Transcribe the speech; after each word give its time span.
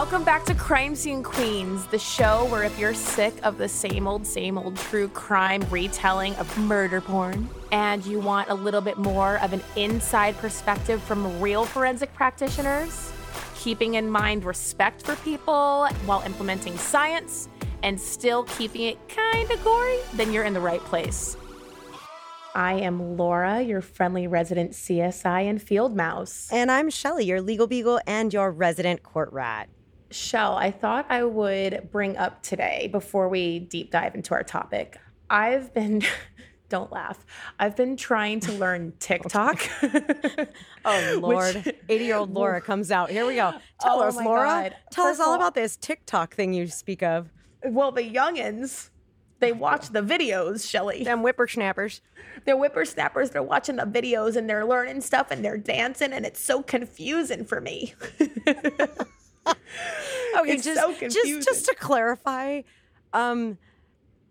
Welcome 0.00 0.24
back 0.24 0.46
to 0.46 0.54
Crime 0.54 0.94
Scene 0.94 1.22
Queens, 1.22 1.84
the 1.88 1.98
show 1.98 2.46
where 2.46 2.62
if 2.62 2.78
you're 2.78 2.94
sick 2.94 3.34
of 3.42 3.58
the 3.58 3.68
same 3.68 4.08
old, 4.08 4.26
same 4.26 4.56
old 4.56 4.74
true 4.76 5.08
crime 5.08 5.62
retelling 5.68 6.34
of 6.36 6.56
murder 6.56 7.02
porn 7.02 7.50
and 7.70 8.04
you 8.06 8.18
want 8.18 8.48
a 8.48 8.54
little 8.54 8.80
bit 8.80 8.96
more 8.96 9.38
of 9.40 9.52
an 9.52 9.62
inside 9.76 10.38
perspective 10.38 11.02
from 11.02 11.38
real 11.38 11.66
forensic 11.66 12.14
practitioners, 12.14 13.12
keeping 13.54 13.96
in 13.96 14.08
mind 14.08 14.46
respect 14.46 15.04
for 15.04 15.16
people 15.16 15.86
while 16.06 16.22
implementing 16.22 16.78
science 16.78 17.50
and 17.82 18.00
still 18.00 18.44
keeping 18.44 18.80
it 18.80 19.08
kind 19.10 19.50
of 19.50 19.62
gory, 19.62 19.98
then 20.14 20.32
you're 20.32 20.44
in 20.44 20.54
the 20.54 20.60
right 20.60 20.80
place. 20.86 21.36
I 22.54 22.72
am 22.72 23.18
Laura, 23.18 23.60
your 23.60 23.82
friendly 23.82 24.26
resident 24.26 24.72
CSI 24.72 25.42
and 25.42 25.60
field 25.60 25.94
mouse. 25.94 26.48
And 26.50 26.70
I'm 26.70 26.88
Shelly, 26.88 27.26
your 27.26 27.42
legal 27.42 27.66
beagle 27.66 28.00
and 28.06 28.32
your 28.32 28.50
resident 28.50 29.02
court 29.02 29.30
rat. 29.30 29.68
Shell, 30.10 30.56
I 30.56 30.70
thought 30.72 31.06
I 31.08 31.22
would 31.24 31.88
bring 31.92 32.16
up 32.16 32.42
today 32.42 32.88
before 32.90 33.28
we 33.28 33.60
deep 33.60 33.90
dive 33.92 34.14
into 34.14 34.34
our 34.34 34.42
topic. 34.42 34.98
I've 35.28 35.72
been, 35.72 36.02
don't 36.68 36.90
laugh, 36.90 37.24
I've 37.60 37.76
been 37.76 37.96
trying 37.96 38.40
to 38.40 38.52
learn 38.52 38.92
TikTok. 38.98 39.60
oh, 40.84 41.18
Lord. 41.22 41.74
80 41.88 42.04
year 42.04 42.16
old 42.16 42.34
Laura 42.34 42.60
comes 42.60 42.90
out. 42.90 43.10
Here 43.10 43.24
we 43.24 43.36
go. 43.36 43.52
Oh 43.54 43.60
Tell 43.80 44.00
Oh 44.00 44.08
us, 44.08 44.16
my 44.16 44.24
Laura. 44.24 44.46
God. 44.46 44.76
Tell 44.90 45.04
First 45.06 45.20
us 45.20 45.24
all 45.26 45.32
all- 45.32 45.36
about 45.36 45.54
this 45.54 45.76
TikTok 45.76 46.34
thing 46.34 46.52
you 46.54 46.66
speak 46.66 47.02
of. 47.04 47.28
well, 47.64 47.92
the 47.92 48.02
youngins, 48.02 48.90
they 49.38 49.52
oh, 49.52 49.56
watch 49.56 49.90
the 49.90 50.02
videos, 50.02 50.68
Shelly. 50.68 51.04
Them 51.04 51.20
whippersnappers. 51.20 52.00
They're 52.44 52.56
whippersnappers. 52.56 53.30
They're 53.30 53.42
watching 53.44 53.76
the 53.76 53.84
videos 53.84 54.34
and 54.34 54.50
they're 54.50 54.64
learning 54.66 55.02
stuff 55.02 55.30
and 55.30 55.44
they're 55.44 55.56
dancing, 55.56 56.12
and 56.12 56.26
it's 56.26 56.40
so 56.40 56.62
confusing 56.62 57.44
for 57.44 57.60
me. 57.60 57.94
Okay, 59.46 60.52
It's 60.52 60.64
just, 60.64 60.80
so 60.80 60.94
just, 61.08 61.46
just 61.46 61.66
to 61.66 61.74
clarify, 61.74 62.62
um, 63.12 63.58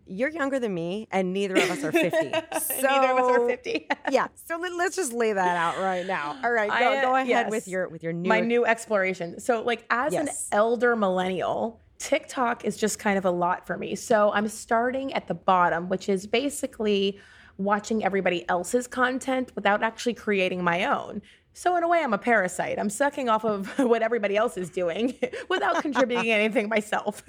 you're 0.10 0.30
younger 0.30 0.60
than 0.60 0.74
me, 0.74 1.08
and 1.12 1.34
neither 1.34 1.56
of 1.56 1.70
us 1.70 1.84
are 1.84 1.92
50. 1.92 2.32
so, 2.60 2.82
Neither 2.82 3.12
of 3.12 3.18
us 3.18 3.38
are 3.38 3.48
50. 3.48 3.88
yeah. 4.12 4.28
So 4.46 4.58
let, 4.58 4.72
us 4.74 4.96
just 4.96 5.14
lay 5.14 5.34
that 5.34 5.58
out 5.58 5.82
right 5.82 6.06
now. 6.06 6.38
All 6.44 6.52
right, 6.52 6.70
go, 6.70 6.76
I, 6.76 7.02
go 7.02 7.16
ahead 7.16 7.28
yes. 7.28 7.52
with 7.52 7.68
your 7.68 7.88
with 7.90 8.04
your 8.04 8.14
new. 8.14 8.28
my 8.28 8.40
new 8.40 8.66
exploration. 8.66 9.40
So, 9.40 9.62
like, 9.62 9.86
as 9.90 10.14
an 10.14 10.30
elder 10.52 10.96
millennial, 10.96 11.80
TikTok 12.00 12.66
is 12.66 12.78
just 12.78 12.98
kind 12.98 13.18
of 13.18 13.26
a 13.26 13.32
lot 13.32 13.68
for 13.68 13.78
me. 13.78 13.96
So, 13.96 14.32
I'm 14.34 14.48
starting 14.48 15.14
at 15.14 15.28
the 15.28 15.36
bottom, 15.36 15.90
which 15.90 16.10
is 16.10 16.26
basically 16.26 17.20
watching 17.58 18.04
everybody 18.04 18.48
else's 18.50 18.88
content 18.88 19.52
without 19.54 19.84
actually 19.84 20.14
creating 20.14 20.64
my 20.64 20.86
own. 20.86 21.22
So, 21.60 21.76
in 21.76 21.84
a 21.84 21.90
way, 21.90 22.02
I'm 22.02 22.14
a 22.14 22.18
parasite. 22.18 22.80
I'm 22.80 22.90
sucking 22.90 23.28
off 23.28 23.44
of 23.44 23.68
what 23.80 24.02
everybody 24.02 24.38
else 24.38 24.56
is 24.56 24.70
doing 24.70 25.16
without 25.50 25.82
contributing 25.82 26.32
anything 26.42 26.70
myself. 26.70 27.22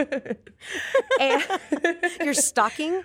and 1.18 1.44
You're 2.22 2.34
stalking. 2.34 3.02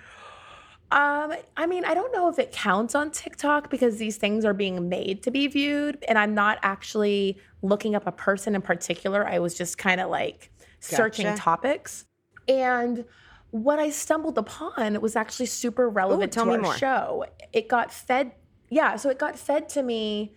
um, 0.92 1.34
I 1.56 1.66
mean, 1.66 1.84
I 1.84 1.94
don't 1.94 2.12
know 2.12 2.28
if 2.28 2.38
it 2.38 2.52
counts 2.52 2.94
on 2.94 3.10
TikTok 3.10 3.70
because 3.70 3.96
these 3.96 4.18
things 4.18 4.44
are 4.44 4.54
being 4.54 4.88
made 4.88 5.24
to 5.24 5.32
be 5.32 5.48
viewed, 5.48 5.98
and 6.06 6.16
I'm 6.16 6.32
not 6.32 6.60
actually 6.62 7.38
looking 7.60 7.96
up 7.96 8.06
a 8.06 8.12
person 8.12 8.54
in 8.54 8.62
particular. 8.62 9.26
I 9.26 9.40
was 9.40 9.54
just 9.54 9.78
kind 9.78 10.00
of 10.00 10.08
like 10.08 10.52
searching 10.78 11.26
Gotcha. 11.26 11.42
topics, 11.42 12.04
and 12.46 13.04
what 13.50 13.80
I 13.80 13.90
stumbled 13.90 14.38
upon 14.38 15.00
was 15.00 15.16
actually 15.16 15.46
super 15.46 15.88
relevant 15.88 16.32
tell 16.32 16.44
to 16.44 16.50
me 16.52 16.56
our 16.58 16.62
more. 16.62 16.76
show. 16.76 17.24
It 17.52 17.68
got 17.68 17.92
fed, 17.92 18.30
yeah. 18.70 18.94
So 18.94 19.10
it 19.10 19.18
got 19.18 19.36
fed 19.36 19.68
to 19.70 19.82
me. 19.82 20.36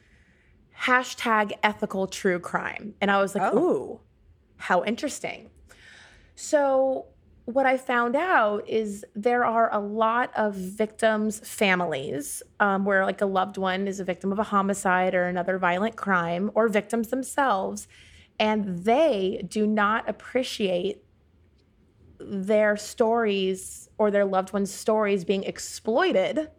Hashtag 0.81 1.53
ethical 1.63 2.07
true 2.07 2.39
crime, 2.39 2.95
and 3.01 3.11
I 3.11 3.21
was 3.21 3.35
like, 3.35 3.53
Oh. 3.53 3.57
ooh, 3.57 3.99
how 4.57 4.83
interesting. 4.83 5.49
So, 6.35 7.07
what 7.45 7.65
I 7.65 7.77
found 7.77 8.15
out 8.15 8.69
is 8.69 9.03
there 9.15 9.43
are 9.43 9.73
a 9.73 9.79
lot 9.79 10.31
of 10.35 10.55
victims' 10.55 11.39
families 11.39 12.43
um, 12.59 12.85
where, 12.85 13.03
like, 13.05 13.21
a 13.21 13.25
loved 13.25 13.57
one 13.57 13.87
is 13.87 13.99
a 13.99 14.03
victim 14.03 14.31
of 14.31 14.39
a 14.39 14.43
homicide 14.43 15.15
or 15.15 15.25
another 15.25 15.57
violent 15.57 15.95
crime, 15.95 16.51
or 16.53 16.67
victims 16.69 17.07
themselves, 17.09 17.87
and 18.39 18.83
they 18.85 19.43
do 19.49 19.65
not 19.67 20.07
appreciate 20.07 21.03
their 22.19 22.77
stories 22.77 23.89
or 23.97 24.11
their 24.11 24.25
loved 24.25 24.53
ones' 24.53 24.73
stories 24.73 25.25
being 25.25 25.43
exploited 25.43 26.49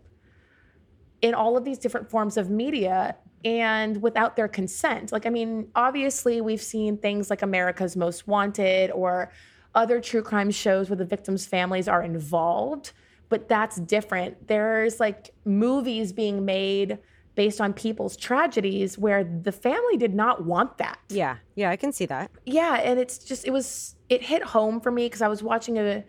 in 1.22 1.34
all 1.34 1.56
of 1.56 1.64
these 1.64 1.78
different 1.78 2.10
forms 2.10 2.37
of 2.37 2.50
media 2.50 3.16
and 3.44 4.02
without 4.02 4.36
their 4.36 4.48
consent. 4.48 5.12
Like, 5.12 5.26
I 5.26 5.30
mean, 5.30 5.68
obviously, 5.74 6.40
we've 6.40 6.62
seen 6.62 6.98
things 6.98 7.30
like 7.30 7.42
America's 7.42 7.96
Most 7.96 8.26
Wanted 8.26 8.90
or 8.90 9.32
other 9.74 10.00
true 10.00 10.22
crime 10.22 10.50
shows 10.50 10.90
where 10.90 10.96
the 10.96 11.04
victims' 11.04 11.46
families 11.46 11.88
are 11.88 12.02
involved, 12.02 12.92
but 13.28 13.48
that's 13.48 13.76
different. 13.76 14.48
There's 14.48 15.00
like 15.00 15.30
movies 15.44 16.12
being 16.12 16.44
made 16.44 16.98
based 17.36 17.60
on 17.60 17.72
people's 17.72 18.16
tragedies 18.16 18.98
where 18.98 19.24
the 19.24 19.52
family 19.52 19.96
did 19.96 20.14
not 20.14 20.44
want 20.44 20.76
that. 20.78 20.98
Yeah, 21.08 21.36
yeah, 21.54 21.70
I 21.70 21.76
can 21.76 21.92
see 21.92 22.06
that. 22.06 22.30
Yeah, 22.44 22.74
and 22.74 22.98
it's 22.98 23.18
just 23.18 23.46
it 23.46 23.52
was 23.52 23.94
it 24.08 24.22
hit 24.22 24.42
home 24.42 24.80
for 24.80 24.90
me 24.90 25.06
because 25.06 25.22
I 25.22 25.28
was 25.28 25.42
watching 25.42 25.78
a 25.78 26.04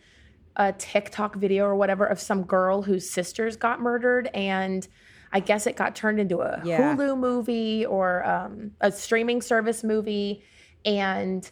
a 0.57 0.73
TikTok 0.73 1.35
video 1.35 1.65
or 1.65 1.75
whatever 1.75 2.05
of 2.05 2.19
some 2.19 2.43
girl 2.43 2.81
whose 2.81 3.09
sisters 3.09 3.55
got 3.55 3.79
murdered, 3.79 4.29
and 4.33 4.87
I 5.33 5.39
guess 5.39 5.67
it 5.67 5.75
got 5.75 5.95
turned 5.95 6.19
into 6.19 6.39
a 6.41 6.61
Yeah. 6.63 6.95
Hulu 6.95 7.17
movie 7.17 7.85
or 7.85 8.25
um, 8.25 8.71
a 8.81 8.91
streaming 8.91 9.41
service 9.41 9.83
movie, 9.83 10.43
and 10.85 11.49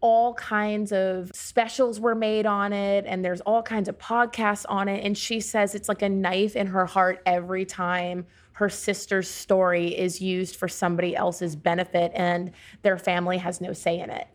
all 0.00 0.34
kinds 0.34 0.92
of 0.92 1.30
specials 1.34 1.98
were 1.98 2.14
made 2.14 2.46
on 2.46 2.72
it, 2.72 3.04
and 3.06 3.24
there's 3.24 3.40
all 3.42 3.62
kinds 3.62 3.88
of 3.88 3.98
podcasts 3.98 4.66
on 4.68 4.86
it. 4.88 5.04
And 5.04 5.16
she 5.16 5.40
says 5.40 5.74
it's 5.74 5.88
like 5.88 6.02
a 6.02 6.08
knife 6.08 6.56
in 6.56 6.66
her 6.68 6.84
heart 6.86 7.22
every 7.24 7.64
time 7.64 8.26
her 8.52 8.68
sister's 8.68 9.28
story 9.28 9.88
is 9.88 10.20
used 10.20 10.54
for 10.56 10.68
somebody 10.68 11.16
else's 11.16 11.56
benefit, 11.56 12.12
and 12.14 12.52
their 12.82 12.98
family 12.98 13.38
has 13.38 13.60
no 13.60 13.72
say 13.72 13.98
in 13.98 14.10
it. 14.10 14.28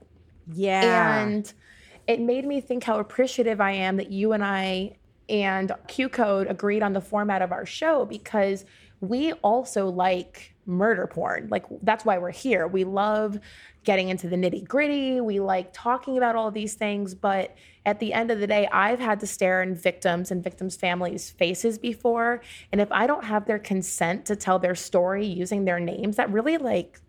Yeah. 0.51 1.19
And 1.19 1.53
it 2.07 2.19
made 2.19 2.45
me 2.45 2.59
think 2.59 2.83
how 2.83 2.99
appreciative 2.99 3.61
I 3.61 3.71
am 3.71 3.97
that 3.97 4.11
you 4.11 4.33
and 4.33 4.43
I 4.43 4.97
and 5.29 5.71
QCODE 5.87 6.49
agreed 6.49 6.83
on 6.83 6.93
the 6.93 7.01
format 7.01 7.41
of 7.41 7.51
our 7.51 7.65
show 7.65 8.05
because 8.05 8.65
we 9.01 9.31
also 9.33 9.87
like 9.87 10.55
murder 10.65 11.07
porn. 11.07 11.47
Like, 11.49 11.65
that's 11.81 12.05
why 12.05 12.17
we're 12.17 12.31
here. 12.31 12.67
We 12.67 12.83
love 12.83 13.39
getting 13.83 14.09
into 14.09 14.27
the 14.27 14.35
nitty 14.35 14.67
gritty. 14.67 15.21
We 15.21 15.39
like 15.39 15.69
talking 15.73 16.17
about 16.17 16.35
all 16.35 16.51
these 16.51 16.73
things. 16.75 17.15
But 17.15 17.55
at 17.85 17.99
the 17.99 18.13
end 18.13 18.29
of 18.29 18.39
the 18.39 18.47
day, 18.47 18.67
I've 18.71 18.99
had 18.99 19.19
to 19.21 19.27
stare 19.27 19.61
in 19.61 19.73
victims 19.73 20.31
and 20.31 20.43
victims' 20.43 20.75
families' 20.75 21.29
faces 21.29 21.77
before. 21.77 22.41
And 22.71 22.81
if 22.81 22.91
I 22.91 23.07
don't 23.07 23.23
have 23.23 23.45
their 23.45 23.59
consent 23.59 24.25
to 24.25 24.35
tell 24.35 24.59
their 24.59 24.75
story 24.75 25.25
using 25.25 25.65
their 25.65 25.79
names, 25.79 26.17
that 26.17 26.31
really 26.31 26.57
like 26.57 26.99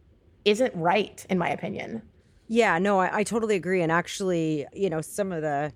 isn't 0.45 0.75
right, 0.75 1.25
in 1.29 1.39
my 1.39 1.51
opinion. 1.51 2.03
Yeah, 2.49 2.79
no, 2.79 2.99
I, 2.99 3.19
I 3.19 3.23
totally 3.25 3.57
agree. 3.57 3.83
And 3.83 3.93
actually, 3.93 4.67
you 4.73 4.91
know, 4.91 5.01
some 5.01 5.33
of 5.33 5.43
the 5.43 5.73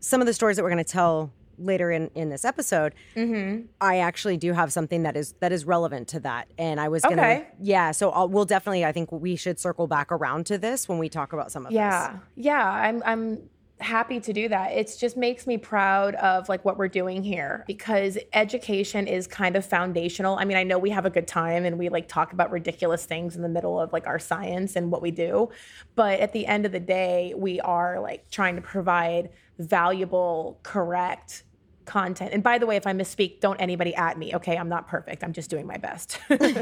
some 0.00 0.20
of 0.20 0.26
the 0.26 0.34
stories 0.34 0.56
that 0.56 0.62
we're 0.62 0.70
going 0.70 0.84
to 0.84 0.92
tell 0.92 1.32
later 1.58 1.90
in 1.90 2.10
in 2.14 2.28
this 2.30 2.44
episode, 2.44 2.94
Mm-hmm. 3.14 3.66
I 3.80 3.98
actually 3.98 4.36
do 4.36 4.52
have 4.52 4.72
something 4.72 5.02
that 5.04 5.16
is 5.16 5.34
that 5.40 5.52
is 5.52 5.64
relevant 5.64 6.08
to 6.08 6.20
that. 6.20 6.48
And 6.58 6.80
I 6.80 6.88
was 6.88 7.02
gonna, 7.02 7.14
Okay. 7.14 7.46
yeah. 7.60 7.90
So 7.92 8.10
I'll, 8.10 8.28
we'll 8.28 8.44
definitely, 8.44 8.84
I 8.84 8.92
think 8.92 9.10
we 9.12 9.36
should 9.36 9.58
circle 9.58 9.86
back 9.86 10.12
around 10.12 10.46
to 10.46 10.58
this 10.58 10.88
when 10.88 10.98
we 10.98 11.08
talk 11.08 11.32
about 11.32 11.50
some 11.52 11.66
of 11.66 11.72
Yeah. 11.72 12.12
this. 12.12 12.20
Yeah. 12.36 12.68
I'm 12.70 13.02
I'm 13.04 13.38
happy 13.78 14.18
to 14.18 14.32
do 14.32 14.48
that. 14.48 14.72
It 14.72 14.96
just 14.98 15.18
makes 15.18 15.46
me 15.46 15.58
proud 15.58 16.14
of 16.14 16.48
like 16.48 16.64
what 16.64 16.78
we're 16.78 16.88
doing 16.88 17.22
here 17.22 17.62
because 17.66 18.16
education 18.32 19.06
is 19.06 19.26
kind 19.26 19.54
of 19.54 19.66
foundational. 19.66 20.36
I 20.38 20.46
mean, 20.46 20.56
I 20.56 20.62
know 20.62 20.78
we 20.78 20.88
have 20.88 21.04
a 21.04 21.10
good 21.10 21.26
time 21.28 21.66
and 21.66 21.78
we 21.78 21.90
like 21.90 22.08
talk 22.08 22.32
about 22.32 22.50
ridiculous 22.50 23.04
things 23.04 23.36
in 23.36 23.42
the 23.42 23.50
middle 23.50 23.78
of 23.78 23.92
like 23.92 24.06
our 24.06 24.18
science 24.18 24.76
and 24.76 24.90
what 24.90 25.02
we 25.02 25.10
do, 25.10 25.50
but 25.94 26.20
at 26.20 26.32
the 26.32 26.46
end 26.46 26.64
of 26.64 26.72
the 26.72 26.80
day, 26.80 27.34
we 27.36 27.60
are 27.60 28.00
like 28.00 28.30
trying 28.30 28.56
to 28.56 28.62
provide 28.62 29.28
valuable, 29.58 30.58
correct 30.62 31.44
content. 31.86 32.32
And 32.32 32.42
by 32.42 32.58
the 32.58 32.66
way, 32.66 32.76
if 32.76 32.86
I 32.86 32.92
misspeak, 32.92 33.40
don't 33.40 33.60
anybody 33.60 33.94
at 33.94 34.18
me, 34.18 34.34
okay? 34.34 34.56
I'm 34.56 34.68
not 34.68 34.88
perfect. 34.88 35.24
I'm 35.24 35.32
just 35.32 35.48
doing 35.48 35.66
my 35.66 35.78
best. 35.78 36.18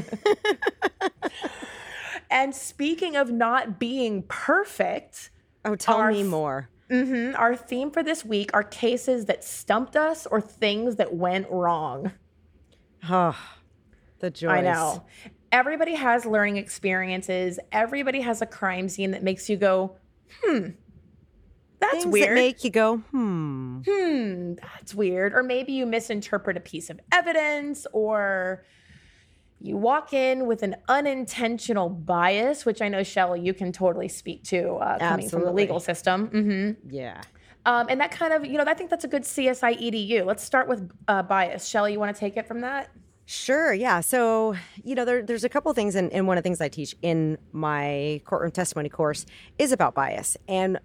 and 2.31 2.55
speaking 2.55 3.17
of 3.17 3.31
not 3.31 3.79
being 3.79 4.23
perfect, 4.29 5.31
Oh, 5.65 5.77
tell 5.77 5.97
Our 5.97 6.13
me 6.13 6.23
more. 6.23 6.69
Mhm. 6.91 7.39
Our 7.39 7.57
theme 7.57 7.91
for 7.91 8.03
this 8.03 8.25
week 8.25 8.51
are 8.53 8.63
cases 8.63 9.25
that 9.27 9.43
stumped 9.43 9.97
us 9.97 10.27
or 10.27 10.41
things 10.41 10.97
that 10.97 11.15
went 11.15 11.51
wrong. 11.51 12.13
Oh, 13.09 13.37
the 14.19 14.31
joy. 14.31 14.49
I 14.49 14.61
know. 14.61 15.05
Everybody 15.51 15.95
has 15.95 16.27
learning 16.27 16.57
experiences. 16.57 17.59
Everybody 17.73 18.21
has 18.21 18.43
a 18.43 18.47
crime 18.47 18.89
scene 18.89 19.13
that 19.13 19.23
makes 19.23 19.49
you 19.49 19.57
go, 19.57 19.97
hmm, 20.43 20.71
that's 21.93 22.05
Things 22.05 22.13
weird. 22.13 22.31
that 22.31 22.35
make 22.35 22.65
you 22.65 22.71
go, 22.71 22.97
hmm. 22.99 23.81
hmm, 23.87 24.55
that's 24.55 24.95
weird. 24.95 25.35
Or 25.35 25.43
maybe 25.43 25.73
you 25.73 25.87
misinterpret 25.87 26.57
a 26.57 26.61
piece 26.61 26.91
of 26.91 27.01
evidence 27.13 27.87
or 27.93 28.65
you 29.61 29.77
walk 29.77 30.13
in 30.13 30.47
with 30.47 30.63
an 30.63 30.77
unintentional 30.89 31.89
bias, 31.89 32.67
which 32.67 32.83
I 32.83 32.89
know 32.89 33.03
Shelly, 33.03 33.41
you 33.41 33.55
can 33.55 33.73
totally 33.73 34.09
speak 34.09 34.45
to 34.45 34.75
uh, 34.75 34.99
coming 34.99 35.29
from 35.29 35.43
the 35.43 35.53
legal 35.53 35.81
system. 35.81 36.29
Mm-hmm. 36.29 36.91
Yeah. 36.95 37.23
Um, 37.67 37.87
and 37.89 37.99
that 38.01 38.11
kind 38.11 38.35
of, 38.35 38.45
you 38.45 38.59
know, 38.59 38.65
I 38.67 38.75
think 38.75 38.91
that's 38.91 39.05
a 39.05 39.09
good 39.09 39.23
CSI 39.23 39.81
EDU. 39.81 40.27
Let's 40.27 40.45
start 40.45 40.69
with 40.69 40.91
uh, 41.09 41.23
bias. 41.23 41.67
Shelly, 41.67 41.93
you 41.93 41.99
want 41.99 42.15
to 42.15 42.21
take 42.21 42.37
it 42.37 42.47
from 42.47 42.61
that? 42.61 42.91
Sure. 43.27 43.73
Yeah. 43.73 44.01
So, 44.01 44.55
you 44.83 44.95
know, 44.95 45.07
there, 45.07 45.23
there's 45.23 45.45
a 45.45 45.49
couple 45.49 45.71
of 45.71 45.75
things, 45.75 45.95
and, 45.95 46.13
and 46.13 46.27
one 46.27 46.37
of 46.37 46.45
the 46.45 46.47
things 46.47 46.61
I 46.61 46.69
teach 46.69 46.95
in 47.01 47.39
my 47.53 48.21
courtroom 48.27 48.51
testimony 48.51 48.91
course 48.91 49.25
is 49.59 49.73
about 49.73 49.95
bias. 49.95 50.37
And 50.47 50.79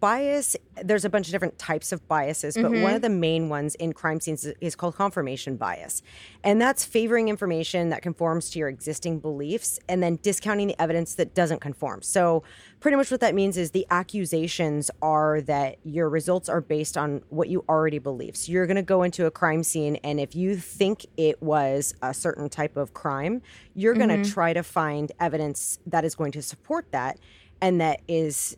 bias, 0.00 0.56
there's 0.82 1.04
a 1.04 1.10
bunch 1.10 1.28
of 1.28 1.32
different 1.32 1.58
types 1.58 1.92
of 1.92 2.06
biases, 2.06 2.54
but 2.54 2.64
one 2.64 2.74
of 2.74 2.80
mm-hmm. 2.82 3.00
the 3.00 3.08
main 3.08 3.48
ones 3.48 3.74
in 3.76 3.92
crime 3.92 4.20
scenes 4.20 4.46
is, 4.60 4.76
called 4.76 4.94
confirmation 4.94 5.56
bias. 5.56 6.02
And 6.44 6.60
that's 6.60 6.84
favoring 6.84 7.28
information 7.28 7.90
that 7.90 8.02
conforms 8.02 8.50
to 8.50 8.58
your 8.58 8.68
existing 8.68 9.18
beliefs 9.20 9.78
and 9.88 10.02
then 10.02 10.18
discounting 10.22 10.68
the 10.68 10.80
evidence 10.80 11.14
that 11.16 11.34
doesn't 11.34 11.60
conform. 11.60 12.02
So, 12.02 12.42
pretty 12.80 12.96
much 12.96 13.10
what 13.10 13.20
that 13.20 13.34
means 13.34 13.58
is 13.58 13.72
the 13.72 13.86
accusations 13.90 14.90
are 15.02 15.42
that 15.42 15.76
your 15.82 16.08
results 16.08 16.48
are 16.48 16.62
based 16.62 16.96
on 16.96 17.22
what 17.28 17.48
you 17.48 17.64
already 17.68 17.98
believe. 17.98 18.36
So, 18.36 18.52
you're 18.52 18.66
going 18.66 18.76
to 18.76 18.82
go 18.82 19.02
into 19.02 19.26
a 19.26 19.30
crime 19.30 19.62
scene, 19.62 19.96
and 19.96 20.20
if 20.20 20.34
you 20.34 20.56
think 20.56 21.04
it 21.16 21.42
was 21.42 21.94
a 22.02 22.14
certain 22.14 22.48
type 22.48 22.76
of 22.76 22.94
crime, 22.94 23.42
you're 23.74 23.94
going 23.94 24.08
to 24.08 24.16
mm-hmm. 24.16 24.32
try 24.32 24.52
to 24.52 24.62
find 24.62 25.12
evidence 25.20 25.78
that 25.86 26.04
is 26.04 26.14
going 26.14 26.32
to 26.32 26.42
support 26.42 26.90
that 26.92 27.18
and 27.60 27.80
that 27.80 28.00
is 28.08 28.56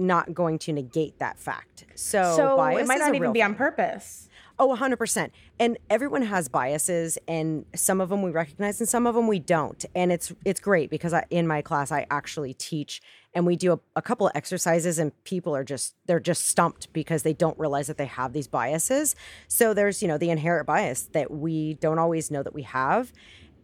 not 0.00 0.34
going 0.34 0.58
to 0.60 0.72
negate 0.72 1.18
that 1.18 1.38
fact. 1.38 1.84
So, 1.94 2.34
so 2.36 2.56
bias 2.56 2.82
it 2.82 2.86
might 2.86 2.98
not 2.98 3.14
even 3.14 3.32
be 3.32 3.42
on 3.42 3.54
purpose. 3.54 4.28
Oh, 4.60 4.74
100%. 4.76 5.30
And 5.60 5.78
everyone 5.88 6.22
has 6.22 6.48
biases 6.48 7.16
and 7.28 7.64
some 7.76 8.00
of 8.00 8.08
them 8.08 8.22
we 8.22 8.32
recognize 8.32 8.80
and 8.80 8.88
some 8.88 9.06
of 9.06 9.14
them 9.14 9.28
we 9.28 9.38
don't. 9.38 9.84
And 9.94 10.10
it's 10.10 10.32
it's 10.44 10.58
great 10.58 10.90
because 10.90 11.14
I, 11.14 11.24
in 11.30 11.46
my 11.46 11.62
class 11.62 11.92
I 11.92 12.06
actually 12.10 12.54
teach 12.54 13.00
and 13.34 13.46
we 13.46 13.54
do 13.54 13.74
a, 13.74 13.80
a 13.94 14.02
couple 14.02 14.26
of 14.26 14.32
exercises 14.34 14.98
and 14.98 15.12
people 15.22 15.54
are 15.54 15.62
just 15.62 15.94
they're 16.06 16.18
just 16.18 16.46
stumped 16.46 16.92
because 16.92 17.22
they 17.22 17.32
don't 17.32 17.56
realize 17.56 17.86
that 17.86 17.98
they 17.98 18.06
have 18.06 18.32
these 18.32 18.48
biases. 18.48 19.14
So 19.46 19.74
there's, 19.74 20.02
you 20.02 20.08
know, 20.08 20.18
the 20.18 20.30
inherent 20.30 20.66
bias 20.66 21.02
that 21.12 21.30
we 21.30 21.74
don't 21.74 22.00
always 22.00 22.28
know 22.30 22.42
that 22.42 22.54
we 22.54 22.62
have. 22.62 23.12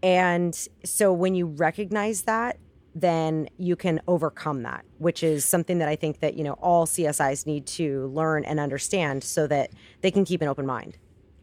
And 0.00 0.54
so 0.84 1.12
when 1.12 1.34
you 1.34 1.46
recognize 1.46 2.22
that 2.22 2.58
then 2.94 3.48
you 3.58 3.74
can 3.76 4.00
overcome 4.06 4.62
that, 4.62 4.84
which 4.98 5.22
is 5.22 5.44
something 5.44 5.78
that 5.78 5.88
I 5.88 5.96
think 5.96 6.20
that, 6.20 6.34
you 6.34 6.44
know, 6.44 6.52
all 6.54 6.86
CSIs 6.86 7.46
need 7.46 7.66
to 7.66 8.06
learn 8.08 8.44
and 8.44 8.60
understand 8.60 9.24
so 9.24 9.46
that 9.48 9.70
they 10.00 10.10
can 10.10 10.24
keep 10.24 10.40
an 10.42 10.48
open 10.48 10.64
mind. 10.64 10.96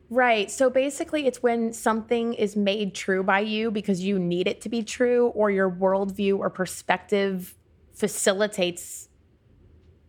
Right. 0.09 0.51
So 0.51 0.69
basically, 0.69 1.25
it's 1.25 1.42
when 1.42 1.71
something 1.71 2.33
is 2.33 2.56
made 2.56 2.94
true 2.94 3.24
by 3.24 3.39
you 3.39 3.71
because 3.71 4.01
you 4.01 4.19
need 4.19 4.48
it 4.48 4.59
to 4.62 4.69
be 4.69 4.83
true, 4.83 5.27
or 5.27 5.50
your 5.51 5.71
worldview 5.71 6.38
or 6.38 6.50
perspective 6.50 7.56
facilitates 7.94 9.07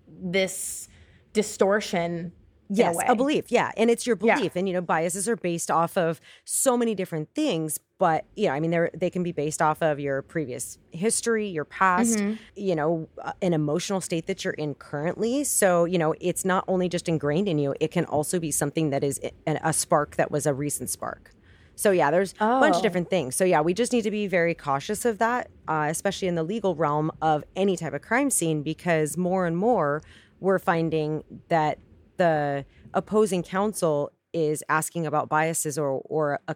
this 0.08 0.88
distortion. 1.32 2.32
Yes, 2.78 2.96
way. 2.96 3.04
a, 3.08 3.14
belief. 3.14 3.44
Yeah. 3.50 3.70
And 3.76 3.90
it's 3.90 4.06
your 4.06 4.16
Yeah. 4.20 4.36
belief. 4.36 4.56
And, 4.56 4.66
you 4.68 4.74
know, 4.74 4.80
biases 4.80 5.28
are 5.28 5.36
based 5.36 5.70
off 5.70 5.96
of 5.96 6.20
so 6.44 6.76
many 6.76 6.94
different 6.94 7.28
things. 7.34 7.78
But, 7.98 8.24
you 8.34 8.46
know, 8.48 8.52
I 8.54 8.60
mean, 8.60 8.70
they're, 8.70 8.90
they 8.94 9.10
can 9.10 9.22
be 9.22 9.30
based 9.32 9.62
off 9.62 9.80
of 9.82 10.00
your 10.00 10.22
previous 10.22 10.78
history, 10.90 11.46
your 11.46 11.64
past, 11.64 12.18
Mm-hmm. 12.18 12.34
you 12.56 12.74
know, 12.74 13.08
uh, 13.22 13.32
an 13.42 13.52
emotional 13.52 14.00
state 14.00 14.26
that 14.26 14.44
you're 14.44 14.54
in 14.54 14.74
currently. 14.74 15.44
So, 15.44 15.84
you 15.84 15.98
know, 15.98 16.14
it's 16.20 16.44
not 16.44 16.64
only 16.66 16.88
just 16.88 17.08
ingrained 17.08 17.48
in 17.48 17.58
you, 17.58 17.74
it 17.80 17.90
can 17.92 18.04
also 18.06 18.38
be 18.40 18.50
something 18.50 18.90
that 18.90 19.04
is 19.04 19.20
a, 19.46 19.58
a 19.62 19.72
spark 19.72 20.16
that 20.16 20.30
was 20.32 20.46
a 20.46 20.54
recent 20.54 20.90
spark. 20.90 21.30
So, 21.74 21.90
yeah, 21.90 22.10
there's 22.10 22.32
a 22.38 22.60
bunch 22.60 22.74
Oh. 22.74 22.78
of 22.78 22.82
different 22.82 23.08
things. 23.08 23.34
So, 23.34 23.44
yeah, 23.44 23.60
we 23.60 23.72
just 23.72 23.92
need 23.92 24.02
to 24.02 24.10
be 24.10 24.26
very 24.26 24.54
cautious 24.54 25.04
of 25.04 25.18
that, 25.18 25.48
uh, 25.68 25.86
especially 25.88 26.28
in 26.28 26.34
the 26.34 26.42
legal 26.42 26.74
realm 26.74 27.10
of 27.22 27.44
any 27.56 27.76
type 27.76 27.94
of 27.94 28.02
crime 28.02 28.30
scene, 28.30 28.62
because 28.62 29.16
more 29.16 29.46
and 29.46 29.56
more 29.56 30.02
we're 30.40 30.58
finding 30.58 31.22
that 31.48 31.78
the 32.22 32.64
opposing 32.94 33.42
counsel 33.42 34.12
is 34.32 34.62
asking 34.68 35.06
about 35.06 35.28
biases 35.28 35.76
or 35.78 35.88
or 36.16 36.38
a, 36.48 36.54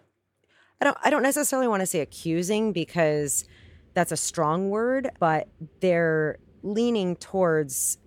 I 0.79 0.85
don't 0.85 0.97
I 1.03 1.09
don't 1.09 1.23
necessarily 1.23 1.67
want 1.67 1.81
to 1.81 1.85
say 1.93 1.99
accusing 1.99 2.73
because 2.73 3.43
that's 3.93 4.11
a 4.11 4.17
strong 4.17 4.69
word, 4.69 5.09
but 5.19 5.47
they're 5.81 6.37
leaning 6.63 7.15
towards 7.15 7.97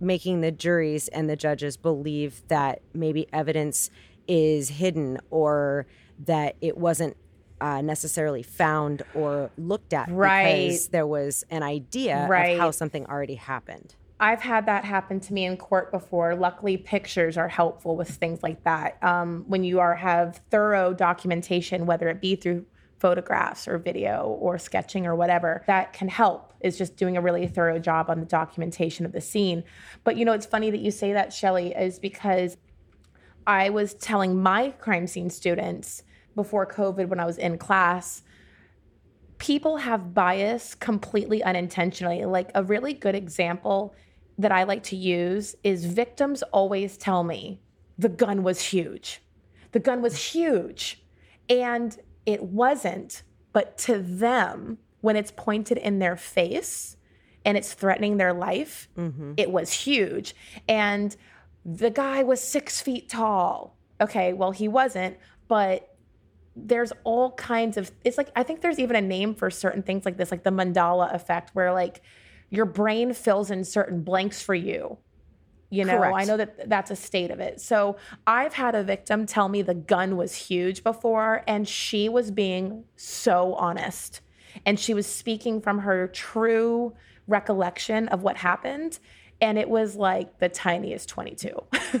making 0.00 0.40
the 0.42 0.52
juries 0.52 1.08
and 1.08 1.28
the 1.30 1.36
judges 1.36 1.76
believe 1.76 2.42
that 2.48 2.80
maybe 2.94 3.26
evidence 3.32 3.90
is 4.28 4.68
hidden 4.68 5.18
or 5.30 5.86
that 6.18 6.56
it 6.60 6.76
wasn't 6.76 7.16
uh, 7.60 7.80
necessarily 7.80 8.42
found 8.42 9.02
or 9.14 9.50
looked 9.56 9.92
at 9.94 10.08
Right. 10.10 10.68
because 10.68 10.88
there 10.88 11.06
was 11.06 11.44
an 11.50 11.62
idea 11.62 12.26
Right. 12.28 12.54
of 12.54 12.60
how 12.60 12.70
something 12.72 13.06
already 13.06 13.36
happened. 13.36 13.94
I've 14.18 14.40
had 14.40 14.66
that 14.66 14.84
happen 14.84 15.20
to 15.20 15.34
me 15.34 15.44
in 15.44 15.56
court 15.58 15.92
before. 15.92 16.34
Luckily, 16.34 16.76
pictures 16.78 17.36
are 17.36 17.48
helpful 17.48 17.96
with 17.96 18.08
things 18.08 18.42
like 18.42 18.64
that. 18.64 19.02
Um, 19.02 19.44
when 19.46 19.62
you 19.62 19.78
are 19.80 19.94
have 19.94 20.40
thorough 20.50 20.94
documentation, 20.94 21.84
whether 21.84 22.08
it 22.08 22.20
be 22.20 22.34
through 22.34 22.64
photographs 22.98 23.68
or 23.68 23.76
video 23.76 24.38
or 24.40 24.56
sketching 24.56 25.06
or 25.06 25.14
whatever, 25.14 25.62
that 25.66 25.92
can 25.92 26.08
help. 26.08 26.54
Is 26.60 26.78
just 26.78 26.96
doing 26.96 27.18
a 27.18 27.20
really 27.20 27.46
thorough 27.46 27.78
job 27.78 28.08
on 28.08 28.18
the 28.18 28.26
documentation 28.26 29.04
of 29.04 29.12
the 29.12 29.20
scene. 29.20 29.62
But 30.02 30.16
you 30.16 30.24
know, 30.24 30.32
it's 30.32 30.46
funny 30.46 30.70
that 30.70 30.80
you 30.80 30.90
say 30.90 31.12
that, 31.12 31.32
Shelly, 31.32 31.74
is 31.74 31.98
because 31.98 32.56
I 33.46 33.68
was 33.68 33.92
telling 33.94 34.42
my 34.42 34.70
crime 34.70 35.06
scene 35.06 35.28
students 35.28 36.02
before 36.34 36.66
COVID 36.66 37.08
when 37.08 37.20
I 37.20 37.26
was 37.26 37.36
in 37.36 37.58
class 37.58 38.22
people 39.38 39.76
have 39.76 40.14
bias 40.14 40.74
completely 40.74 41.42
unintentionally. 41.42 42.24
Like 42.24 42.50
a 42.54 42.64
really 42.64 42.94
good 42.94 43.14
example 43.14 43.94
that 44.38 44.52
I 44.52 44.64
like 44.64 44.82
to 44.84 44.96
use 44.96 45.56
is 45.64 45.84
victims 45.84 46.42
always 46.44 46.96
tell 46.96 47.24
me 47.24 47.60
the 47.98 48.08
gun 48.08 48.42
was 48.42 48.60
huge. 48.60 49.22
The 49.72 49.80
gun 49.80 50.02
was 50.02 50.16
huge. 50.16 51.02
And 51.48 51.96
it 52.26 52.42
wasn't, 52.42 53.22
but 53.52 53.78
to 53.78 53.98
them, 53.98 54.78
when 55.00 55.16
it's 55.16 55.30
pointed 55.30 55.78
in 55.78 55.98
their 55.98 56.16
face 56.16 56.96
and 57.44 57.56
it's 57.56 57.72
threatening 57.72 58.16
their 58.16 58.32
life, 58.32 58.88
mm-hmm. 58.96 59.34
it 59.36 59.50
was 59.50 59.72
huge. 59.72 60.34
And 60.68 61.16
the 61.64 61.90
guy 61.90 62.22
was 62.22 62.40
six 62.40 62.80
feet 62.80 63.08
tall. 63.08 63.76
Okay, 64.00 64.32
well, 64.32 64.50
he 64.50 64.68
wasn't, 64.68 65.16
but 65.48 65.96
there's 66.56 66.92
all 67.04 67.32
kinds 67.32 67.76
of 67.76 67.92
it's 68.02 68.16
like 68.16 68.30
i 68.34 68.42
think 68.42 68.62
there's 68.62 68.78
even 68.78 68.96
a 68.96 69.00
name 69.02 69.34
for 69.34 69.50
certain 69.50 69.82
things 69.82 70.06
like 70.06 70.16
this 70.16 70.30
like 70.30 70.42
the 70.42 70.50
Mandela 70.50 71.14
effect 71.14 71.50
where 71.52 71.70
like 71.70 72.00
your 72.50 72.66
brain 72.66 73.12
fills 73.12 73.50
in 73.50 73.64
certain 73.64 74.02
blanks 74.02 74.42
for 74.42 74.54
you. 74.54 74.98
You 75.68 75.84
know 75.84 75.98
Correct. 75.98 76.16
i 76.16 76.24
know 76.24 76.36
that 76.36 76.68
that's 76.68 76.92
a 76.92 76.96
state 76.96 77.32
of 77.32 77.40
it. 77.40 77.60
So 77.60 77.96
i've 78.26 78.54
had 78.54 78.74
a 78.74 78.84
victim 78.84 79.26
tell 79.26 79.48
me 79.48 79.62
the 79.62 79.74
gun 79.74 80.16
was 80.16 80.34
huge 80.34 80.84
before 80.84 81.42
and 81.48 81.66
she 81.66 82.08
was 82.08 82.30
being 82.30 82.84
so 82.96 83.54
honest. 83.54 84.20
And 84.64 84.78
she 84.78 84.94
was 84.94 85.06
speaking 85.06 85.60
from 85.60 85.80
her 85.80 86.08
true 86.08 86.94
recollection 87.26 88.08
of 88.08 88.22
what 88.22 88.36
happened 88.36 89.00
and 89.40 89.58
it 89.58 89.68
was 89.68 89.96
like 89.96 90.38
the 90.38 90.48
tiniest 90.48 91.08
22 91.08 91.50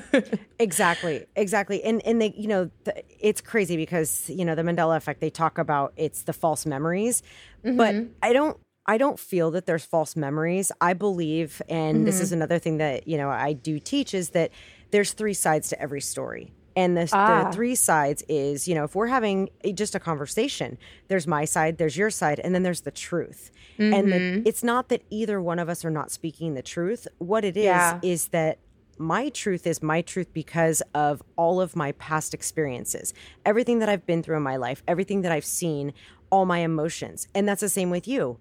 Exactly, 0.58 1.26
exactly, 1.36 1.82
and 1.84 2.04
and 2.06 2.20
they, 2.20 2.32
you 2.36 2.48
know, 2.48 2.70
the, 2.84 3.02
it's 3.20 3.40
crazy 3.40 3.76
because 3.76 4.30
you 4.30 4.44
know 4.44 4.54
the 4.54 4.62
Mandela 4.62 4.96
effect. 4.96 5.20
They 5.20 5.30
talk 5.30 5.58
about 5.58 5.92
it's 5.96 6.22
the 6.22 6.32
false 6.32 6.64
memories, 6.64 7.22
but 7.62 7.94
mm-hmm. 7.94 8.12
I 8.22 8.32
don't, 8.32 8.58
I 8.86 8.98
don't 8.98 9.18
feel 9.18 9.50
that 9.52 9.66
there's 9.66 9.84
false 9.84 10.14
memories. 10.16 10.70
I 10.80 10.92
believe, 10.92 11.60
and 11.68 12.06
this 12.06 12.20
is 12.20 12.30
another 12.32 12.58
thing 12.58 12.78
that 12.78 13.08
you 13.08 13.16
know 13.16 13.28
I 13.30 13.52
do 13.52 13.78
teach 13.78 14.14
is 14.14 14.30
that 14.30 14.50
there's 14.92 15.12
three 15.12 15.34
sides 15.34 15.68
to 15.70 15.80
every 15.80 16.00
story. 16.00 16.52
And 16.76 16.94
the, 16.96 17.08
Ah. 17.12 17.44
the 17.44 17.52
three 17.56 17.74
sides 17.74 18.22
is, 18.28 18.68
you 18.68 18.74
know, 18.74 18.84
if 18.84 18.94
we're 18.94 19.06
having 19.06 19.48
just 19.74 19.94
a 19.94 19.98
conversation, 20.00 20.76
there's 21.08 21.26
my 21.26 21.46
side, 21.46 21.78
there's 21.78 21.96
your 21.96 22.10
side, 22.10 22.38
and 22.38 22.54
then 22.54 22.64
there's 22.64 22.82
the 22.82 22.90
truth. 22.90 23.50
And 23.78 24.12
the, 24.12 24.42
it's 24.46 24.62
not 24.62 24.88
that 24.90 25.02
either 25.10 25.40
one 25.40 25.58
of 25.58 25.68
us 25.70 25.84
are 25.86 25.90
not 25.90 26.10
speaking 26.10 26.52
the 26.54 26.60
truth. 26.62 27.08
What 27.18 27.44
it 27.46 27.56
is 27.56 27.64
Yeah. 27.64 27.98
is 28.02 28.28
that 28.28 28.58
my 28.98 29.30
truth 29.30 29.66
is 29.66 29.82
my 29.82 30.02
truth 30.02 30.28
because 30.34 30.82
of 30.94 31.22
all 31.36 31.60
of 31.62 31.76
my 31.76 31.92
past 31.92 32.34
experiences, 32.34 33.14
everything 33.46 33.78
that 33.80 33.88
I've 33.88 34.04
been 34.06 34.22
through 34.22 34.36
in 34.36 34.42
my 34.42 34.56
life, 34.56 34.82
everything 34.86 35.22
that 35.22 35.32
I've 35.32 35.44
seen, 35.46 35.94
all 36.30 36.44
my 36.44 36.58
emotions. 36.58 37.26
And 37.34 37.48
that's 37.48 37.60
the 37.62 37.68
same 37.70 37.88
with 37.90 38.06
you. 38.06 38.38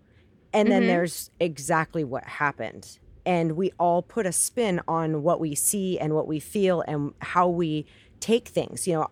And 0.55 0.71
then 0.71 0.83
mm-hmm. 0.83 0.87
there's 0.87 1.31
exactly 1.39 2.03
what 2.03 2.23
happened. 2.23 2.97
And 3.25 3.53
we 3.53 3.71
all 3.77 4.01
put 4.01 4.25
a 4.25 4.31
spin 4.31 4.79
on 4.87 5.21
what 5.21 5.39
we 5.39 5.53
see 5.53 5.99
and 5.99 6.13
what 6.13 6.27
we 6.27 6.39
feel 6.39 6.81
and 6.87 7.13
how 7.19 7.49
we 7.49 7.85
take 8.19 8.47
things. 8.47 8.87
You 8.87 8.93
know, 8.95 9.07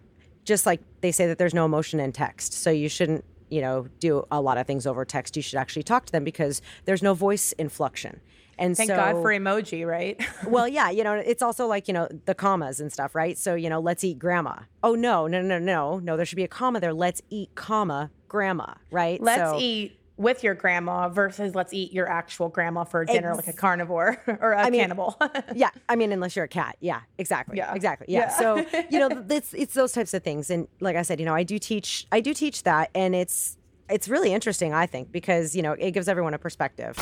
just 0.46 0.66
like 0.66 0.82
they 1.02 1.12
say 1.12 1.28
that 1.28 1.38
there's 1.38 1.54
no 1.54 1.66
emotion 1.66 2.00
in 2.00 2.12
text. 2.14 2.54
So 2.54 2.70
you 2.70 2.88
shouldn't, 2.88 3.26
you 3.50 3.60
know, 3.60 3.88
do 4.00 4.26
a 4.32 4.40
lot 4.40 4.58
of 4.58 4.68
things 4.68 4.88
over 4.88 5.04
text. 5.04 5.36
You 5.36 5.42
should 5.42 5.60
actually 5.60 5.84
talk 5.84 6.06
to 6.06 6.12
them 6.12 6.24
because 6.24 6.62
there's 6.86 7.04
no 7.04 7.14
voice 7.14 7.52
inflection. 7.54 8.22
And 8.58 8.78
thank 8.78 8.90
so, 8.90 8.96
god 8.96 9.14
for 9.14 9.32
emoji 9.32 9.86
right 9.86 10.24
well, 10.48 10.68
yeah, 10.68 10.92
you 10.92 11.04
know, 11.04 11.14
it's 11.14 11.42
also 11.42 11.66
like, 11.66 11.88
you 11.88 11.94
know, 11.94 12.08
the 12.26 12.36
commas 12.36 12.80
and 12.80 12.94
stuff, 12.94 13.16
right? 13.16 13.36
So, 13.36 13.56
you 13.56 13.68
know, 13.68 13.80
let's 13.80 14.04
eat 14.04 14.20
grandma. 14.20 14.60
Oh, 14.84 14.94
no, 14.94 15.26
no, 15.26 15.42
no, 15.42 15.58
no, 15.58 15.98
no. 15.98 16.16
There 16.16 16.26
should 16.26 16.36
be 16.36 16.44
a 16.44 16.48
comma 16.48 16.80
there. 16.80 16.94
Let's 16.94 17.22
eat, 17.32 17.56
comma, 17.56 18.12
grandma, 18.28 18.76
right? 18.92 19.20
Let's 19.20 19.52
So- 19.52 19.60
eat 19.60 19.98
with 20.16 20.44
your 20.44 20.54
grandma 20.54 21.10
versus 21.10 21.56
let's 21.56 21.74
eat 21.74 21.92
your 21.92 22.08
actual 22.08 22.48
grandma 22.48 22.84
for 22.84 23.04
dinner, 23.04 23.30
Ex- 23.32 23.38
like 23.38 23.48
a 23.48 23.54
carnivore 23.54 24.22
or 24.42 24.54
a 24.54 24.70
mean, 24.70 24.82
cannibal. 24.82 25.20
yeah 25.56 25.70
i 25.90 25.96
mean 25.96 26.12
unless 26.12 26.36
you're 26.36 26.46
a 26.46 26.50
cat 26.50 26.78
yeah 26.80 27.02
exactly 27.18 27.58
Yeah. 27.58 27.74
exactly 27.74 28.08
yeah, 28.10 28.20
Yeah. 28.20 28.30
so 28.30 28.58
you 28.92 29.00
know 29.00 29.26
it's 29.30 29.54
it's 29.54 29.74
those 29.74 29.92
types 29.92 30.14
of 30.14 30.24
things 30.24 30.50
and 30.52 30.68
like 30.80 30.96
i 30.96 31.02
said 31.02 31.20
you 31.20 31.26
know 31.26 31.34
i 31.34 31.44
do 31.44 31.58
teach 31.58 32.06
i 32.12 32.20
do 32.20 32.34
teach 32.34 32.64
that 32.64 32.92
and 32.94 33.16
it's 33.16 33.58
it's 33.90 34.08
really 34.08 34.32
interesting 34.34 34.74
i 34.74 34.86
think 34.86 35.12
because 35.12 35.56
you 35.56 35.62
know 35.64 35.74
it 35.74 35.92
gives 35.92 36.08
everyone 36.08 36.34
a 36.34 36.40
perspective 36.40 36.96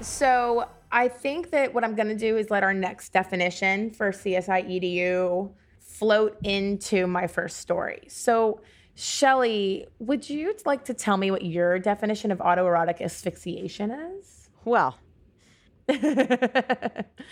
So 0.00 0.68
I 0.92 1.08
think 1.08 1.50
that 1.50 1.74
what 1.74 1.82
I'm 1.82 1.94
going 1.94 2.08
to 2.08 2.14
do 2.16 2.36
is 2.36 2.48
let 2.48 2.62
our 2.62 2.72
next 2.72 3.12
definition 3.12 3.90
for 3.90 4.12
CSI 4.12 4.64
EDU 4.80 5.52
float 5.80 6.36
into 6.44 7.06
my 7.06 7.26
first 7.26 7.58
story. 7.58 8.02
So, 8.08 8.60
Shelly, 8.96 9.86
would 9.98 10.28
you 10.28 10.54
like 10.64 10.84
to 10.86 10.94
tell 10.94 11.16
me 11.16 11.30
what 11.30 11.44
your 11.44 11.78
definition 11.78 12.32
of 12.32 12.38
autoerotic 12.38 13.00
asphyxiation 13.00 13.90
is? 13.90 14.46
well 14.66 14.98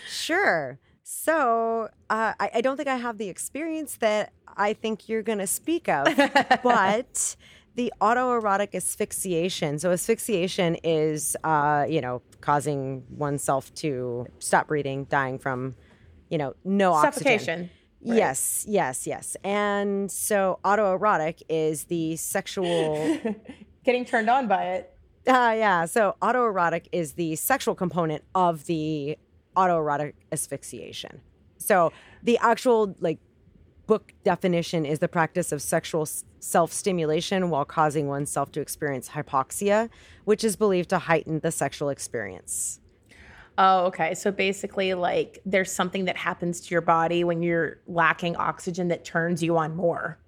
sure 0.09 0.79
so 1.03 1.89
uh, 2.09 2.33
I, 2.39 2.49
I 2.55 2.61
don't 2.61 2.77
think 2.77 2.89
i 2.89 2.95
have 2.95 3.19
the 3.19 3.29
experience 3.29 3.97
that 3.97 4.31
i 4.57 4.73
think 4.73 5.07
you're 5.07 5.21
going 5.21 5.37
to 5.39 5.47
speak 5.47 5.87
of 5.87 6.05
but 6.63 7.35
the 7.75 7.93
autoerotic 8.01 8.73
asphyxiation 8.73 9.77
so 9.77 9.91
asphyxiation 9.91 10.75
is 10.83 11.37
uh, 11.43 11.85
you 11.87 12.01
know 12.01 12.23
causing 12.41 13.03
oneself 13.09 13.71
to 13.75 14.25
stop 14.39 14.69
breathing 14.69 15.03
dying 15.05 15.37
from 15.37 15.75
you 16.29 16.37
know 16.37 16.55
no 16.63 16.93
oxygen 16.93 17.13
Suffocation. 17.13 17.69
Right? 18.05 18.17
yes 18.17 18.65
yes 18.67 19.05
yes 19.07 19.35
and 19.43 20.11
so 20.11 20.59
autoerotic 20.63 21.41
is 21.49 21.85
the 21.85 22.15
sexual 22.15 23.19
Getting 23.85 24.03
turned 24.03 24.29
on 24.31 24.47
by 24.47 24.63
it. 24.73 24.97
uh, 25.27 25.53
yeah. 25.55 25.85
So 25.85 26.15
autoerotic 26.21 26.87
is 26.91 27.13
the 27.13 27.35
sexual 27.35 27.75
component 27.75 28.23
of 28.33 28.65
the 28.65 29.17
autoerotic 29.55 30.13
asphyxiation. 30.31 31.21
So 31.57 31.93
the 32.23 32.37
actual 32.39 32.95
like 32.99 33.19
book 33.85 34.13
definition 34.23 34.85
is 34.85 34.97
the 34.99 35.07
practice 35.07 35.51
of 35.51 35.61
sexual 35.61 36.07
self 36.39 36.73
stimulation 36.73 37.51
while 37.51 37.63
causing 37.63 38.07
oneself 38.07 38.51
to 38.53 38.59
experience 38.61 39.09
hypoxia, 39.09 39.89
which 40.23 40.43
is 40.43 40.55
believed 40.55 40.89
to 40.89 40.97
heighten 40.97 41.39
the 41.41 41.51
sexual 41.51 41.89
experience. 41.89 42.79
Oh, 43.57 43.85
okay. 43.85 44.13
So 44.15 44.31
basically, 44.31 44.93
like 44.93 45.39
there's 45.45 45.71
something 45.71 46.05
that 46.05 46.17
happens 46.17 46.61
to 46.61 46.75
your 46.75 46.81
body 46.81 47.23
when 47.23 47.41
you're 47.41 47.77
lacking 47.87 48.35
oxygen 48.35 48.89
that 48.89 49.05
turns 49.05 49.41
you 49.41 49.57
on 49.57 49.75
more. 49.75 50.19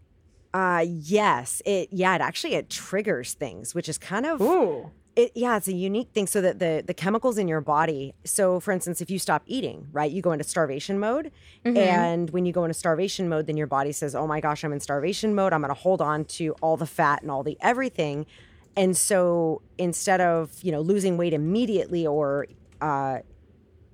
Uh 0.54 0.86
yes, 0.88 1.62
it 1.66 1.90
yeah, 1.92 2.16
it 2.16 2.22
actually 2.22 2.56
it 2.56 2.70
triggers 2.70 3.34
things, 3.34 3.76
which 3.76 3.90
is 3.90 3.98
kind 3.98 4.26
of 4.26 4.42
Ooh. 4.42 4.92
It, 5.18 5.32
yeah, 5.34 5.58
it's 5.58 5.68
a 5.68 5.74
unique 5.74 6.12
thing. 6.14 6.28
So 6.28 6.42
that 6.42 6.60
the 6.60 6.84
the 6.86 6.94
chemicals 6.94 7.40
in 7.40 7.48
your 7.48 7.60
body. 7.60 8.14
So, 8.24 8.60
for 8.60 8.72
instance, 8.72 9.02
if 9.02 9.10
you 9.10 9.18
stop 9.18 9.42
eating, 9.48 9.88
right, 9.92 10.12
you 10.12 10.22
go 10.22 10.32
into 10.32 10.44
starvation 10.44 11.00
mode, 11.00 11.32
and 11.66 12.30
when 12.30 12.46
you 12.46 12.54
go 12.54 12.64
into 12.64 12.76
starvation 12.76 13.28
mode, 13.28 13.48
then 13.48 13.58
your 13.58 13.66
body 13.66 13.92
says, 13.92 14.14
"Oh 14.14 14.28
my 14.28 14.40
gosh, 14.40 14.64
I'm 14.64 14.72
in 14.72 14.80
starvation 14.80 15.34
mode. 15.34 15.54
I'm 15.54 15.62
going 15.62 15.74
to 15.74 15.80
hold 15.80 16.02
on 16.02 16.26
to 16.26 16.54
all 16.62 16.78
the 16.78 16.86
fat 16.86 17.24
and 17.24 17.32
all 17.32 17.42
the 17.42 17.58
everything." 17.62 18.28
And 18.76 18.96
so, 18.96 19.64
instead 19.80 20.22
of 20.22 20.52
you 20.62 20.72
know 20.72 20.82
losing 20.82 21.18
weight 21.18 21.34
immediately, 21.34 22.06
or 22.06 22.46
uh, 22.82 23.20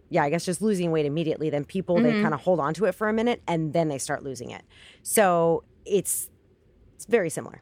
yeah, 0.09 0.23
I 0.23 0.29
guess 0.29 0.45
just 0.45 0.61
losing 0.61 0.91
weight 0.91 1.05
immediately, 1.05 1.49
then 1.49 1.65
people 1.65 1.99
they 1.99 2.21
kind 2.21 2.33
of 2.33 2.41
hold 2.41 2.59
on 2.59 2.73
to 2.75 2.85
it 2.85 2.93
for 2.93 3.09
a 3.09 3.13
minute 3.13 3.41
and 3.47 3.73
then 3.73 3.87
they 3.87 3.97
start 3.97 4.23
losing 4.23 4.51
it. 4.51 4.63
So 5.01 5.63
it's 5.85 6.29
it's 6.95 7.05
very 7.05 7.29
similar. 7.29 7.61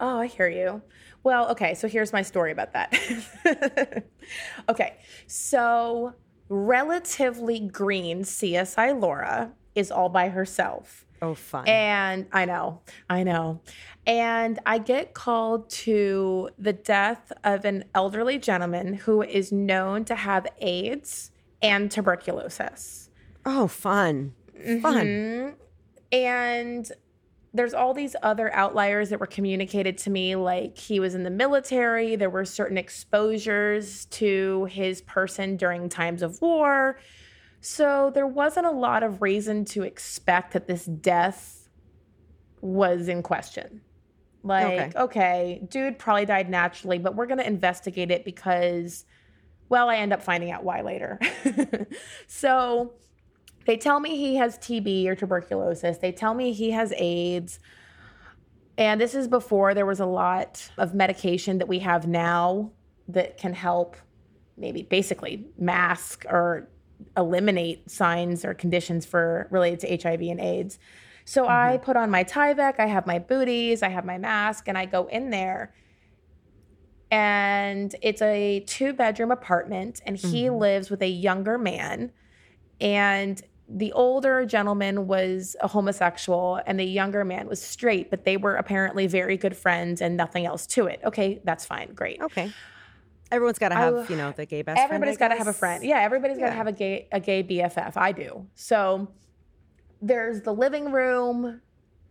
Oh, 0.00 0.18
I 0.18 0.26
hear 0.26 0.48
you. 0.48 0.82
Well, 1.22 1.48
okay, 1.50 1.74
so 1.74 1.86
here's 1.86 2.12
my 2.12 2.22
story 2.22 2.50
about 2.50 2.72
that. 2.72 4.04
okay, 4.68 4.96
so 5.26 6.14
relatively 6.48 7.60
green 7.60 8.22
CSI 8.22 9.00
Laura 9.00 9.52
is 9.74 9.90
all 9.90 10.08
by 10.08 10.30
herself. 10.30 11.04
Oh, 11.22 11.34
fun. 11.34 11.68
And 11.68 12.26
I 12.32 12.44
know, 12.46 12.80
I 13.08 13.22
know. 13.24 13.60
And 14.06 14.58
I 14.64 14.78
get 14.78 15.12
called 15.14 15.68
to 15.70 16.48
the 16.58 16.72
death 16.72 17.30
of 17.44 17.64
an 17.64 17.84
elderly 17.94 18.38
gentleman 18.38 18.94
who 18.94 19.22
is 19.22 19.52
known 19.52 20.04
to 20.06 20.14
have 20.14 20.46
AIDS 20.58 21.30
and 21.62 21.90
tuberculosis. 21.90 23.10
oh, 23.46 23.66
fun. 23.66 24.34
Fun. 24.82 25.06
Mhm. 25.06 25.54
And 26.12 26.92
there's 27.52 27.74
all 27.74 27.94
these 27.94 28.14
other 28.22 28.54
outliers 28.54 29.10
that 29.10 29.18
were 29.18 29.26
communicated 29.26 29.96
to 29.98 30.10
me 30.10 30.36
like 30.36 30.78
he 30.78 31.00
was 31.00 31.14
in 31.14 31.24
the 31.24 31.30
military 31.30 32.14
there 32.16 32.30
were 32.30 32.44
certain 32.44 32.78
exposures 32.78 34.04
to 34.06 34.66
his 34.66 35.02
person 35.02 35.56
during 35.56 35.88
times 35.88 36.22
of 36.22 36.40
war 36.40 36.98
so 37.60 38.10
there 38.14 38.26
wasn't 38.26 38.66
a 38.66 38.70
lot 38.70 39.02
of 39.02 39.22
reason 39.22 39.64
to 39.64 39.82
expect 39.82 40.52
that 40.52 40.66
this 40.66 40.84
death 40.84 41.68
was 42.60 43.08
in 43.08 43.22
question 43.22 43.80
like 44.42 44.66
Okay. 44.66 44.92
okay, 44.96 45.62
dude 45.68 45.98
probably 45.98 46.24
died 46.24 46.48
naturally 46.48 46.98
but 46.98 47.14
we're 47.14 47.26
going 47.26 47.38
to 47.38 47.46
investigate 47.46 48.10
it 48.10 48.24
because 48.24 49.04
well 49.68 49.88
i 49.88 49.96
end 49.96 50.12
up 50.12 50.22
finding 50.22 50.50
out 50.50 50.64
why 50.64 50.80
later 50.80 51.18
so 52.26 52.94
they 53.66 53.76
tell 53.76 54.00
me 54.00 54.16
he 54.16 54.36
has 54.36 54.58
TB 54.58 55.06
or 55.06 55.14
tuberculosis. 55.14 55.98
They 55.98 56.12
tell 56.12 56.34
me 56.34 56.52
he 56.52 56.70
has 56.70 56.92
AIDS. 56.96 57.58
And 58.78 59.00
this 59.00 59.14
is 59.14 59.28
before 59.28 59.74
there 59.74 59.86
was 59.86 60.00
a 60.00 60.06
lot 60.06 60.70
of 60.78 60.94
medication 60.94 61.58
that 61.58 61.68
we 61.68 61.80
have 61.80 62.06
now 62.06 62.72
that 63.08 63.36
can 63.36 63.52
help 63.52 63.96
maybe 64.56 64.82
basically 64.82 65.46
mask 65.58 66.24
or 66.28 66.68
eliminate 67.16 67.90
signs 67.90 68.44
or 68.44 68.54
conditions 68.54 69.06
for 69.06 69.48
related 69.50 69.80
to 69.80 70.08
HIV 70.08 70.20
and 70.22 70.40
AIDS. 70.40 70.78
So 71.24 71.46
I 71.46 71.74
mm-hmm. 71.74 71.84
put 71.84 71.96
on 71.96 72.10
my 72.10 72.24
Tyvek, 72.24 72.80
I 72.80 72.86
have 72.86 73.06
my 73.06 73.18
booties, 73.18 73.82
I 73.82 73.88
have 73.88 74.04
my 74.04 74.18
mask, 74.18 74.68
and 74.68 74.76
I 74.76 74.86
go 74.86 75.06
in 75.06 75.30
there. 75.30 75.74
And 77.10 77.94
it's 78.02 78.22
a 78.22 78.60
two 78.60 78.92
bedroom 78.92 79.30
apartment, 79.30 80.00
and 80.06 80.16
he 80.16 80.44
mm-hmm. 80.44 80.56
lives 80.56 80.90
with 80.90 81.02
a 81.02 81.08
younger 81.08 81.58
man. 81.58 82.12
And 82.80 83.42
the 83.68 83.92
older 83.92 84.44
gentleman 84.44 85.06
was 85.06 85.54
a 85.60 85.68
homosexual 85.68 86.60
and 86.66 86.78
the 86.78 86.84
younger 86.84 87.24
man 87.24 87.46
was 87.46 87.62
straight, 87.62 88.10
but 88.10 88.24
they 88.24 88.36
were 88.36 88.56
apparently 88.56 89.06
very 89.06 89.36
good 89.36 89.56
friends 89.56 90.00
and 90.00 90.16
nothing 90.16 90.44
else 90.44 90.66
to 90.66 90.86
it. 90.86 91.00
Okay, 91.04 91.40
that's 91.44 91.64
fine. 91.64 91.92
Great. 91.94 92.20
Okay. 92.20 92.50
Everyone's 93.32 93.58
got 93.58 93.68
to 93.70 93.74
have, 93.76 93.94
will- 93.94 94.04
you 94.06 94.16
know, 94.16 94.32
the 94.36 94.46
gay 94.46 94.62
best 94.62 94.80
Everybody's 94.80 95.16
got 95.18 95.28
to 95.28 95.36
have 95.36 95.46
a 95.46 95.52
friend. 95.52 95.84
Yeah, 95.84 96.00
everybody's 96.00 96.38
got 96.38 96.46
to 96.50 96.52
have 96.56 96.66
a 96.66 96.72
gay 96.72 97.08
a 97.12 97.20
gay 97.20 97.42
BFF. 97.42 97.96
I 97.96 98.12
do. 98.12 98.46
So 98.54 99.08
there's 100.02 100.40
the 100.42 100.52
living 100.52 100.92
room 100.92 101.60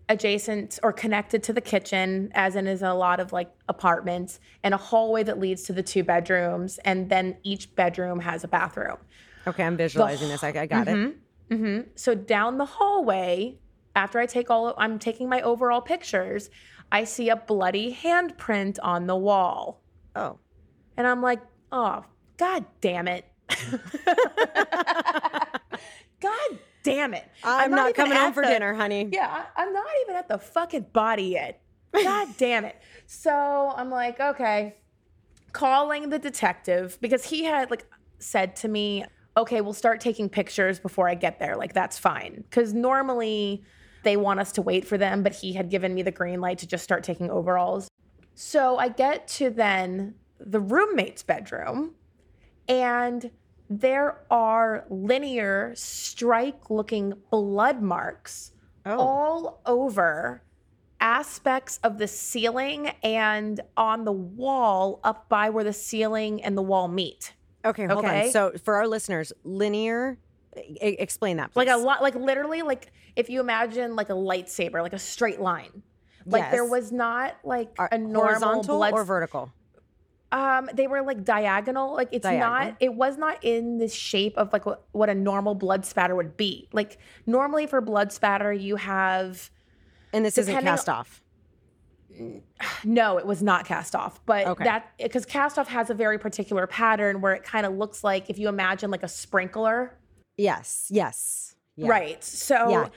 adjacent 0.07 0.79
or 0.81 0.91
connected 0.91 1.43
to 1.43 1.53
the 1.53 1.61
kitchen, 1.61 2.31
as 2.33 2.55
in 2.55 2.67
is 2.67 2.81
a 2.81 2.93
lot 2.93 3.19
of 3.19 3.31
like 3.31 3.51
apartments, 3.67 4.39
and 4.63 4.73
a 4.73 4.77
hallway 4.77 5.23
that 5.23 5.39
leads 5.39 5.63
to 5.63 5.73
the 5.73 5.83
two 5.83 6.03
bedrooms, 6.03 6.79
and 6.85 7.09
then 7.09 7.37
each 7.43 7.73
bedroom 7.75 8.19
has 8.21 8.43
a 8.43 8.47
bathroom. 8.47 8.97
Okay, 9.47 9.63
I'm 9.63 9.77
visualizing 9.77 10.29
this. 10.29 10.43
I, 10.43 10.49
I 10.49 10.65
got 10.65 10.87
it. 10.87 11.15
hmm 11.51 11.79
So 11.95 12.15
down 12.15 12.57
the 12.57 12.65
hallway, 12.65 13.57
after 13.95 14.19
I 14.19 14.25
take 14.25 14.49
all, 14.49 14.73
I'm 14.77 14.99
taking 14.99 15.29
my 15.29 15.41
overall 15.41 15.81
pictures. 15.81 16.49
I 16.91 17.03
see 17.03 17.29
a 17.29 17.35
bloody 17.35 17.93
handprint 17.95 18.77
on 18.81 19.05
the 19.07 19.15
wall, 19.15 19.81
Oh. 20.15 20.39
And 20.99 21.07
I'm 21.07 21.21
like, 21.21 21.39
oh, 21.71 22.03
god 22.37 22.65
damn 22.81 23.07
it, 23.07 23.25
god 26.21 26.59
damn 26.83 27.13
it! 27.13 27.27
I'm, 27.43 27.71
not, 27.71 27.89
even 27.89 27.93
coming 27.93 28.17
home 28.17 28.33
for 28.33 28.43
the- 28.43 28.49
dinner, 28.49 28.73
honey. 28.73 29.09
Yeah, 29.11 29.45
I- 29.55 29.63
I'm 29.63 29.73
not 29.73 29.87
even 30.03 30.15
at 30.17 30.27
the 30.27 30.37
fucking 30.37 30.87
body 30.93 31.23
yet. 31.23 31.61
God 31.93 32.27
damn 32.37 32.65
it! 32.65 32.75
So 33.07 33.73
I'm 33.75 33.89
like, 33.89 34.19
okay, 34.19 34.75
calling 35.53 36.09
the 36.09 36.19
detective 36.19 36.97
because 37.01 37.23
he 37.23 37.45
had 37.45 37.71
like 37.71 37.85
said 38.19 38.57
to 38.57 38.67
me, 38.67 39.05
okay, 39.37 39.61
we'll 39.61 39.71
start 39.73 40.01
taking 40.01 40.27
pictures 40.27 40.79
before 40.79 41.07
I 41.07 41.15
get 41.15 41.39
there. 41.39 41.55
Like, 41.55 41.71
that's 41.73 41.97
fine. 41.97 42.43
Because 42.49 42.73
normally 42.73 43.63
they 44.03 44.17
want 44.17 44.41
us 44.41 44.51
to 44.53 44.61
wait 44.61 44.85
for 44.85 44.97
them, 44.97 45.23
but 45.23 45.33
he 45.33 45.53
had 45.53 45.69
given 45.69 45.93
me 45.93 46.01
the 46.01 46.11
green 46.11 46.41
light 46.41 46.57
to 46.57 46.67
just 46.67 46.83
start 46.83 47.05
taking 47.05 47.29
overalls. 47.29 47.87
So 48.35 48.77
I 48.77 48.89
get 48.89 49.29
to 49.29 49.49
then 49.49 50.15
the 50.39 50.59
roommate's 50.59 51.23
bedroom, 51.23 51.95
and 52.67 53.31
there 53.69 54.21
are 54.31 54.85
linear 54.89 55.73
strike 55.75 56.69
looking 56.69 57.13
blood 57.29 57.81
marks 57.81 58.51
Oh. 58.85 58.97
all 58.97 59.61
over 59.65 60.41
aspects 61.01 61.79
of 61.83 61.97
the 61.97 62.07
ceiling 62.07 62.87
and 63.03 63.61
on 63.77 64.05
the 64.05 64.11
wall 64.11 64.99
up 65.03 65.29
by 65.29 65.49
where 65.49 65.63
the 65.63 65.73
ceiling 65.73 66.43
and 66.43 66.57
the 66.57 66.61
wall 66.61 66.87
meet. 66.87 67.33
Okay, 67.63 67.85
hold 67.85 68.03
Okay. 68.05 68.25
on. 68.27 68.31
So 68.31 68.53
for 68.63 68.75
our 68.75 68.87
listeners, 68.87 69.31
linear 69.43 70.17
E- 70.57 70.77
explain 70.81 71.37
that, 71.37 71.51
like 71.55 71.67
a 71.69 71.77
lot 71.77 72.01
like 72.01 72.15
literally 72.15 72.63
like 72.63 72.91
if 73.15 73.29
you 73.29 73.39
imagine 73.39 73.95
like 73.95 74.09
a 74.09 74.13
lightsaber 74.13 74.81
like 74.81 74.93
a 74.93 74.99
straight 74.99 75.39
line 75.39 75.83
like 76.25 76.49
there 76.51 76.65
was 76.65 76.91
not 76.91 77.35
like 77.43 77.69
a 77.77 77.97
normal 77.99 78.23
horizontal 78.23 78.77
blood 78.77 78.93
or 78.93 79.03
vertical. 79.03 79.51
Um 80.31 80.69
they 80.73 80.85
were 80.87 81.01
like 81.01 81.23
diagonal 81.23 81.93
like 81.95 82.09
it's 82.11 82.23
Diagonal. 82.23 82.49
not 82.69 82.75
it 82.79 82.93
was 82.93 83.17
not 83.17 83.43
in 83.43 83.77
the 83.79 83.87
shape 83.87 84.37
of 84.37 84.53
like 84.53 84.65
what, 84.65 84.83
what 84.91 85.09
a 85.09 85.15
normal 85.15 85.55
blood 85.55 85.85
spatter 85.85 86.15
would 86.15 86.37
be 86.37 86.67
like 86.71 86.97
normally 87.25 87.65
for 87.65 87.81
blood 87.81 88.11
spatter 88.11 88.53
you 88.53 88.75
have 88.75 89.49
And 90.13 90.23
this 90.23 90.37
isn't 90.37 90.61
cast 90.61 90.87
off. 90.89 91.23
no 92.83 93.17
it 93.17 93.25
was 93.25 93.41
not 93.41 93.65
cast 93.65 93.95
off 93.95 94.19
but 94.25 94.45
Okay. 94.47 94.63
that 94.65 94.91
because 94.97 95.25
cast 95.25 95.57
off 95.57 95.67
has 95.67 95.89
a 95.89 95.93
very 95.93 96.19
particular 96.19 96.67
pattern 96.67 97.21
where 97.21 97.33
it 97.33 97.43
kind 97.43 97.65
of 97.65 97.73
looks 97.73 98.03
like 98.03 98.29
if 98.29 98.37
you 98.37 98.49
imagine 98.49 98.91
like 98.91 99.03
a 99.03 99.07
sprinkler 99.07 99.95
Yes. 100.37 100.87
Yes. 100.89 101.55
Yeah. 101.75 101.87
right 101.89 102.23
so 102.23 102.69
Yeah. 102.69 102.87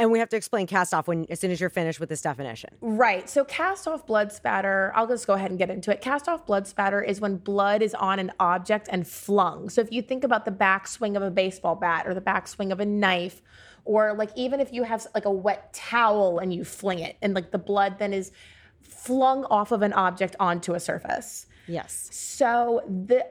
And 0.00 0.10
we 0.10 0.18
have 0.18 0.30
to 0.30 0.36
explain 0.36 0.66
cast 0.66 0.94
off 0.94 1.08
when 1.08 1.26
as 1.28 1.40
soon 1.40 1.50
as 1.50 1.60
you're 1.60 1.68
finished 1.68 2.00
with 2.00 2.08
this 2.08 2.22
definition. 2.22 2.70
Right. 2.80 3.28
So 3.28 3.44
cast 3.44 3.86
off 3.86 4.06
blood 4.06 4.32
spatter, 4.32 4.92
I'll 4.96 5.06
just 5.06 5.26
go 5.26 5.34
ahead 5.34 5.50
and 5.50 5.58
get 5.58 5.68
into 5.68 5.92
it. 5.92 6.00
Cast 6.00 6.26
off 6.26 6.46
blood 6.46 6.66
spatter 6.66 7.02
is 7.02 7.20
when 7.20 7.36
blood 7.36 7.82
is 7.82 7.92
on 7.92 8.18
an 8.18 8.32
object 8.40 8.88
and 8.90 9.06
flung. 9.06 9.68
So 9.68 9.82
if 9.82 9.92
you 9.92 10.00
think 10.00 10.24
about 10.24 10.46
the 10.46 10.52
backswing 10.52 11.18
of 11.18 11.22
a 11.22 11.30
baseball 11.30 11.74
bat 11.74 12.06
or 12.06 12.14
the 12.14 12.22
backswing 12.22 12.72
of 12.72 12.80
a 12.80 12.86
knife, 12.86 13.42
or 13.84 14.14
like 14.14 14.30
even 14.36 14.58
if 14.58 14.72
you 14.72 14.84
have 14.84 15.06
like 15.14 15.26
a 15.26 15.30
wet 15.30 15.70
towel 15.74 16.38
and 16.38 16.54
you 16.54 16.64
fling 16.64 17.00
it 17.00 17.18
and 17.20 17.34
like 17.34 17.50
the 17.50 17.58
blood 17.58 17.98
then 17.98 18.14
is 18.14 18.32
flung 18.80 19.44
off 19.44 19.70
of 19.70 19.82
an 19.82 19.92
object 19.92 20.34
onto 20.40 20.72
a 20.72 20.80
surface. 20.80 21.44
Yes. 21.66 22.08
So 22.10 22.80
the 22.88 23.26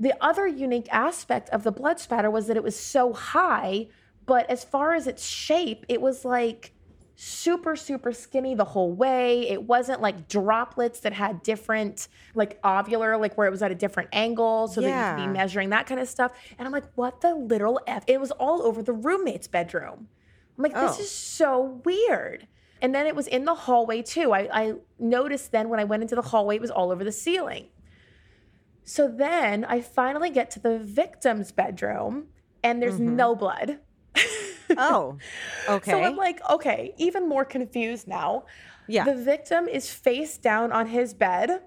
the 0.00 0.14
other 0.22 0.46
unique 0.46 0.88
aspect 0.90 1.50
of 1.50 1.64
the 1.64 1.72
blood 1.72 2.00
spatter 2.00 2.30
was 2.30 2.46
that 2.46 2.56
it 2.56 2.62
was 2.62 2.78
so 2.78 3.12
high, 3.12 3.88
but 4.28 4.48
as 4.48 4.62
far 4.62 4.94
as 4.94 5.08
its 5.08 5.26
shape, 5.26 5.84
it 5.88 6.00
was 6.00 6.24
like 6.24 6.72
super 7.20 7.74
super 7.74 8.12
skinny 8.12 8.54
the 8.54 8.64
whole 8.64 8.92
way. 8.92 9.48
It 9.48 9.64
wasn't 9.64 10.00
like 10.00 10.28
droplets 10.28 11.00
that 11.00 11.12
had 11.12 11.42
different 11.42 12.06
like 12.36 12.62
ovular 12.62 13.18
like 13.18 13.36
where 13.36 13.48
it 13.48 13.50
was 13.50 13.60
at 13.60 13.72
a 13.72 13.74
different 13.74 14.10
angle 14.12 14.68
so 14.68 14.80
that 14.80 14.88
you 14.88 15.16
could 15.16 15.28
be 15.28 15.32
measuring 15.36 15.70
that 15.70 15.88
kind 15.88 16.00
of 16.00 16.08
stuff. 16.08 16.30
And 16.56 16.64
I'm 16.64 16.72
like, 16.72 16.84
what 16.94 17.20
the 17.20 17.34
literal 17.34 17.80
f? 17.88 18.04
It 18.06 18.20
was 18.20 18.30
all 18.30 18.62
over 18.62 18.84
the 18.84 18.92
roommate's 18.92 19.48
bedroom. 19.48 20.06
I'm 20.56 20.62
like, 20.62 20.74
this 20.74 20.96
Oh. 20.96 21.00
is 21.00 21.10
so 21.10 21.80
weird. 21.84 22.46
And 22.80 22.94
then 22.94 23.06
it 23.06 23.16
was 23.16 23.26
in 23.26 23.44
the 23.44 23.54
hallway 23.54 24.02
too. 24.02 24.32
I, 24.32 24.48
I 24.52 24.72
noticed 25.00 25.50
then 25.50 25.68
when 25.68 25.80
I 25.80 25.84
went 25.84 26.02
into 26.02 26.14
the 26.14 26.22
hallway, 26.22 26.54
it 26.54 26.60
was 26.60 26.70
all 26.70 26.92
over 26.92 27.02
the 27.02 27.10
ceiling. 27.10 27.66
So 28.84 29.08
then 29.08 29.64
I 29.64 29.80
finally 29.80 30.30
get 30.30 30.52
to 30.52 30.60
the 30.60 30.78
victim's 30.78 31.50
bedroom 31.50 32.28
and 32.62 32.80
there's 32.80 32.94
mm-hmm. 32.94 33.16
no 33.16 33.34
blood. 33.34 33.80
Oh. 34.76 35.16
Okay. 35.68 35.90
So 35.92 36.02
I'm 36.02 36.16
like, 36.16 36.40
okay, 36.50 36.94
even 36.98 37.28
more 37.28 37.44
confused 37.44 38.06
now. 38.08 38.44
yeah. 38.86 39.04
The 39.04 39.14
victim 39.14 39.66
is 39.68 39.90
face 39.90 40.36
down 40.38 40.72
on 40.72 40.86
his 40.86 41.14
bed. 41.14 41.62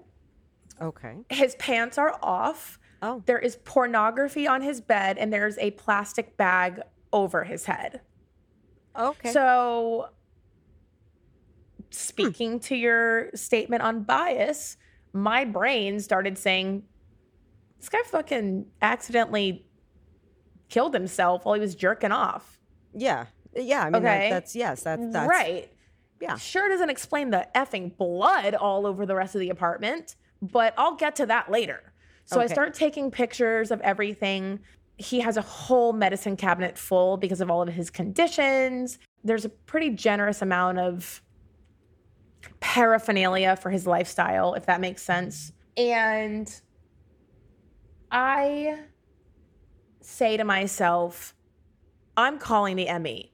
okay. 0.80 1.16
His 1.28 1.54
pants 1.56 1.98
are 1.98 2.18
off. 2.22 2.78
Oh. 3.02 3.22
There 3.26 3.38
is 3.38 3.56
pornography 3.64 4.46
on 4.46 4.62
his 4.62 4.80
bed 4.80 5.18
and 5.18 5.32
there's 5.32 5.58
a 5.58 5.72
plastic 5.72 6.36
bag 6.36 6.80
over 7.12 7.42
his 7.44 7.64
head. 7.64 8.00
Okay. 8.96 9.32
So, 9.32 10.10
speaking 11.90 12.60
to 12.60 12.76
your 12.76 13.30
statement 13.34 13.82
on 13.82 14.02
bias, 14.04 14.76
my 15.12 15.44
brain 15.44 15.98
started 16.00 16.38
saying, 16.38 16.84
this 17.78 17.88
guy 17.88 17.98
fucking 18.06 18.66
accidentally 18.80 19.66
killed 20.72 20.94
himself 20.94 21.44
while 21.44 21.54
he 21.54 21.60
was 21.60 21.74
jerking 21.74 22.12
off. 22.12 22.58
yeah. 22.94 23.26
Yeah. 23.54 23.82
I 23.82 23.90
mean, 23.90 24.02
that- 24.02 24.30
that's 24.30 24.56
yes. 24.56 24.82
That's 24.82 25.12
that's 25.12 25.28
right. 25.28 25.70
Yeah. 26.22 26.36
Sure 26.36 26.68
doesn't 26.68 26.88
explain 26.88 27.30
the 27.30 27.46
effing 27.54 27.94
blood 27.96 28.54
all 28.54 28.86
over 28.86 29.04
the 29.04 29.14
rest 29.14 29.34
of 29.34 29.40
the 29.40 29.50
apartment, 29.50 30.16
but 30.40 30.72
I'll 30.78 30.94
get 30.96 31.16
to 31.16 31.26
that 31.26 31.50
later. 31.50 31.92
So 32.24 32.40
I 32.40 32.46
start 32.46 32.72
taking 32.74 33.10
pictures 33.10 33.70
of 33.70 33.80
everything. 33.82 34.60
He 34.96 35.20
has 35.20 35.36
a 35.36 35.42
whole 35.42 35.92
medicine 35.92 36.36
cabinet 36.36 36.78
full 36.78 37.16
because 37.18 37.40
of 37.42 37.50
all 37.50 37.60
of 37.60 37.68
his 37.68 37.90
conditions. 37.90 38.98
There's 39.24 39.44
a 39.44 39.48
pretty 39.50 39.90
generous 39.90 40.40
amount 40.40 40.78
of 40.78 41.20
paraphernalia 42.60 43.56
for 43.56 43.70
his 43.70 43.86
lifestyle, 43.86 44.54
if 44.54 44.64
that 44.66 44.80
makes 44.80 45.02
sense. 45.02 45.52
And 45.76 46.48
I 48.10 48.78
say 50.04 50.36
to 50.36 50.44
myself, 50.44 51.34
I'm 52.16 52.38
calling 52.38 52.76
the 52.76 52.88
ME. 52.98 53.32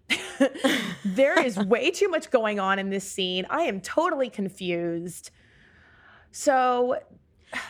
there 1.05 1.41
is 1.45 1.59
way 1.59 1.91
too 1.91 2.09
much 2.09 2.31
going 2.31 2.61
on 2.61 2.79
in 2.79 2.91
this 2.91 3.11
scene. 3.11 3.47
I 3.51 3.63
am 3.63 3.81
totally 3.81 4.31
confused. 4.31 5.31
So, 6.31 6.99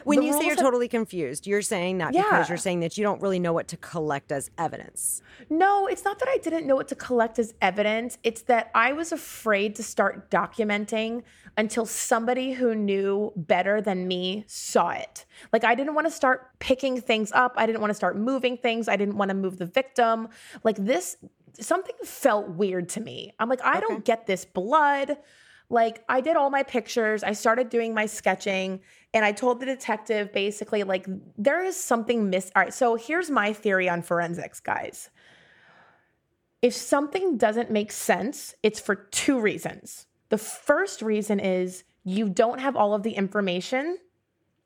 When 0.04 0.20
the 0.20 0.26
you 0.26 0.32
say 0.32 0.44
you're 0.44 0.52
of- 0.54 0.58
totally 0.58 0.88
confused, 0.88 1.46
you're 1.46 1.62
saying 1.62 1.98
that 1.98 2.12
Yeah. 2.14 2.22
because 2.22 2.48
you're 2.48 2.58
saying 2.58 2.80
that 2.80 2.98
you 2.98 3.04
don't 3.04 3.20
really 3.22 3.38
know 3.38 3.52
what 3.52 3.68
to 3.68 3.76
collect 3.76 4.32
as 4.32 4.50
evidence. 4.58 5.22
No, 5.50 5.86
it's 5.86 6.04
not 6.04 6.18
that 6.18 6.28
I 6.28 6.38
didn't 6.38 6.66
know 6.66 6.74
what 6.76 6.88
to 6.88 6.94
collect 6.94 7.38
as 7.38 7.54
evidence. 7.62 8.18
It's 8.22 8.42
that 8.42 8.70
I 8.74 8.92
was 8.92 9.12
afraid 9.12 9.74
to 9.76 9.82
start 9.82 10.30
documenting 10.30 11.22
until 11.56 11.86
somebody 11.86 12.52
who 12.52 12.74
knew 12.74 13.32
better 13.36 13.80
than 13.80 14.06
me 14.08 14.44
saw 14.46 14.90
it. 14.90 15.24
Like, 15.52 15.64
I 15.64 15.74
didn't 15.74 15.94
want 15.94 16.06
to 16.06 16.12
start 16.12 16.58
picking 16.58 17.00
things 17.00 17.30
up. 17.32 17.54
I 17.56 17.66
didn't 17.66 17.80
want 17.80 17.90
to 17.90 17.94
start 17.94 18.16
moving 18.16 18.56
things. 18.56 18.88
I 18.88 18.96
didn't 18.96 19.16
want 19.16 19.28
to 19.30 19.34
move 19.34 19.58
the 19.58 19.66
victim. 19.66 20.28
Like, 20.64 20.76
this, 20.76 21.16
something 21.60 21.94
felt 22.04 22.48
weird 22.50 22.88
to 22.90 23.00
me. 23.00 23.32
I'm 23.38 23.48
like, 23.48 23.60
I 23.64 23.80
don't 23.80 24.04
get 24.04 24.26
this 24.26 24.44
blood. 24.44 25.16
Like, 25.70 26.02
I 26.08 26.22
did 26.22 26.36
all 26.36 26.48
my 26.48 26.62
pictures, 26.62 27.22
I 27.22 27.32
started 27.32 27.68
doing 27.68 27.92
my 27.92 28.06
sketching, 28.06 28.80
and 29.12 29.24
I 29.24 29.32
told 29.32 29.60
the 29.60 29.66
detective 29.66 30.32
basically, 30.32 30.82
like, 30.82 31.06
there 31.36 31.62
is 31.62 31.76
something 31.76 32.30
miss. 32.30 32.50
All 32.56 32.62
right, 32.62 32.72
so 32.72 32.96
here's 32.96 33.30
my 33.30 33.52
theory 33.52 33.88
on 33.88 34.00
forensics, 34.00 34.60
guys. 34.60 35.10
If 36.62 36.74
something 36.74 37.36
doesn't 37.36 37.70
make 37.70 37.92
sense, 37.92 38.54
it's 38.62 38.80
for 38.80 38.94
two 38.94 39.38
reasons. 39.38 40.06
The 40.30 40.38
first 40.38 41.02
reason 41.02 41.38
is 41.38 41.84
you 42.02 42.28
don't 42.28 42.60
have 42.60 42.74
all 42.74 42.94
of 42.94 43.02
the 43.02 43.12
information, 43.12 43.98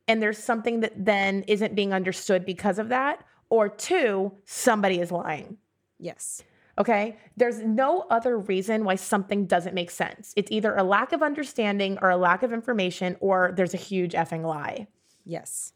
and 0.07 0.23
there's 0.23 0.39
something 0.39 0.81
that 0.81 1.05
then 1.05 1.43
isn't 1.49 1.75
being 1.75 1.93
understood 1.93 2.47
because 2.47 2.79
of 2.79 2.89
that. 2.91 3.25
Or 3.51 3.69
two, 3.69 4.33
somebody 4.45 5.01
is 5.01 5.13
lying. 5.13 5.59
Yes. 5.99 6.43
Okay. 6.79 7.19
There's 7.37 7.61
no 7.61 8.07
other 8.11 8.39
reason 8.39 8.85
why 8.85 8.95
something 8.95 9.47
doesn't 9.47 9.75
make 9.75 9.91
sense. 9.91 10.33
It's 10.37 10.51
either 10.51 10.75
a 10.75 10.83
lack 10.83 11.13
of 11.13 11.23
understanding 11.23 11.99
or 12.01 12.11
a 12.11 12.17
lack 12.17 12.43
of 12.43 12.53
information, 12.53 13.17
or 13.21 13.53
there's 13.57 13.75
a 13.75 13.79
huge 13.79 14.13
effing 14.13 14.45
lie. 14.45 14.87
Yes. 15.25 15.73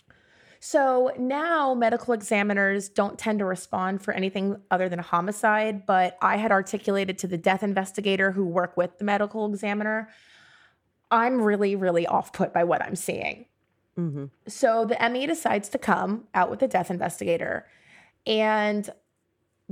So 0.59 1.13
now 1.19 1.75
medical 1.75 2.15
examiners 2.15 2.89
don't 2.89 3.19
tend 3.19 3.41
to 3.41 3.45
respond 3.45 4.03
for 4.03 4.15
anything 4.15 4.57
other 4.71 4.89
than 4.89 4.99
a 4.99 5.03
homicide, 5.03 5.87
but 5.87 6.17
I 6.23 6.39
had 6.39 6.51
articulated 6.51 7.19
to 7.19 7.27
the 7.27 7.37
death 7.37 7.63
investigator 7.63 8.33
who 8.33 8.47
work 8.47 8.77
with 8.77 8.99
the 8.99 9.05
medical 9.05 9.47
examiner, 9.47 10.09
I'm 11.11 11.41
really, 11.43 11.77
really 11.77 12.07
off 12.07 12.33
put 12.33 12.53
by 12.53 12.65
what 12.65 12.83
I'm 12.83 12.97
seeing. 12.97 13.47
Mm-hmm. 13.99 14.25
So 14.49 14.85
the 14.87 15.09
ME 15.11 15.27
decides 15.27 15.69
to 15.69 15.79
come 15.79 16.25
out 16.35 16.51
with 16.51 16.61
the 16.61 16.69
death 16.69 16.91
investigator, 16.91 17.67
and 18.27 18.89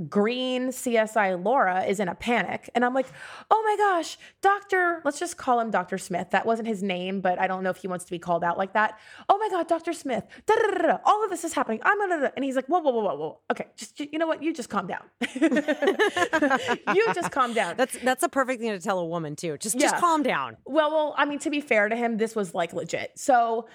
green 0.09 0.69
CSI 0.69 1.43
Laura 1.43 1.83
is 1.85 1.99
in 1.99 2.07
a 2.07 2.15
panic. 2.15 2.69
And 2.75 2.83
I'm 2.83 2.93
like, 2.93 3.07
oh 3.49 3.63
my 3.65 3.77
gosh, 3.77 4.17
Dr. 4.41 5.01
Let's 5.05 5.19
just 5.19 5.37
call 5.37 5.59
him 5.59 5.71
Dr. 5.71 5.97
Smith. 5.97 6.31
That 6.31 6.45
wasn't 6.45 6.67
his 6.67 6.83
name, 6.83 7.21
but 7.21 7.39
I 7.39 7.47
don't 7.47 7.63
know 7.63 7.69
if 7.69 7.77
he 7.77 7.87
wants 7.87 8.05
to 8.05 8.11
be 8.11 8.19
called 8.19 8.43
out 8.43 8.57
like 8.57 8.73
that. 8.73 8.99
Oh 9.29 9.37
my 9.37 9.49
God, 9.49 9.67
Dr. 9.67 9.93
Smith. 9.93 10.25
Da, 10.45 10.55
da, 10.55 10.67
da, 10.67 10.77
da, 10.77 10.87
da. 10.87 10.97
All 11.05 11.23
of 11.23 11.29
this 11.29 11.43
is 11.43 11.53
happening. 11.53 11.79
I'm 11.83 11.97
gonna, 11.97 12.31
and 12.35 12.43
he's 12.43 12.55
like, 12.55 12.65
whoa, 12.67 12.79
whoa, 12.79 12.91
whoa, 12.91 13.03
whoa, 13.03 13.15
whoa. 13.15 13.39
Okay, 13.51 13.67
just 13.77 13.99
you 13.99 14.19
know 14.19 14.27
what? 14.27 14.43
You 14.43 14.53
just 14.53 14.69
calm 14.69 14.87
down. 14.87 15.03
you 15.41 17.13
just 17.13 17.31
calm 17.31 17.53
down. 17.53 17.77
That's 17.77 17.97
that's 17.99 18.23
a 18.23 18.29
perfect 18.29 18.61
thing 18.61 18.71
to 18.71 18.79
tell 18.79 18.99
a 18.99 19.05
woman 19.05 19.35
too. 19.35 19.57
Just 19.57 19.79
just 19.79 19.95
calm 19.95 20.23
down. 20.23 20.57
Well, 20.65 20.91
well, 20.91 21.15
I 21.17 21.25
mean, 21.25 21.39
to 21.39 21.49
be 21.49 21.61
fair 21.61 21.89
to 21.89 21.95
him, 21.95 22.17
this 22.17 22.35
was 22.35 22.53
like 22.53 22.73
legit. 22.73 23.11
So 23.15 23.67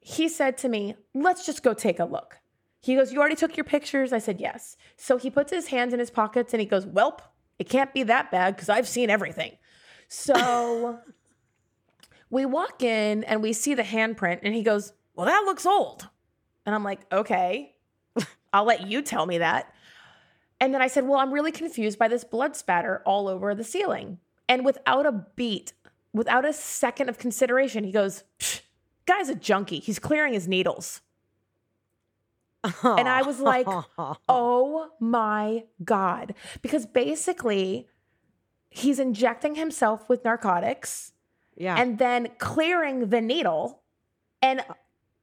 he 0.00 0.28
said 0.28 0.58
to 0.58 0.68
me, 0.68 0.96
let's 1.14 1.46
just 1.46 1.62
go 1.62 1.74
take 1.74 1.98
a 1.98 2.04
look. 2.04 2.40
He 2.88 2.96
goes, 2.96 3.12
You 3.12 3.20
already 3.20 3.36
took 3.36 3.54
your 3.54 3.64
pictures? 3.64 4.14
I 4.14 4.18
said, 4.18 4.40
Yes. 4.40 4.76
So 4.96 5.18
he 5.18 5.28
puts 5.28 5.52
his 5.52 5.68
hands 5.68 5.92
in 5.92 6.00
his 6.00 6.10
pockets 6.10 6.54
and 6.54 6.60
he 6.60 6.66
goes, 6.66 6.86
Welp, 6.86 7.20
it 7.58 7.68
can't 7.68 7.92
be 7.92 8.02
that 8.04 8.30
bad 8.30 8.56
because 8.56 8.70
I've 8.70 8.88
seen 8.88 9.10
everything. 9.10 9.58
So 10.08 10.98
we 12.30 12.46
walk 12.46 12.82
in 12.82 13.24
and 13.24 13.42
we 13.42 13.52
see 13.52 13.74
the 13.74 13.82
handprint 13.82 14.40
and 14.42 14.54
he 14.54 14.62
goes, 14.62 14.94
Well, 15.14 15.26
that 15.26 15.42
looks 15.44 15.66
old. 15.66 16.08
And 16.64 16.74
I'm 16.74 16.82
like, 16.82 17.00
Okay, 17.12 17.74
I'll 18.54 18.64
let 18.64 18.86
you 18.86 19.02
tell 19.02 19.26
me 19.26 19.36
that. 19.36 19.70
And 20.58 20.72
then 20.72 20.80
I 20.80 20.86
said, 20.86 21.06
Well, 21.06 21.18
I'm 21.18 21.30
really 21.30 21.52
confused 21.52 21.98
by 21.98 22.08
this 22.08 22.24
blood 22.24 22.56
spatter 22.56 23.02
all 23.04 23.28
over 23.28 23.54
the 23.54 23.64
ceiling. 23.64 24.16
And 24.48 24.64
without 24.64 25.04
a 25.04 25.26
beat, 25.36 25.74
without 26.14 26.46
a 26.46 26.54
second 26.54 27.10
of 27.10 27.18
consideration, 27.18 27.84
he 27.84 27.92
goes, 27.92 28.24
"Psh, 28.38 28.62
Guy's 29.04 29.28
a 29.28 29.34
junkie. 29.34 29.78
He's 29.78 29.98
clearing 29.98 30.32
his 30.32 30.48
needles. 30.48 31.02
And 32.64 33.08
I 33.08 33.22
was 33.22 33.40
like, 33.40 33.66
oh 34.28 34.90
my 35.00 35.64
God. 35.84 36.34
Because 36.62 36.86
basically, 36.86 37.88
he's 38.70 38.98
injecting 38.98 39.54
himself 39.54 40.08
with 40.08 40.24
narcotics 40.24 41.12
yeah. 41.56 41.76
and 41.78 41.98
then 41.98 42.28
clearing 42.38 43.10
the 43.10 43.20
needle 43.20 43.82
and 44.42 44.62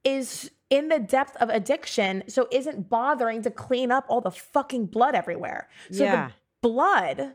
is 0.04 0.50
in 0.70 0.88
the 0.88 0.98
depth 0.98 1.36
of 1.36 1.48
addiction. 1.48 2.24
So 2.28 2.48
isn't 2.50 2.88
bothering 2.88 3.42
to 3.42 3.50
clean 3.50 3.90
up 3.90 4.06
all 4.08 4.20
the 4.20 4.30
fucking 4.30 4.86
blood 4.86 5.14
everywhere. 5.14 5.68
So 5.90 6.04
Yeah. 6.04 6.28
the 6.28 6.32
blood 6.68 7.34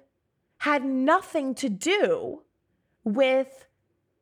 had 0.60 0.86
nothing 0.86 1.56
to 1.56 1.70
do 1.70 2.44
with 3.04 3.68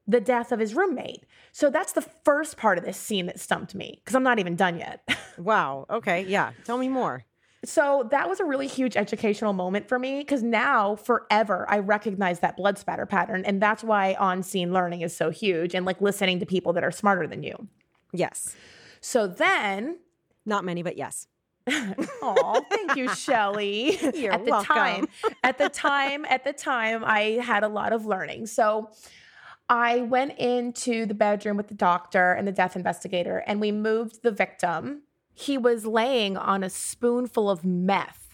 the 0.08 0.22
death 0.22 0.52
of 0.52 0.60
his 0.60 0.74
roommate. 0.74 1.24
So 1.52 1.70
that's 1.70 1.94
the 1.94 2.02
first 2.02 2.58
part 2.58 2.78
of 2.78 2.86
this 2.86 2.98
scene 2.98 3.26
that 3.26 3.40
stumped 3.40 3.76
me 3.76 4.02
because 4.04 4.16
I'm 4.16 4.24
not 4.24 4.40
even 4.40 4.56
done 4.56 4.78
yet. 4.78 5.08
wow. 5.38 5.86
Okay. 5.90 6.26
Yeah. 6.28 6.52
Tell 6.64 6.78
me 6.78 6.90
more. 6.90 7.26
So 7.66 8.08
that 8.12 8.30
was 8.30 8.40
a 8.40 8.46
really 8.46 8.68
huge 8.68 8.96
educational 8.96 9.52
moment 9.52 9.90
for 9.90 10.00
me 10.00 10.20
because 10.20 10.42
now 10.42 10.96
forever 10.96 11.66
I 11.70 11.80
recognize 11.80 12.40
that 12.40 12.56
blood 12.56 12.78
spatter 12.78 13.06
pattern. 13.06 13.44
And 13.46 13.62
that's 13.62 13.84
why 13.84 14.14
on 14.14 14.44
scene 14.44 14.72
learning 14.72 15.02
is 15.02 15.16
so 15.16 15.30
huge 15.30 15.76
and 15.76 15.86
like 15.86 16.00
listening 16.00 16.40
to 16.40 16.46
people 16.46 16.72
that 16.74 16.84
are 16.86 16.92
smarter 16.92 17.28
than 17.28 17.44
you. 17.44 17.68
Yes. 18.14 18.56
So 19.02 19.28
then, 19.28 20.00
Not 20.46 20.64
many, 20.64 20.84
but 20.84 20.98
yes. 20.98 21.28
oh, 21.70 22.66
thank 22.70 22.96
you, 22.96 23.14
Shelly. 23.14 23.98
You're 24.16 24.34
at 24.34 24.46
the 24.46 24.52
welcome. 24.52 24.76
time, 24.76 25.08
at 25.44 25.58
the 25.58 25.70
time, 25.70 26.26
at 26.26 26.44
the 26.44 26.54
time, 26.54 27.04
I 27.06 27.40
had 27.44 27.64
a 27.64 27.68
lot 27.68 27.94
of 27.94 28.06
learning. 28.06 28.48
So 28.48 28.90
I 29.70 30.02
went 30.02 30.38
into 30.40 31.06
the 31.06 31.14
bedroom 31.14 31.56
with 31.58 31.68
the 31.68 31.76
doctor 31.76 32.34
and 32.34 32.48
the 32.48 32.52
death 32.52 32.76
investigator, 32.76 33.44
and 33.46 33.62
we 33.62 33.72
moved 33.72 34.24
the 34.24 34.32
victim. 34.32 35.04
He 35.34 35.58
was 35.58 35.86
laying 35.86 36.38
on 36.38 36.64
a 36.64 36.70
spoonful 36.70 37.50
of 37.50 37.64
meth. 37.64 38.26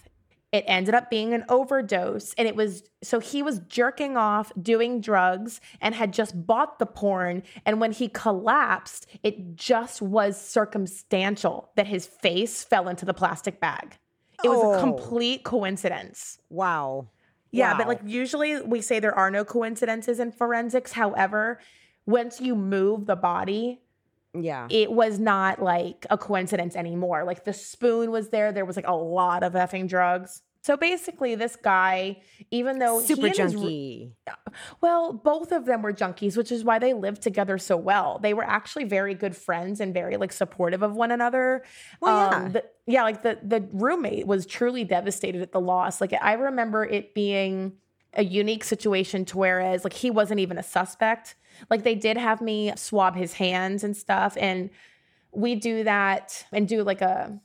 It 0.52 0.64
ended 0.66 0.94
up 0.94 1.10
being 1.10 1.34
an 1.34 1.44
overdose, 1.50 2.32
and 2.38 2.48
it 2.48 2.56
was 2.56 2.84
so 3.02 3.18
he 3.20 3.42
was 3.42 3.58
jerking 3.68 4.16
off, 4.16 4.50
doing 4.60 5.00
drugs, 5.02 5.60
and 5.80 5.94
had 5.94 6.12
just 6.12 6.46
bought 6.46 6.78
the 6.78 6.86
porn. 6.86 7.42
And 7.66 7.80
when 7.80 7.92
he 7.92 8.08
collapsed, 8.08 9.06
it 9.22 9.56
just 9.56 10.00
was 10.00 10.40
circumstantial 10.40 11.70
that 11.76 11.88
his 11.88 12.06
face 12.06 12.64
fell 12.64 12.88
into 12.88 13.04
the 13.04 13.12
plastic 13.12 13.60
bag. 13.60 13.98
It 14.42 14.48
was 14.48 14.58
Oh. 14.62 14.72
a 14.74 14.80
complete 14.80 15.44
coincidence. 15.44 16.38
Wow. 16.48 17.08
Yeah, 17.52 17.76
but 17.76 17.88
like 17.88 18.00
usually 18.04 18.60
we 18.60 18.80
say 18.80 19.00
there 19.00 19.14
are 19.14 19.30
no 19.30 19.44
coincidences 19.44 20.20
in 20.20 20.32
forensics. 20.32 20.92
However, 20.92 21.60
once 22.06 22.40
you 22.40 22.54
move 22.54 23.06
the 23.06 23.16
body, 23.16 23.80
Yeah. 24.34 24.66
it 24.70 24.92
was 24.92 25.18
not 25.18 25.62
like 25.62 26.06
a 26.10 26.18
coincidence 26.18 26.76
anymore. 26.76 27.24
Like 27.24 27.44
the 27.44 27.52
spoon 27.52 28.10
was 28.10 28.28
there, 28.28 28.52
there 28.52 28.64
was 28.64 28.76
like 28.76 28.86
a 28.88 28.94
lot 28.94 29.42
of 29.42 29.54
effing 29.54 29.88
drugs. 29.88 30.42
So 30.66 30.76
basically, 30.76 31.36
this 31.36 31.54
guy, 31.54 32.16
even 32.50 32.80
though 32.80 32.98
he 32.98 33.06
Super 33.06 33.28
and 33.28 33.36
his- 33.36 33.52
junkie. 33.52 34.16
well, 34.80 35.12
both 35.12 35.52
of 35.52 35.64
them 35.64 35.80
were 35.80 35.92
junkies, 35.92 36.36
which 36.36 36.50
is 36.50 36.64
why 36.64 36.80
they 36.80 36.92
lived 36.92 37.22
together 37.22 37.56
so 37.56 37.76
well. 37.76 38.18
They 38.18 38.34
were 38.34 38.42
actually 38.42 38.82
very 38.82 39.14
good 39.14 39.36
friends 39.36 39.78
and 39.80 39.94
very 39.94 40.16
like 40.16 40.32
supportive 40.32 40.82
of 40.82 40.96
one 40.96 41.12
another. 41.12 41.62
Well, 42.00 42.34
um, 42.34 42.42
yeah. 42.42 42.48
the, 42.48 42.64
yeah, 42.88 43.02
like 43.04 43.22
the 43.22 43.38
the 43.44 43.68
roommate 43.72 44.26
was 44.26 44.44
truly 44.44 44.82
devastated 44.82 45.40
at 45.40 45.52
the 45.52 45.60
loss. 45.60 46.00
Like 46.00 46.12
I 46.20 46.32
remember 46.32 46.84
it 46.84 47.14
being 47.14 47.74
a 48.14 48.24
unique 48.24 48.64
situation 48.64 49.24
to 49.26 49.38
whereas 49.38 49.84
like 49.84 49.92
he 49.92 50.10
wasn't 50.10 50.40
even 50.40 50.58
a 50.58 50.64
suspect. 50.64 51.36
Like 51.70 51.84
they 51.84 51.94
did 51.94 52.16
have 52.16 52.40
me 52.40 52.72
swab 52.74 53.14
his 53.14 53.34
hands 53.34 53.84
and 53.84 53.96
stuff, 53.96 54.36
and 54.40 54.70
we 55.30 55.54
do 55.54 55.84
that 55.84 56.44
and 56.50 56.66
do 56.66 56.82
like 56.82 57.02
a 57.02 57.40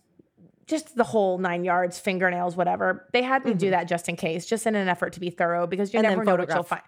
just 0.67 0.95
the 0.95 1.03
whole 1.03 1.37
nine 1.37 1.63
yards, 1.63 1.99
fingernails, 1.99 2.55
whatever. 2.55 3.07
They 3.13 3.21
had 3.23 3.43
me 3.45 3.53
do 3.53 3.71
that 3.71 3.85
just 3.87 4.07
in 4.09 4.15
case, 4.15 4.45
just 4.45 4.65
in 4.67 4.75
an 4.75 4.87
effort 4.87 5.13
to 5.13 5.19
be 5.19 5.29
thorough 5.29 5.67
because 5.67 5.93
you 5.93 5.99
Mm-hmm. 5.99 6.05
And 6.05 6.11
never 6.17 6.25
know 6.25 6.31
what 6.33 6.39
you'll 6.49 6.63
photograph. 6.63 6.67
find. 6.67 6.81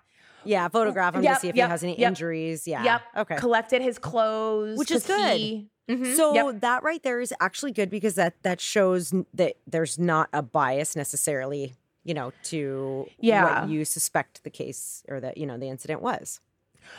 Yeah. 0.45 0.67
Photograph 0.67 1.15
him 1.15 1.23
Yep, 1.23 1.33
to 1.35 1.39
see 1.39 1.47
if 1.49 1.55
yep, 1.55 1.67
he 1.67 1.71
has 1.71 1.83
any 1.83 1.99
yep. 1.99 2.07
injuries. 2.09 2.67
Yeah. 2.67 2.83
Yep. 2.83 3.01
Okay. 3.17 3.35
Collected 3.37 3.81
his 3.81 3.97
clothes, 3.97 4.77
Which 4.77 4.91
is 4.91 5.05
good. 5.05 5.37
he- 5.37 5.69
Mhm. 5.89 6.15
So 6.15 6.51
that 6.61 6.83
right 6.83 7.03
there 7.03 7.19
is 7.19 7.33
actually 7.41 7.73
good 7.73 7.89
because 7.89 8.15
that 8.15 8.41
that 8.43 8.61
shows 8.61 9.13
that 9.33 9.55
there's 9.67 9.99
not 9.99 10.29
a 10.31 10.41
bias 10.41 10.95
necessarily, 10.95 11.73
you 12.05 12.13
know, 12.13 12.31
to 12.43 13.05
Yeah. 13.19 13.61
what 13.63 13.69
you 13.69 13.83
suspect 13.83 14.43
the 14.45 14.49
case 14.49 15.03
or 15.09 15.19
that 15.19 15.37
you 15.37 15.45
know 15.45 15.57
the 15.57 15.67
incident 15.67 16.01
was. 16.01 16.39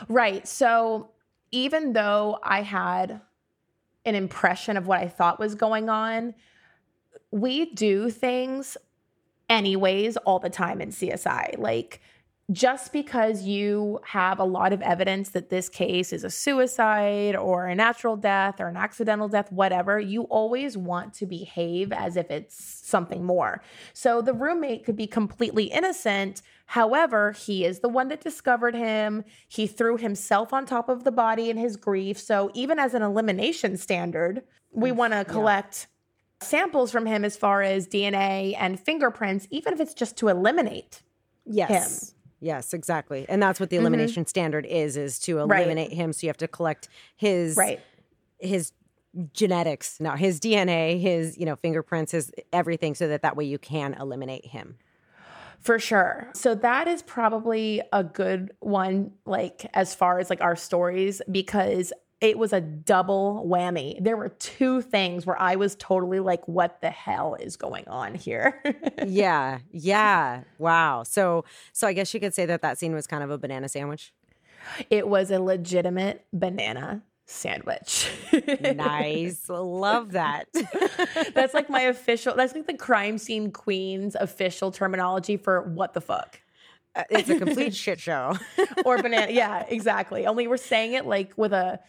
Right. 0.09 0.47
So 0.47 1.09
even 1.51 1.95
though 1.95 2.39
I 2.43 2.61
had 2.63 3.21
an 4.05 4.15
impression 4.15 4.77
of 4.77 4.87
what 4.87 5.01
I 5.01 5.09
thought 5.09 5.39
was 5.41 5.55
going 5.55 5.89
on, 5.89 6.35
we 7.35 7.67
do 7.75 8.11
things 8.11 8.77
anyways 9.51 10.17
all 10.19 10.39
the 10.39 10.49
time 10.49 10.81
in 10.81 10.91
CSI. 10.91 11.59
Like 11.59 12.01
just 12.53 12.93
because 12.93 13.43
you 13.43 13.99
have 14.05 14.39
a 14.39 14.45
lot 14.45 14.73
of 14.73 14.81
evidence 14.83 15.31
that 15.31 15.51
this 15.51 15.69
case 15.69 16.13
is 16.13 16.23
a 16.23 16.31
suicide 16.31 17.35
or 17.35 17.67
a 17.67 17.75
natural 17.75 18.17
death 18.17 18.61
or 18.61 18.69
an 18.69 18.77
accidental 18.77 19.27
death, 19.27 19.51
whatever, 19.51 19.99
you 19.99 20.23
always 20.25 20.77
want 20.77 21.13
to 21.15 21.27
behave 21.27 21.91
as 21.91 22.17
if 22.17 22.31
it's 22.31 22.55
something 22.87 23.25
more. 23.25 23.61
So 23.95 24.23
the 24.23 24.35
roommate 24.35 24.85
could 24.85 24.97
be 24.97 25.09
completely 25.09 25.65
innocent. 25.65 26.41
However, 26.67 27.33
he 27.33 27.65
is 27.65 27.81
the 27.81 27.89
one 27.89 28.09
that 28.09 28.21
discovered 28.21 28.77
him. 28.77 29.25
He 29.49 29.67
threw 29.67 29.97
himself 29.97 30.53
on 30.53 30.67
top 30.67 30.89
of 30.89 31.03
the 31.03 31.13
body 31.13 31.51
in 31.51 31.57
his 31.57 31.77
grief. 31.77 32.17
So 32.17 32.53
even 32.55 32.79
as 32.79 32.95
an 32.95 33.03
elimination 33.03 33.77
standard, 33.77 34.45
we 34.71 34.93
want 34.93 35.15
to 35.15 35.25
collect 35.25 35.89
samples 36.45 36.91
from 36.91 37.07
him 37.07 37.25
as 37.25 37.37
far 37.37 37.63
as 37.63 37.89
DNA 37.89 38.57
and 38.59 38.79
fingerprints, 38.79 39.47
even 39.51 39.73
if 39.73 39.81
it's 39.81 39.95
just 39.95 40.17
to 40.19 40.29
eliminate. 40.29 41.03
Yes. 41.45 42.15
Yes, 42.41 42.75
exactly. 42.75 43.25
And 43.29 43.43
that's 43.43 43.59
what 43.59 43.71
the 43.71 43.77
elimination 43.77 44.27
standard 44.27 44.67
is 44.67 44.97
is 44.97 45.19
to 45.21 45.37
Mm-hmm. 45.37 45.51
Right. 45.51 45.59
eliminate 45.61 45.93
him 45.93 46.13
so 46.13 46.27
you 46.27 46.29
have 46.29 46.37
to 46.39 46.49
collect 46.49 46.89
his 47.17 47.57
Right. 47.57 47.81
his 48.39 48.73
genetics, 49.33 50.01
no, 50.01 50.13
his 50.13 50.41
DNA, 50.41 51.01
his, 51.01 51.39
you 51.39 51.47
know, 51.47 51.57
fingerprints, 51.57 52.13
his 52.13 52.33
everything 52.53 52.95
so 52.95 53.09
that 53.09 53.23
that 53.23 53.37
way 53.37 53.45
you 53.45 53.59
can 53.59 53.95
eliminate 53.95 54.47
him. 54.47 54.77
For 55.61 55.79
sure. 55.79 56.29
So 56.35 56.55
that 56.57 56.89
is 56.89 57.01
probably 57.03 57.81
a 57.93 58.05
good 58.05 58.53
one, 58.61 59.13
like 59.25 59.65
as 59.73 59.95
far 59.95 60.19
as 60.19 60.29
like 60.29 60.43
our 60.43 60.57
stories, 60.57 61.23
because 61.31 61.93
it 62.25 62.39
was 62.39 62.55
a 62.55 62.61
double 62.63 63.47
whammy. 63.47 64.03
There 64.03 64.17
were 64.17 64.31
two 64.31 64.81
things 64.81 65.27
where 65.27 65.39
I 65.39 65.57
was 65.57 65.77
totally 65.79 66.21
like, 66.21 66.49
what 66.49 66.81
the 66.81 66.89
hell 66.89 67.35
is 67.35 67.59
going 67.59 67.87
on 67.87 68.15
here? 68.15 68.63
yeah. 69.07 69.59
Yeah. 69.71 70.45
Wow. 70.57 71.03
So 71.03 71.45
so 71.75 71.87
I 71.87 71.93
guess 71.93 72.15
you 72.15 72.21
could 72.21 72.33
say 72.33 72.47
that 72.47 72.63
that 72.63 72.79
scene 72.79 72.95
was 72.95 73.07
kind 73.07 73.23
of 73.23 73.31
a 73.31 73.37
banana 73.37 73.69
sandwich. 73.69 74.15
it 74.89 75.07
was 75.07 75.31
a 75.31 75.39
legitimate 75.39 76.25
banana 76.33 77.03
sandwich. 77.27 78.11
nice. 78.75 79.47
Love 79.51 80.13
that. 80.13 80.47
that's 81.35 81.53
like 81.53 81.69
my 81.69 81.83
official, 81.83 82.35
that's 82.35 82.55
like 82.55 82.67
the 82.67 82.73
crime 82.73 83.19
scene 83.19 83.51
queen's 83.51 84.15
official 84.15 84.71
terminology 84.71 85.37
for 85.37 85.61
what 85.61 85.93
the 85.93 86.01
fuck. 86.01 86.41
Uh, 86.97 87.03
it's 87.11 87.29
a 87.29 87.39
complete 87.39 87.75
shit 87.75 88.01
show. 88.01 88.39
or 88.87 88.97
banana. 89.03 89.31
Yeah, 89.31 89.67
exactly. 89.69 90.27
Only 90.27 90.47
we're 90.47 90.57
saying 90.57 90.95
it 90.95 91.05
like 91.05 91.37
with 91.37 91.53
a 91.53 91.81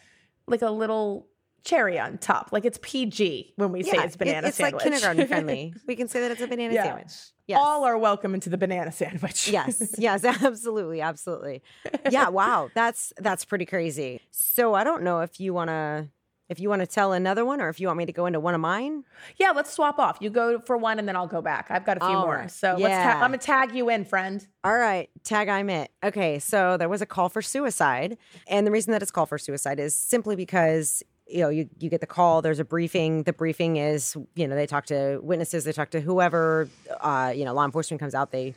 like 0.47 0.61
a 0.61 0.69
little 0.71 1.27
cherry 1.63 1.99
on 1.99 2.17
top. 2.19 2.49
Like 2.51 2.63
it's 2.65 2.77
PG 2.81 3.53
when 3.55 3.71
we 3.71 3.81
say 3.83 3.97
it's 3.97 4.15
banana 4.15 4.47
it's 4.49 4.57
sandwich. 4.57 4.73
like 4.75 4.83
kindergarten 4.83 5.27
friendly. 5.27 5.73
We 5.87 5.95
can 5.95 6.07
say 6.07 6.21
that 6.21 6.31
it's 6.31 6.41
a 6.41 6.47
banana 6.47 6.73
Yeah. 6.73 6.83
sandwich. 6.83 7.13
Yes. 7.47 7.59
All 7.61 7.83
are 7.85 7.97
welcome 7.97 8.33
into 8.33 8.49
the 8.49 8.57
banana 8.57 8.91
sandwich. 8.91 9.47
yes 9.49 9.93
yes 9.99 10.23
absolutely 10.25 11.01
absolutely 11.01 11.61
yeah 12.09 12.29
wow 12.29 12.69
that's 12.73 13.13
that's 13.17 13.45
pretty 13.45 13.65
crazy 13.65 14.19
so 14.31 14.73
i 14.73 14.83
don't 14.83 15.03
know 15.03 15.19
if 15.21 15.39
you 15.39 15.53
want 15.53 15.69
to 15.69 16.07
if 16.49 16.59
you 16.59 16.69
want 16.69 16.81
to 16.81 16.85
tell 16.87 17.13
another 17.13 17.43
one 17.45 17.59
or 17.59 17.69
if 17.69 17.79
you 17.79 17.87
want 17.87 17.97
me 17.97 18.05
to 18.05 18.11
go 18.11 18.25
into 18.25 18.39
one 18.39 18.53
of 18.53 18.61
mine 18.61 19.03
yeah. 19.37 19.51
Let's 19.51 19.71
swap 19.71 19.99
off. 19.99 20.17
You 20.19 20.29
go 20.29 20.59
for 20.59 20.77
one, 20.77 20.99
and 20.99 21.07
then 21.07 21.15
I'll 21.15 21.27
go 21.27 21.41
back. 21.41 21.67
I've 21.69 21.85
got 21.85 21.97
a 21.97 21.99
few 22.01 22.09
All 22.09 22.25
more. 22.25 22.35
right. 22.35 22.51
So 22.51 22.69
let's. 22.77 22.81
Yeah. 22.81 23.13
Ta- 23.13 23.19
I'm 23.21 23.31
gonna 23.31 23.37
tag 23.37 23.73
you 23.73 23.89
in, 23.89 24.05
friend. 24.05 24.45
all 24.63 24.75
right 24.77 25.09
tag 25.23 25.47
i'm 25.47 25.69
it 25.69 25.91
okay 26.03 26.39
so 26.39 26.77
there 26.77 26.89
was 26.89 27.01
a 27.01 27.05
call 27.05 27.29
for 27.29 27.41
suicide 27.41 28.17
and 28.47 28.65
the 28.67 28.71
reason 28.71 28.91
that 28.91 29.01
it's 29.01 29.11
called 29.11 29.29
for 29.29 29.37
suicide 29.37 29.79
is 29.79 29.95
simply 29.95 30.35
because 30.35 31.03
you 31.27 31.39
know 31.41 31.49
you, 31.49 31.69
you 31.79 31.89
get 31.89 32.01
the 32.01 32.07
call 32.07 32.41
there's 32.41 32.59
a 32.59 32.65
briefing 32.65 33.23
the 33.23 33.33
briefing 33.33 33.77
is 33.77 34.15
you 34.35 34.47
know 34.47 34.55
they 34.55 34.67
talk 34.67 34.85
to 34.85 35.19
witnesses 35.23 35.63
they 35.63 35.71
talk 35.71 35.89
to 35.91 36.01
whoever 36.01 36.67
uh, 37.01 37.31
you 37.35 37.45
know 37.45 37.53
law 37.53 37.65
enforcement 37.65 37.99
comes 37.99 38.13
out 38.15 38.31
they 38.31 38.53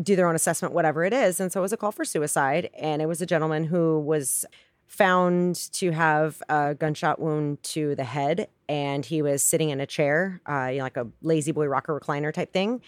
do 0.00 0.14
their 0.14 0.28
own 0.28 0.36
assessment, 0.36 0.72
whatever 0.72 1.04
it 1.04 1.12
is. 1.12 1.40
And 1.40 1.52
so 1.52 1.60
it 1.60 1.62
was 1.62 1.72
a 1.72 1.76
call 1.76 1.90
for 1.92 2.04
suicide. 2.04 2.70
And 2.78 3.02
it 3.02 3.06
was 3.06 3.20
a 3.20 3.26
gentleman 3.26 3.64
who 3.64 3.98
was 3.98 4.44
found 4.90 5.54
to 5.72 5.92
have 5.92 6.42
a 6.48 6.74
gunshot 6.74 7.20
wound 7.20 7.62
to 7.62 7.94
the 7.94 8.02
head. 8.02 8.48
And 8.68 9.06
he 9.06 9.22
was 9.22 9.40
sitting 9.40 9.70
in 9.70 9.80
a 9.80 9.86
chair, 9.86 10.40
uh, 10.50 10.66
you 10.72 10.78
know, 10.78 10.84
like 10.84 10.96
a 10.96 11.06
La-Z-Boy 11.22 11.66
rocker 11.66 11.98
recliner 11.98 12.32
type 12.34 12.52
thing. 12.52 12.82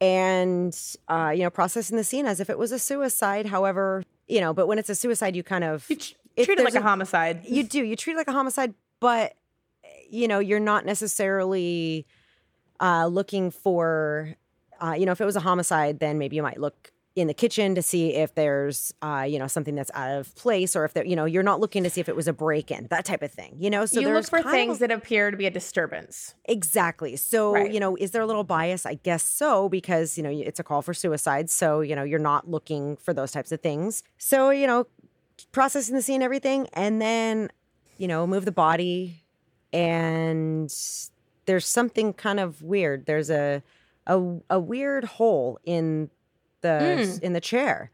And, 0.00 0.76
uh, 1.08 1.32
you 1.34 1.44
know, 1.44 1.50
processing 1.50 1.96
the 1.96 2.04
scene 2.04 2.26
as 2.26 2.40
if 2.40 2.50
it 2.50 2.58
was 2.58 2.72
a 2.72 2.78
suicide. 2.80 3.46
However, 3.46 4.02
you 4.26 4.40
know, 4.40 4.52
but 4.52 4.66
when 4.66 4.78
it's 4.78 4.90
a 4.90 4.94
suicide, 4.96 5.36
you 5.36 5.44
kind 5.44 5.62
of 5.62 5.86
You 5.88 5.96
tr- 5.96 6.14
treat 6.36 6.48
it 6.58 6.64
like 6.64 6.72
there's 6.72 6.74
a 6.74 6.82
homicide. 6.82 7.44
you 7.44 7.62
do. 7.62 7.82
You 7.82 7.94
treat 7.94 8.14
it 8.14 8.16
like 8.16 8.28
a 8.28 8.32
homicide, 8.32 8.74
but 9.00 9.34
you 10.10 10.26
know, 10.26 10.40
you're 10.40 10.60
not 10.60 10.84
necessarily 10.84 12.06
uh, 12.80 13.06
looking 13.06 13.52
for, 13.52 14.34
uh, 14.82 14.94
you 14.98 15.06
know, 15.06 15.12
if 15.12 15.20
it 15.20 15.24
was 15.24 15.36
a 15.36 15.40
homicide, 15.40 16.00
then 16.00 16.18
maybe 16.18 16.34
you 16.36 16.42
might 16.42 16.60
look 16.60 16.92
in 17.16 17.28
the 17.28 17.34
kitchen 17.34 17.74
to 17.74 17.80
see 17.80 18.14
if 18.14 18.34
there's, 18.34 18.92
uh, 19.00 19.24
you 19.26 19.38
know, 19.38 19.46
something 19.46 19.74
that's 19.74 19.90
out 19.94 20.18
of 20.18 20.34
place, 20.36 20.76
or 20.76 20.84
if 20.84 20.92
there, 20.92 21.04
you 21.04 21.16
know, 21.16 21.24
you're 21.24 21.42
not 21.42 21.60
looking 21.60 21.82
to 21.82 21.88
see 21.88 21.98
if 21.98 22.10
it 22.10 22.14
was 22.14 22.28
a 22.28 22.32
break-in, 22.32 22.86
that 22.90 23.06
type 23.06 23.22
of 23.22 23.32
thing. 23.32 23.56
You 23.58 23.70
know, 23.70 23.86
so 23.86 24.00
you 24.00 24.12
look 24.12 24.26
for 24.28 24.42
things 24.42 24.74
of- 24.74 24.78
that 24.80 24.90
appear 24.92 25.30
to 25.30 25.36
be 25.36 25.46
a 25.46 25.50
disturbance. 25.50 26.34
Exactly. 26.44 27.16
So, 27.16 27.54
Right. 27.54 27.72
you 27.72 27.80
know, 27.80 27.96
is 27.96 28.10
there 28.10 28.20
a 28.20 28.26
little 28.26 28.44
bias? 28.44 28.84
I 28.84 28.94
guess 28.94 29.24
so, 29.24 29.66
because, 29.70 30.18
you 30.18 30.22
know, 30.22 30.30
it's 30.30 30.60
a 30.60 30.62
call 30.62 30.82
for 30.82 30.92
suicide. 30.92 31.48
So, 31.48 31.80
you 31.80 31.96
know, 31.96 32.02
you're 32.04 32.18
not 32.18 32.50
looking 32.50 32.96
for 32.98 33.14
those 33.14 33.32
types 33.32 33.50
of 33.50 33.62
things. 33.62 34.02
So, 34.18 34.50
you 34.50 34.66
know, 34.66 34.86
processing 35.52 35.94
the 35.94 36.02
scene, 36.02 36.20
everything, 36.22 36.68
and 36.74 37.00
then, 37.00 37.48
you 37.96 38.08
know, 38.08 38.26
move 38.26 38.44
the 38.44 38.52
body. 38.52 39.22
And 39.72 40.70
there's 41.46 41.66
something 41.66 42.12
kind 42.12 42.40
of 42.40 42.60
weird. 42.62 43.06
There's 43.06 43.30
a, 43.30 43.62
a, 44.06 44.36
a 44.50 44.60
weird 44.60 45.04
hole 45.04 45.58
in 45.64 46.10
the, 46.62 46.68
Mm. 46.68 47.22
in 47.22 47.32
the 47.32 47.40
chair. 47.40 47.90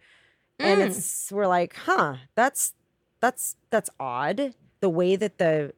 And 0.59 0.81
Mm. 0.81 0.87
it's, 0.87 1.31
we're 1.33 1.47
like, 1.47 1.75
huh, 1.75 2.17
that's, 2.35 2.75
that's, 3.21 3.57
that's 3.71 3.91
odd. 4.01 4.55
The 4.81 4.89
way 4.89 5.17
that 5.17 5.39
the, 5.39 5.73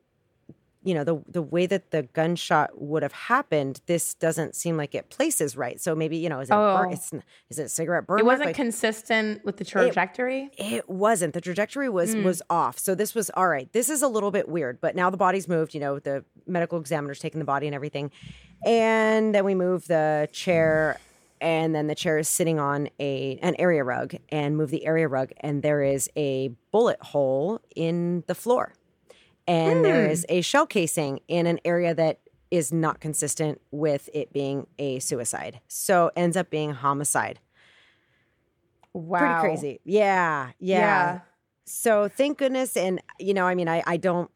you 0.86 0.92
know 0.92 1.02
the 1.02 1.18
the 1.26 1.40
way 1.40 1.64
that 1.64 1.92
the 1.92 2.02
gunshot 2.02 2.78
would 2.78 3.02
have 3.02 3.12
happened 3.14 3.80
this 3.86 4.12
doesn't 4.12 4.54
seem 4.54 4.76
like 4.76 4.94
it 4.94 5.08
places 5.08 5.56
right 5.56 5.80
so 5.80 5.94
maybe 5.94 6.18
you 6.18 6.28
know 6.28 6.40
is 6.40 6.50
it 6.50 6.52
burn, 6.52 6.88
Oh. 6.90 6.92
it's, 6.92 7.10
is 7.48 7.58
it 7.58 7.62
a 7.62 7.68
cigarette 7.70 8.06
burn 8.06 8.18
It 8.18 8.26
wasn't 8.26 8.48
Like, 8.48 8.56
consistent 8.56 9.42
with 9.46 9.56
the 9.56 9.64
trajectory. 9.64 10.50
it 10.58 10.86
wasn't 10.86 11.32
the 11.32 11.40
trajectory 11.40 11.88
was 11.88 12.14
Mm. 12.14 12.24
was 12.24 12.42
off 12.50 12.78
so 12.78 12.94
this 12.94 13.14
was 13.14 13.30
all 13.30 13.48
right 13.48 13.72
this 13.72 13.88
is 13.88 14.02
a 14.02 14.08
little 14.08 14.30
bit 14.30 14.46
weird 14.46 14.78
but 14.78 14.94
now 14.94 15.08
the 15.08 15.16
body's 15.16 15.48
moved 15.48 15.72
you 15.72 15.80
know 15.80 15.98
the 16.00 16.22
medical 16.46 16.78
examiner's 16.78 17.18
taking 17.18 17.38
the 17.38 17.46
body 17.46 17.64
and 17.66 17.74
everything 17.74 18.10
and 18.66 19.34
then 19.34 19.42
we 19.46 19.54
move 19.54 19.86
the 19.86 20.28
chair 20.32 21.00
and 21.44 21.74
then 21.74 21.86
the 21.88 21.94
chair 21.94 22.16
is 22.18 22.28
sitting 22.28 22.58
on 22.58 22.88
a 22.98 23.38
an 23.42 23.54
area 23.58 23.84
rug 23.84 24.14
and 24.30 24.56
move 24.56 24.70
the 24.70 24.86
area 24.86 25.06
rug 25.06 25.30
and 25.40 25.62
there 25.62 25.82
is 25.82 26.08
a 26.16 26.48
bullet 26.72 27.00
hole 27.02 27.60
in 27.76 28.24
the 28.26 28.34
floor 28.34 28.72
and 29.46 29.84
there 29.84 30.06
Hmm. 30.06 30.10
is 30.10 30.24
a 30.30 30.40
shell 30.40 30.66
casing 30.66 31.20
in 31.28 31.46
an 31.46 31.60
area 31.64 31.94
that 31.94 32.20
is 32.50 32.72
not 32.72 32.98
consistent 33.00 33.60
with 33.70 34.08
it 34.14 34.32
being 34.32 34.66
a 34.78 34.98
suicide 35.00 35.60
so 35.68 36.10
ends 36.16 36.36
up 36.36 36.48
being 36.50 36.72
homicide 36.72 37.40
wow. 38.92 39.18
pretty 39.18 39.34
crazy 39.40 39.80
yeah 39.84 40.50
yeah, 40.58 40.78
Yeah. 40.78 41.20
so 41.66 42.08
thank 42.08 42.38
goodness 42.38 42.76
and 42.76 43.02
you 43.18 43.34
know 43.34 43.46
i 43.46 43.54
mean 43.54 43.68
i 43.68 43.82
i 43.86 43.96
don't 43.96 44.30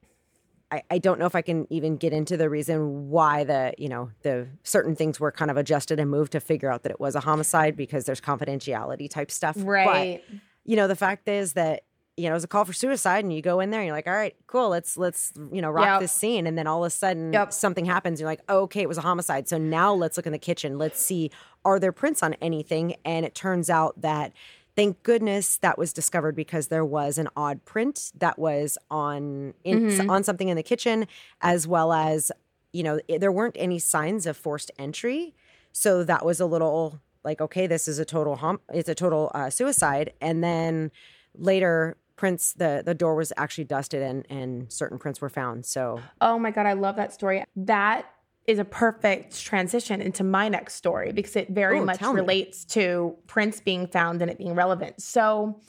I, 0.71 0.83
I 0.91 0.99
don't 0.99 1.19
know 1.19 1.25
if 1.27 1.35
I 1.35 1.41
can 1.43 1.67
even 1.71 1.97
get 1.97 2.13
into 2.13 2.37
the 2.37 2.51
reason 2.51 3.09
why 3.09 3.45
the 3.45 3.73
you 3.79 3.89
know 3.89 4.11
the 4.23 4.49
certain 4.65 4.95
things 4.95 5.19
were 5.19 5.33
kind 5.33 5.51
of 5.51 5.57
adjusted 5.57 5.99
and 5.99 6.11
moved 6.11 6.33
to 6.33 6.41
figure 6.41 6.71
out 6.71 6.83
that 6.83 6.91
it 6.93 7.01
was 7.01 7.15
a 7.15 7.21
homicide 7.21 7.75
because 7.77 8.05
there's 8.05 8.21
confidentiality 8.21 9.09
type 9.09 9.31
stuff. 9.31 9.57
Right. 9.59 10.23
But, 10.31 10.37
you 10.65 10.77
know 10.77 10.87
the 10.87 10.97
fact 10.97 11.27
is 11.29 11.55
that 11.55 11.85
you 12.19 12.25
know 12.25 12.33
it 12.33 12.35
was 12.35 12.45
a 12.45 12.49
call 12.49 12.65
for 12.67 12.75
suicide 12.75 13.25
and 13.25 13.33
you 13.33 13.41
go 13.41 13.61
in 13.61 13.71
there 13.71 13.81
and 13.81 13.87
you're 13.87 13.97
like 13.97 14.07
all 14.07 14.13
right 14.13 14.35
cool 14.49 14.69
let's 14.69 14.99
let's 14.99 15.33
you 15.53 15.63
know 15.63 15.71
rock 15.71 15.87
Yep. 15.87 16.01
this 16.01 16.13
scene 16.13 16.47
and 16.47 16.59
then 16.59 16.67
all 16.67 16.83
of 16.85 16.89
a 16.89 16.91
sudden 16.91 17.33
Yep. 17.33 17.53
something 17.55 17.87
happens 17.87 18.21
you're 18.21 18.29
like 18.29 18.43
okay 18.51 18.83
it 18.83 18.89
was 18.89 18.99
a 18.99 19.01
homicide 19.03 19.49
so 19.49 19.57
now 19.57 19.95
let's 19.95 20.17
look 20.19 20.27
in 20.27 20.33
the 20.33 20.39
kitchen 20.39 20.77
let's 20.77 21.01
see 21.01 21.31
are 21.65 21.79
there 21.79 21.93
prints 21.93 22.23
on 22.23 22.35
anything 22.43 22.97
and 23.05 23.25
it 23.25 23.35
turns 23.35 23.71
out 23.71 23.99
that 24.03 24.33
thank 24.79 25.03
goodness 25.03 25.57
that 25.59 25.77
was 25.77 25.93
discovered 25.93 26.37
because 26.37 26.69
there 26.69 26.85
was 26.85 27.19
an 27.19 27.29
odd 27.37 27.65
print 27.65 28.13
that 28.17 28.39
was 28.39 28.79
on 28.93 29.53
in, 29.65 29.87
Mhm. 29.89 30.09
on 30.09 30.23
something 30.23 30.49
in 30.49 30.57
the 30.57 30.63
kitchen 30.63 31.07
as 31.43 31.67
well 31.67 31.93
as 31.93 32.31
you 32.73 32.83
know 32.85 33.01
it- 33.09 33.19
there 33.21 33.33
weren't 33.33 33.57
any 33.59 33.79
signs 33.81 34.25
of 34.25 34.37
forced 34.37 34.71
entry 34.79 35.35
so 35.73 36.05
that 36.05 36.25
was 36.25 36.39
a 36.41 36.47
little 36.47 37.01
like 37.25 37.41
okay 37.41 37.67
this 37.67 37.89
is 37.89 37.99
a 37.99 38.05
total 38.05 38.37
hom- 38.37 38.61
it's 38.73 38.89
a 38.89 38.95
total 38.95 39.31
uh, 39.35 39.51
suicide 39.51 40.13
and 40.21 40.45
then 40.45 40.93
later 41.35 41.97
prints 42.15 42.53
the 42.53 42.83
the 42.85 42.95
door 42.95 43.15
was 43.17 43.33
actually 43.37 43.65
dusted 43.65 44.01
and 44.03 44.27
and 44.31 44.73
certain 44.73 44.99
prints 44.99 45.21
were 45.21 45.29
found 45.29 45.67
so 45.67 46.01
Oh 46.21 46.39
my 46.39 46.51
God, 46.53 46.67
I 46.67 46.75
love 46.75 46.95
that 46.97 47.13
story. 47.13 47.43
That 47.57 48.05
is 48.49 48.59
a 48.59 48.65
perfect 48.65 49.41
transition 49.45 50.01
into 50.01 50.25
my 50.25 50.49
next 50.49 50.75
story 50.75 51.13
because 51.13 51.37
it 51.37 51.51
very 51.51 51.79
Ooh, 51.79 51.85
much 51.85 52.01
me. 52.01 52.09
relates 52.09 52.65
to 52.65 53.15
prints 53.27 53.61
being 53.61 53.87
found 53.87 54.23
and 54.23 54.31
it 54.31 54.39
being 54.39 54.55
relevant. 54.55 55.01
So, 55.03 55.61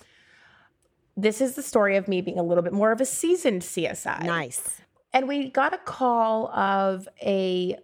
this 1.18 1.42
is 1.42 1.56
the 1.56 1.62
story 1.62 1.98
of 1.98 2.08
me 2.08 2.22
being 2.22 2.40
a 2.40 2.44
little 2.44 2.64
bit 2.64 2.72
more 2.72 2.94
of 2.94 3.02
a 3.02 3.06
seasoned 3.06 3.62
CSI. 3.64 4.24
nice 4.24 4.80
And 5.12 5.28
we 5.28 5.50
got 5.50 5.74
a 5.74 5.78
call 5.78 6.48
of 6.52 7.10
a 7.22 7.78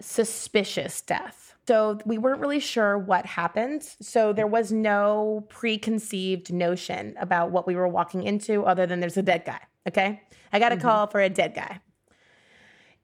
suspicious 0.00 1.02
death. 1.02 1.54
So 1.68 1.98
we 2.06 2.16
weren't 2.18 2.40
really 2.40 2.58
sure 2.60 2.96
what 2.98 3.26
happened. 3.26 3.82
So 4.00 4.32
there 4.32 4.46
was 4.46 4.72
no 4.72 5.44
preconceived 5.50 6.52
notion 6.52 7.14
about 7.20 7.50
what 7.50 7.66
we 7.66 7.76
were 7.76 7.86
walking 7.86 8.22
into 8.24 8.64
other 8.64 8.86
than 8.86 9.00
there's 9.00 9.16
a 9.18 9.22
dead 9.22 9.44
guy. 9.44 9.60
Okay. 9.86 10.22
I 10.52 10.58
got 10.58 10.72
a 10.72 10.76
Mhm. 10.76 10.80
call 10.82 11.06
for 11.08 11.20
a 11.20 11.28
dead 11.28 11.54
guy. 11.54 11.80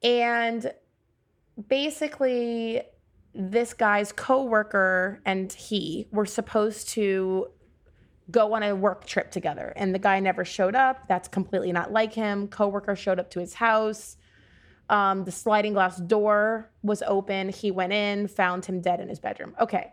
And 0.02 0.72
basically, 1.66 2.82
this 3.34 3.74
guy's 3.74 4.12
coworker 4.12 5.20
and 5.24 5.52
he 5.52 6.08
were 6.10 6.26
supposed 6.26 6.88
to 6.90 7.48
go 8.30 8.52
on 8.52 8.62
a 8.62 8.74
work 8.74 9.06
trip 9.06 9.30
together 9.30 9.72
and 9.76 9.94
the 9.94 9.98
guy 9.98 10.20
never 10.20 10.44
showed 10.44 10.74
up. 10.74 11.08
That's 11.08 11.28
completely 11.28 11.72
not 11.72 11.92
like 11.92 12.12
him. 12.12 12.48
Coworker 12.48 12.94
showed 12.94 13.18
up 13.18 13.30
to 13.30 13.40
his 13.40 13.54
house. 13.54 14.16
Um, 14.90 15.24
the 15.24 15.32
sliding 15.32 15.72
glass 15.74 15.98
door 15.98 16.70
was 16.82 17.02
open. 17.06 17.48
He 17.48 17.70
went 17.70 17.92
in 17.92 18.28
found 18.28 18.64
him 18.64 18.80
dead 18.80 19.00
in 19.00 19.08
his 19.08 19.18
bedroom. 19.18 19.54
Okay. 19.60 19.92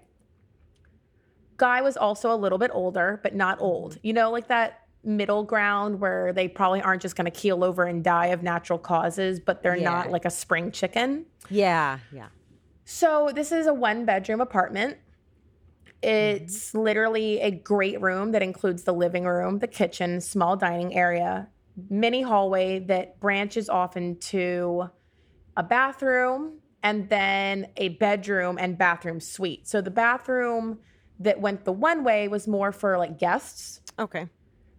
Guy 1.57 1.81
was 1.81 1.95
also 1.95 2.33
a 2.33 2.35
little 2.35 2.57
bit 2.57 2.71
older 2.73 3.19
but 3.23 3.35
not 3.35 3.61
old. 3.61 3.97
You 4.01 4.13
know 4.13 4.31
like 4.31 4.47
that 4.47 4.84
middle 5.05 5.43
ground 5.43 5.99
where 5.99 6.33
they 6.33 6.47
probably 6.47 6.81
aren't 6.81 7.01
just 7.01 7.15
going 7.15 7.25
to 7.25 7.31
keel 7.31 7.63
over 7.63 7.83
and 7.83 8.03
die 8.03 8.27
of 8.27 8.43
natural 8.43 8.79
causes 8.79 9.39
but 9.39 9.61
they're 9.61 9.77
Yeah. 9.77 9.89
not 9.91 10.11
like 10.11 10.25
a 10.25 10.29
spring 10.29 10.71
chicken 10.71 11.25
yeah 11.49 11.99
yeah 12.11 12.27
so 12.85 13.31
this 13.33 13.51
is 13.51 13.65
a 13.65 13.73
one 13.73 14.05
bedroom 14.05 14.39
apartment. 14.39 14.97
It's 16.01 16.69
mm-hmm. 16.69 16.79
literally 16.79 17.41
a 17.41 17.49
great 17.49 17.99
room 17.99 18.31
that 18.31 18.43
includes 18.43 18.83
the 18.83 18.93
living 18.93 19.25
room, 19.25 19.57
the 19.59 19.67
kitchen, 19.67 20.21
small 20.21 20.55
dining 20.55 20.95
area, 20.95 21.49
mini 21.89 22.21
hallway 22.21 22.79
that 22.79 23.19
branches 23.19 23.69
off 23.69 23.97
into 23.97 24.83
a 25.57 25.63
bathroom 25.63 26.59
and 26.83 27.09
then 27.09 27.67
a 27.77 27.89
bedroom 27.89 28.57
and 28.59 28.77
bathroom 28.77 29.19
suite. 29.19 29.67
So 29.67 29.81
the 29.81 29.91
bathroom 29.91 30.77
that 31.19 31.41
went 31.41 31.65
the 31.65 31.71
one 31.71 32.03
way 32.03 32.27
was 32.27 32.47
more 32.47 32.71
for 32.71 32.97
like 32.99 33.17
guests. 33.17 33.81
okay 33.97 34.27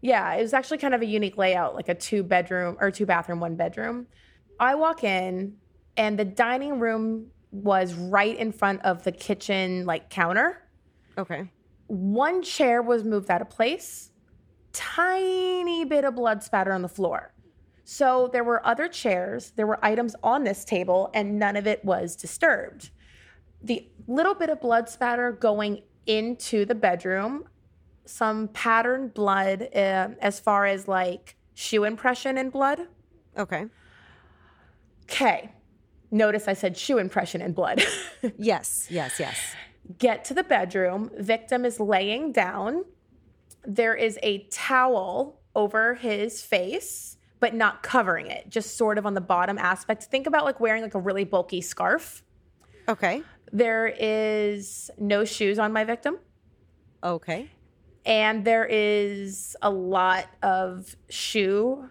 Yeah, 0.00 0.34
it 0.34 0.42
was 0.42 0.52
actually 0.52 0.78
kind 0.78 0.94
of 0.94 1.02
a 1.02 1.06
unique 1.06 1.36
layout, 1.36 1.74
like 1.74 1.88
a 1.88 1.94
two 1.94 2.22
bedroom 2.22 2.76
or 2.80 2.90
two 2.90 3.06
bathroom, 3.06 3.40
one 3.40 3.56
bedroom. 3.56 4.06
I 4.60 4.74
walk 4.74 5.04
in 5.04 5.56
and 5.96 6.18
the 6.18 6.24
dining 6.24 6.78
room 6.78 7.28
was 7.50 7.94
right 7.94 8.36
in 8.36 8.52
front 8.52 8.82
of 8.82 9.02
the 9.04 9.12
kitchen 9.12 9.86
like 9.86 10.10
counter. 10.10 10.62
okay 11.16 11.50
One 11.86 12.42
chair 12.42 12.82
was 12.82 13.04
moved 13.04 13.30
out 13.30 13.40
of 13.40 13.50
place. 13.50 14.10
Tiny 14.72 15.84
bit 15.84 16.04
of 16.04 16.14
blood 16.14 16.42
spatter 16.42 16.72
on 16.72 16.82
the 16.82 16.88
floor. 16.88 17.32
So 17.84 18.28
there 18.32 18.44
were 18.44 18.66
other 18.66 18.88
chairs, 18.88 19.52
there 19.56 19.66
were 19.66 19.82
items 19.84 20.16
on 20.22 20.44
this 20.44 20.64
table 20.64 21.10
and 21.14 21.38
none 21.38 21.56
of 21.56 21.66
it 21.66 21.84
was 21.84 22.16
disturbed. 22.16 22.90
The 23.62 23.88
little 24.06 24.34
bit 24.34 24.50
of 24.50 24.60
blood 24.60 24.88
spatter 24.88 25.32
going 25.32 25.82
into 26.06 26.64
the 26.64 26.74
bedroom, 26.74 27.44
some 28.06 28.48
patterned 28.48 29.12
blood 29.14 29.68
uh, 29.74 30.08
as 30.20 30.40
far 30.40 30.64
as 30.66 30.88
like 30.88 31.36
shoe 31.54 31.84
impression 31.84 32.38
in 32.38 32.50
blood. 32.50 32.80
okay 33.36 33.66
Okay. 35.08 35.52
Notice 36.10 36.48
I 36.48 36.52
said 36.54 36.76
shoe 36.76 36.98
impression 36.98 37.40
in 37.42 37.52
blood. 37.52 37.82
yes 38.38 38.86
yes 38.90 39.18
yes 39.20 39.38
Get 39.98 40.24
to 40.26 40.34
the 40.34 40.42
bedroom. 40.42 41.10
Victim 41.18 41.64
is 41.64 41.78
laying 41.78 42.32
down. 42.32 42.84
There 43.64 43.94
is 43.94 44.18
a 44.22 44.46
towel 44.50 45.40
over 45.54 45.94
his 45.94 46.42
face, 46.42 47.18
but 47.38 47.54
not 47.54 47.82
covering 47.84 48.26
it, 48.26 48.48
just 48.48 48.76
sort 48.76 48.98
of 48.98 49.06
on 49.06 49.14
the 49.14 49.20
bottom 49.20 49.58
aspect. 49.58 50.04
Think 50.04 50.26
about 50.26 50.44
like 50.44 50.58
wearing 50.58 50.82
like 50.82 50.94
a 50.96 51.00
really 51.00 51.24
bulky 51.24 51.60
scarf. 51.60 52.24
okay 52.88 53.22
There 53.52 53.86
is 53.98 54.90
no 54.98 55.24
shoes 55.24 55.58
on 55.60 55.72
my 55.72 55.84
victim. 55.84 56.18
okay 57.04 57.50
And 58.06 58.44
there 58.44 58.64
is 58.64 59.56
a 59.60 59.68
lot 59.70 60.26
of 60.42 60.96
shoe 61.10 61.90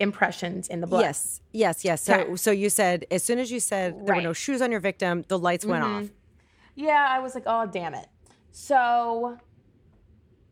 impressions 0.00 0.66
in 0.68 0.80
the 0.80 0.86
blood. 0.86 1.02
yes 1.02 1.40
yes 1.52 1.84
yes 1.84 2.02
so 2.02 2.14
Okay. 2.14 2.36
so 2.36 2.50
you 2.50 2.68
said 2.68 3.06
as 3.12 3.22
soon 3.22 3.38
as 3.38 3.52
you 3.52 3.60
said 3.60 4.04
there 4.04 4.16
were 4.16 4.22
no 4.22 4.32
shoes 4.32 4.60
on 4.60 4.72
your 4.72 4.80
victim 4.80 5.24
the 5.28 5.38
lights 5.38 5.64
went 5.64 5.84
Mhm. 5.84 6.02
off 6.04 6.08
Yeah, 6.74 7.06
I 7.08 7.18
was 7.20 7.34
like, 7.34 7.44
oh, 7.46 7.66
damn 7.66 7.94
it. 7.94 8.06
So 8.50 9.36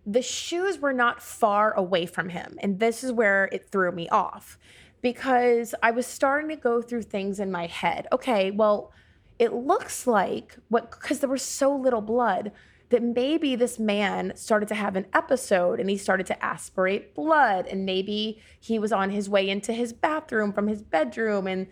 the 0.07 0.21
shoes 0.23 0.79
were 0.79 0.93
not 0.93 1.23
far 1.23 1.73
away 1.73 2.05
from 2.07 2.29
him. 2.29 2.59
And 2.63 2.79
this 2.79 3.03
is 3.03 3.11
where 3.11 3.49
it 3.53 3.71
threw 3.71 3.91
me 3.93 4.09
off. 4.11 4.59
because 5.03 5.75
I 5.83 5.91
was 5.93 6.07
starting 6.07 6.51
to 6.51 6.57
go 6.57 6.83
through 6.83 7.05
things 7.05 7.41
in 7.41 7.51
my 7.51 7.67
head. 7.67 8.07
Okay, 8.13 8.51
well, 8.51 8.93
it 9.39 9.55
looks 9.55 10.07
like 10.07 10.59
what 10.69 10.91
because 10.91 11.21
there 11.21 11.31
was 11.31 11.41
so 11.43 11.75
little 11.75 12.03
blood 12.03 12.53
that 12.91 13.03
maybe 13.03 13.55
this 13.55 13.79
man 13.79 14.33
started 14.37 14.69
to 14.69 14.75
have 14.75 14.97
an 14.97 15.07
episode 15.15 15.81
and 15.81 15.89
he 15.89 15.97
started 15.97 16.27
to 16.27 16.45
aspirate 16.45 17.15
blood 17.15 17.67
and 17.67 17.87
maybe 17.87 18.41
he 18.61 18.79
was 18.79 18.93
on 18.93 19.11
his 19.11 19.29
way 19.29 19.49
into 19.49 19.73
his 19.73 19.93
bathroom 19.93 20.53
from 20.53 20.67
his 20.67 20.83
bedroom 20.83 21.47
and 21.47 21.69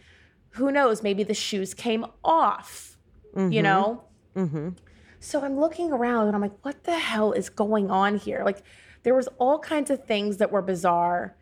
who 0.50 0.72
knows 0.72 1.02
maybe 1.02 1.22
the 1.22 1.34
shoes 1.34 1.74
came 1.74 2.06
off 2.24 2.96
mm-hmm. 3.36 3.52
you 3.52 3.62
know 3.62 4.04
mm-hmm. 4.34 4.70
so 5.18 5.42
i'm 5.42 5.58
looking 5.58 5.92
around 5.92 6.28
and 6.28 6.36
i'm 6.36 6.42
like 6.42 6.64
what 6.64 6.84
the 6.84 6.98
hell 6.98 7.32
is 7.32 7.50
going 7.50 7.90
on 7.90 8.16
here 8.16 8.42
like 8.44 8.62
there 9.02 9.14
was 9.14 9.28
all 9.38 9.58
kinds 9.58 9.90
of 9.90 10.04
things 10.04 10.38
that 10.38 10.50
were 10.50 10.62
bizarre 10.62 11.36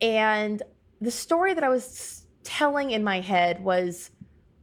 and 0.00 0.62
the 1.00 1.10
story 1.10 1.52
that 1.52 1.62
i 1.62 1.68
was 1.68 2.24
telling 2.42 2.90
in 2.90 3.04
my 3.04 3.20
head 3.20 3.62
was 3.62 4.10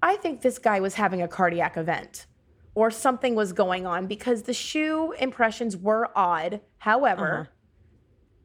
i 0.01 0.15
think 0.15 0.41
this 0.41 0.57
guy 0.57 0.79
was 0.79 0.95
having 0.95 1.21
a 1.21 1.27
cardiac 1.27 1.77
event 1.77 2.25
or 2.73 2.89
something 2.91 3.35
was 3.35 3.53
going 3.53 3.85
on 3.85 4.07
because 4.07 4.43
the 4.43 4.53
shoe 4.53 5.11
impressions 5.13 5.75
were 5.75 6.09
odd. 6.15 6.61
However, 6.77 7.33
uh-huh. 7.33 7.49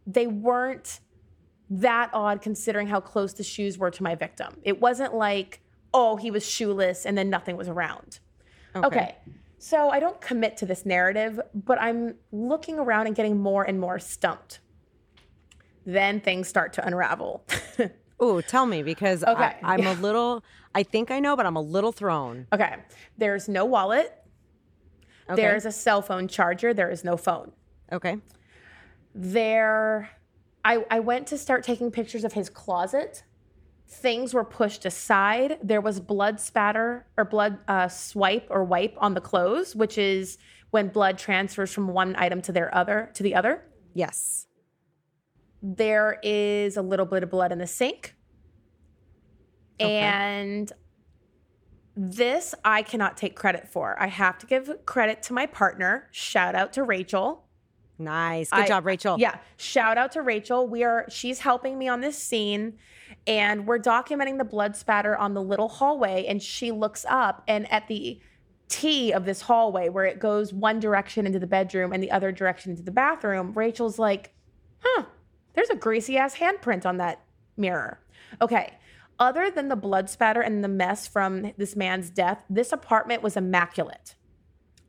they 0.06 0.26
weren't 0.26 1.00
that 1.70 2.10
odd 2.12 2.40
considering 2.42 2.88
how 2.88 3.00
close 3.00 3.34
the 3.34 3.42
shoes 3.42 3.78
were 3.78 3.90
to 3.90 4.02
my 4.02 4.14
victim. 4.14 4.56
It 4.62 4.80
wasn't 4.80 5.14
like, 5.14 5.60
oh, 5.94 6.16
he 6.16 6.30
was 6.30 6.48
shoeless 6.48 7.06
and 7.06 7.16
then 7.16 7.30
nothing 7.30 7.56
was 7.56 7.68
around. 7.68 8.20
Okay. 8.74 8.86
okay. 8.86 9.16
So 9.58 9.88
I 9.88 10.00
don't 10.00 10.20
commit 10.20 10.56
to 10.58 10.66
this 10.66 10.84
narrative, 10.84 11.40
but 11.54 11.80
I'm 11.80 12.16
looking 12.30 12.78
around 12.78 13.06
and 13.06 13.16
getting 13.16 13.38
more 13.38 13.64
and 13.64 13.80
more 13.80 13.98
stumped. 13.98 14.60
Then 15.84 16.20
things 16.20 16.48
start 16.48 16.72
to 16.74 16.86
unravel. 16.86 17.44
Oh, 18.18 18.40
tell 18.40 18.66
me 18.66 18.82
because 18.82 19.22
okay. 19.22 19.56
I, 19.62 19.74
am 19.74 19.86
a 19.86 19.92
little. 20.00 20.42
I 20.76 20.82
think 20.82 21.10
I 21.10 21.20
know, 21.20 21.36
but 21.36 21.46
I'm 21.46 21.56
a 21.56 21.60
little 21.62 21.90
thrown. 21.90 22.46
Okay, 22.52 22.76
there's 23.16 23.48
no 23.48 23.64
wallet. 23.64 24.12
Okay. 25.30 25.40
There's 25.40 25.64
a 25.64 25.72
cell 25.72 26.02
phone 26.02 26.28
charger. 26.28 26.74
There 26.74 26.90
is 26.90 27.02
no 27.02 27.16
phone. 27.16 27.52
Okay. 27.90 28.18
There, 29.14 30.10
I 30.62 30.84
I 30.90 31.00
went 31.00 31.28
to 31.28 31.38
start 31.38 31.64
taking 31.64 31.90
pictures 31.90 32.24
of 32.24 32.34
his 32.34 32.50
closet. 32.50 33.24
Things 33.88 34.34
were 34.34 34.44
pushed 34.44 34.84
aside. 34.84 35.58
There 35.62 35.80
was 35.80 35.98
blood 35.98 36.40
spatter 36.40 37.06
or 37.16 37.24
blood 37.24 37.58
uh, 37.66 37.88
swipe 37.88 38.46
or 38.50 38.62
wipe 38.62 38.96
on 38.98 39.14
the 39.14 39.22
clothes, 39.22 39.74
which 39.74 39.96
is 39.96 40.36
when 40.72 40.88
blood 40.88 41.16
transfers 41.16 41.72
from 41.72 41.88
one 41.88 42.14
item 42.18 42.42
to 42.42 42.52
their 42.52 42.74
other 42.74 43.10
to 43.14 43.22
the 43.22 43.34
other. 43.34 43.62
Yes. 43.94 44.46
There 45.62 46.20
is 46.22 46.76
a 46.76 46.82
little 46.82 47.06
bit 47.06 47.22
of 47.22 47.30
blood 47.30 47.50
in 47.50 47.58
the 47.58 47.66
sink. 47.66 48.15
Okay. 49.80 49.98
And 49.98 50.72
this 51.96 52.54
I 52.64 52.82
cannot 52.82 53.16
take 53.16 53.36
credit 53.36 53.68
for. 53.68 54.00
I 54.00 54.06
have 54.06 54.38
to 54.38 54.46
give 54.46 54.70
credit 54.86 55.22
to 55.24 55.32
my 55.32 55.46
partner. 55.46 56.08
Shout 56.12 56.54
out 56.54 56.72
to 56.74 56.82
Rachel. 56.82 57.44
Nice. 57.98 58.50
Good 58.50 58.60
I, 58.60 58.66
job, 58.68 58.84
Rachel. 58.84 59.16
Yeah. 59.18 59.36
Shout 59.56 59.96
out 59.96 60.12
to 60.12 60.22
Rachel. 60.22 60.68
We 60.68 60.84
are 60.84 61.06
she's 61.08 61.40
helping 61.40 61.78
me 61.78 61.88
on 61.88 62.00
this 62.00 62.18
scene 62.18 62.78
and 63.26 63.66
we're 63.66 63.78
documenting 63.78 64.36
the 64.36 64.44
blood 64.44 64.76
spatter 64.76 65.16
on 65.16 65.32
the 65.32 65.42
little 65.42 65.68
hallway 65.68 66.26
and 66.26 66.42
she 66.42 66.72
looks 66.72 67.06
up 67.08 67.42
and 67.48 67.70
at 67.72 67.88
the 67.88 68.20
T 68.68 69.12
of 69.12 69.24
this 69.24 69.42
hallway 69.42 69.88
where 69.88 70.04
it 70.04 70.18
goes 70.18 70.52
one 70.52 70.80
direction 70.80 71.24
into 71.24 71.38
the 71.38 71.46
bedroom 71.46 71.92
and 71.92 72.02
the 72.02 72.10
other 72.10 72.32
direction 72.32 72.72
into 72.72 72.82
the 72.82 72.90
bathroom, 72.90 73.52
Rachel's 73.54 73.98
like, 73.98 74.34
"Huh, 74.80 75.04
there's 75.54 75.70
a 75.70 75.76
greasy 75.76 76.18
ass 76.18 76.34
handprint 76.36 76.84
on 76.84 76.98
that 76.98 77.22
mirror. 77.56 78.00
Okay. 78.40 78.72
Other 79.18 79.50
than 79.50 79.68
the 79.68 79.76
blood 79.76 80.10
spatter 80.10 80.40
and 80.40 80.62
the 80.62 80.68
mess 80.68 81.06
from 81.06 81.52
this 81.56 81.74
man's 81.74 82.10
death, 82.10 82.42
this 82.50 82.72
apartment 82.72 83.22
was 83.22 83.36
immaculate. 83.36 84.14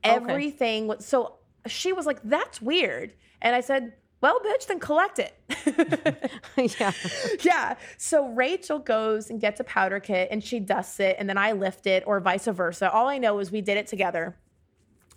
Okay. 0.06 0.16
Everything 0.16 0.88
was 0.88 1.06
so 1.06 1.36
she 1.66 1.94
was 1.94 2.06
like, 2.06 2.22
that's 2.24 2.62
weird. 2.62 3.14
And 3.42 3.56
I 3.56 3.62
said, 3.62 3.94
well, 4.22 4.40
bitch, 4.40 4.68
then 4.68 4.80
collect 4.80 5.20
it. 5.20 6.32
yeah. 6.80 6.92
Yeah. 7.42 7.76
So 7.98 8.30
Rachel 8.30 8.80
goes 8.80 9.30
and 9.30 9.40
gets 9.40 9.60
a 9.60 9.64
powder 9.64 10.00
kit 10.00 10.30
and 10.32 10.44
she 10.44 10.60
dusts 10.60 11.00
it, 11.00 11.18
and 11.20 11.30
then 11.30 11.38
I 11.38 11.52
lift 11.52 11.86
it, 11.86 12.04
or 12.08 12.20
vice 12.20 12.46
versa. 12.46 12.92
All 12.92 13.08
I 13.08 13.18
know 13.18 13.40
is 13.40 13.52
we 13.52 13.62
did 13.62 13.78
it 13.78 13.88
together 13.88 14.36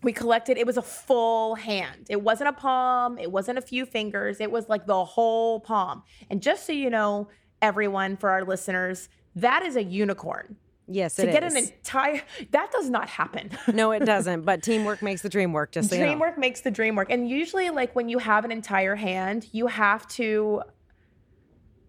we 0.02 0.12
collected 0.12 0.56
it 0.56 0.66
was 0.66 0.76
a 0.76 0.82
full 0.82 1.54
hand 1.54 2.06
it 2.08 2.22
wasn't 2.22 2.48
a 2.48 2.52
palm 2.52 3.18
it 3.18 3.30
wasn't 3.30 3.58
a 3.58 3.62
few 3.62 3.84
fingers 3.84 4.40
it 4.40 4.50
was 4.50 4.68
like 4.68 4.86
the 4.86 5.04
whole 5.04 5.60
palm 5.60 6.02
and 6.30 6.42
just 6.42 6.66
so 6.66 6.72
you 6.72 6.90
know 6.90 7.28
everyone 7.62 8.16
for 8.16 8.30
our 8.30 8.44
listeners 8.44 9.08
that 9.36 9.62
is 9.62 9.76
a 9.76 9.82
unicorn 9.82 10.56
Yes, 10.92 11.14
to 11.14 11.26
get 11.26 11.44
is. 11.44 11.54
an 11.54 11.64
entire 11.64 12.20
that 12.50 12.72
does 12.72 12.90
not 12.90 13.08
happen. 13.08 13.50
no, 13.72 13.92
it 13.92 14.04
doesn't. 14.04 14.42
But 14.42 14.64
teamwork 14.64 15.02
makes 15.02 15.22
the 15.22 15.28
dream 15.28 15.52
work. 15.52 15.70
Just 15.70 15.88
so 15.88 15.96
teamwork 15.96 16.30
you 16.30 16.36
know. 16.36 16.40
makes 16.40 16.62
the 16.62 16.70
dream 16.72 16.96
work, 16.96 17.12
and 17.12 17.28
usually, 17.28 17.70
like 17.70 17.94
when 17.94 18.08
you 18.08 18.18
have 18.18 18.44
an 18.44 18.50
entire 18.50 18.96
hand, 18.96 19.46
you 19.52 19.68
have 19.68 20.08
to 20.08 20.62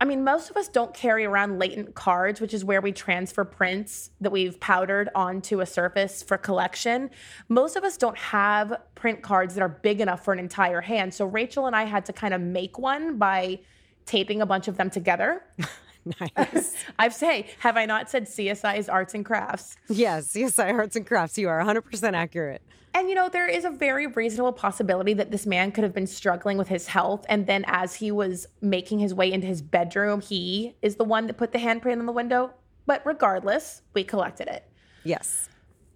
I 0.01 0.03
mean, 0.03 0.23
most 0.23 0.49
of 0.49 0.57
us 0.57 0.67
don't 0.67 0.95
carry 0.95 1.25
around 1.25 1.59
latent 1.59 1.93
cards, 1.93 2.41
which 2.41 2.55
is 2.55 2.65
where 2.65 2.81
we 2.81 2.91
transfer 2.91 3.45
prints 3.45 4.09
that 4.19 4.31
we've 4.31 4.59
powdered 4.59 5.11
onto 5.13 5.59
a 5.59 5.65
surface 5.67 6.23
for 6.23 6.39
collection. 6.39 7.11
Most 7.49 7.75
of 7.75 7.83
us 7.83 7.97
don't 7.97 8.17
have 8.17 8.81
print 8.95 9.21
cards 9.21 9.53
that 9.53 9.61
are 9.61 9.69
big 9.69 10.01
enough 10.01 10.25
for 10.25 10.33
an 10.33 10.39
entire 10.39 10.81
hand. 10.81 11.13
So 11.13 11.27
Rachel 11.27 11.67
and 11.67 11.75
I 11.75 11.83
had 11.83 12.07
to 12.07 12.13
kind 12.13 12.33
of 12.33 12.41
make 12.41 12.79
one 12.79 13.19
by 13.19 13.59
taping 14.05 14.41
a 14.41 14.45
bunch 14.45 14.67
of 14.67 14.77
them 14.77 14.89
together. 14.89 15.43
nice. 16.37 16.75
I've 16.99 17.13
say, 17.13 17.47
have 17.59 17.77
I 17.77 17.85
not 17.85 18.09
said 18.09 18.25
CSI's 18.25 18.89
arts 18.89 19.13
and 19.13 19.25
crafts? 19.25 19.77
Yes, 19.89 20.33
CSI 20.33 20.73
arts 20.73 20.95
and 20.95 21.05
crafts. 21.05 21.37
You 21.37 21.49
are 21.49 21.61
100% 21.61 22.13
accurate. 22.13 22.61
And 22.93 23.07
you 23.07 23.15
know, 23.15 23.29
there 23.29 23.47
is 23.47 23.63
a 23.63 23.69
very 23.69 24.07
reasonable 24.07 24.51
possibility 24.51 25.13
that 25.13 25.31
this 25.31 25.45
man 25.45 25.71
could 25.71 25.83
have 25.83 25.93
been 25.93 26.07
struggling 26.07 26.57
with 26.57 26.67
his 26.67 26.87
health. 26.87 27.25
And 27.29 27.47
then 27.47 27.63
as 27.67 27.95
he 27.95 28.11
was 28.11 28.47
making 28.61 28.99
his 28.99 29.13
way 29.13 29.31
into 29.31 29.47
his 29.47 29.61
bedroom, 29.61 30.19
he 30.19 30.75
is 30.81 30.97
the 30.97 31.05
one 31.05 31.27
that 31.27 31.37
put 31.37 31.53
the 31.53 31.59
handprint 31.59 31.99
on 31.99 32.05
the 32.05 32.11
window. 32.11 32.51
But 32.85 33.05
regardless, 33.05 33.81
we 33.93 34.03
collected 34.03 34.47
it. 34.47 34.65
Yes. 35.03 35.47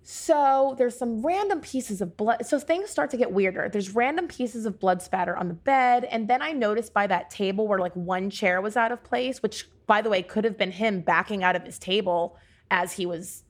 So 0.08 0.76
there's 0.78 0.98
some 0.98 1.26
random 1.26 1.62
pieces 1.62 2.00
of 2.00 2.16
blood. 2.16 2.46
So 2.46 2.60
things 2.60 2.90
start 2.90 3.10
to 3.10 3.18
get 3.18 3.32
weirder. 3.32 3.70
There's 3.70 3.96
random 3.96 4.28
pieces 4.28 4.66
of 4.66 4.80
blood 4.80 5.02
spatter 5.02 5.36
on 5.36 5.48
the 5.48 5.56
bed. 5.56 6.06
And 6.06 6.28
then 6.28 6.42
I 6.42 6.52
noticed 6.52 6.94
by 6.94 7.08
that 7.08 7.30
table 7.30 7.68
where 7.68 7.80
like 7.80 7.96
one 7.96 8.30
chair 8.30 8.62
was 8.62 8.78
out 8.78 8.92
of 8.92 9.04
place, 9.04 9.42
which 9.42 9.68
by 9.88 10.02
the 10.02 10.10
way 10.10 10.22
could 10.22 10.44
have 10.44 10.58
been 10.58 10.72
him 10.72 11.02
backing 11.02 11.44
out 11.44 11.56
of 11.56 11.64
his 11.64 11.80
table 11.80 12.38
as 12.70 12.94
he 12.94 13.06
was 13.06 13.44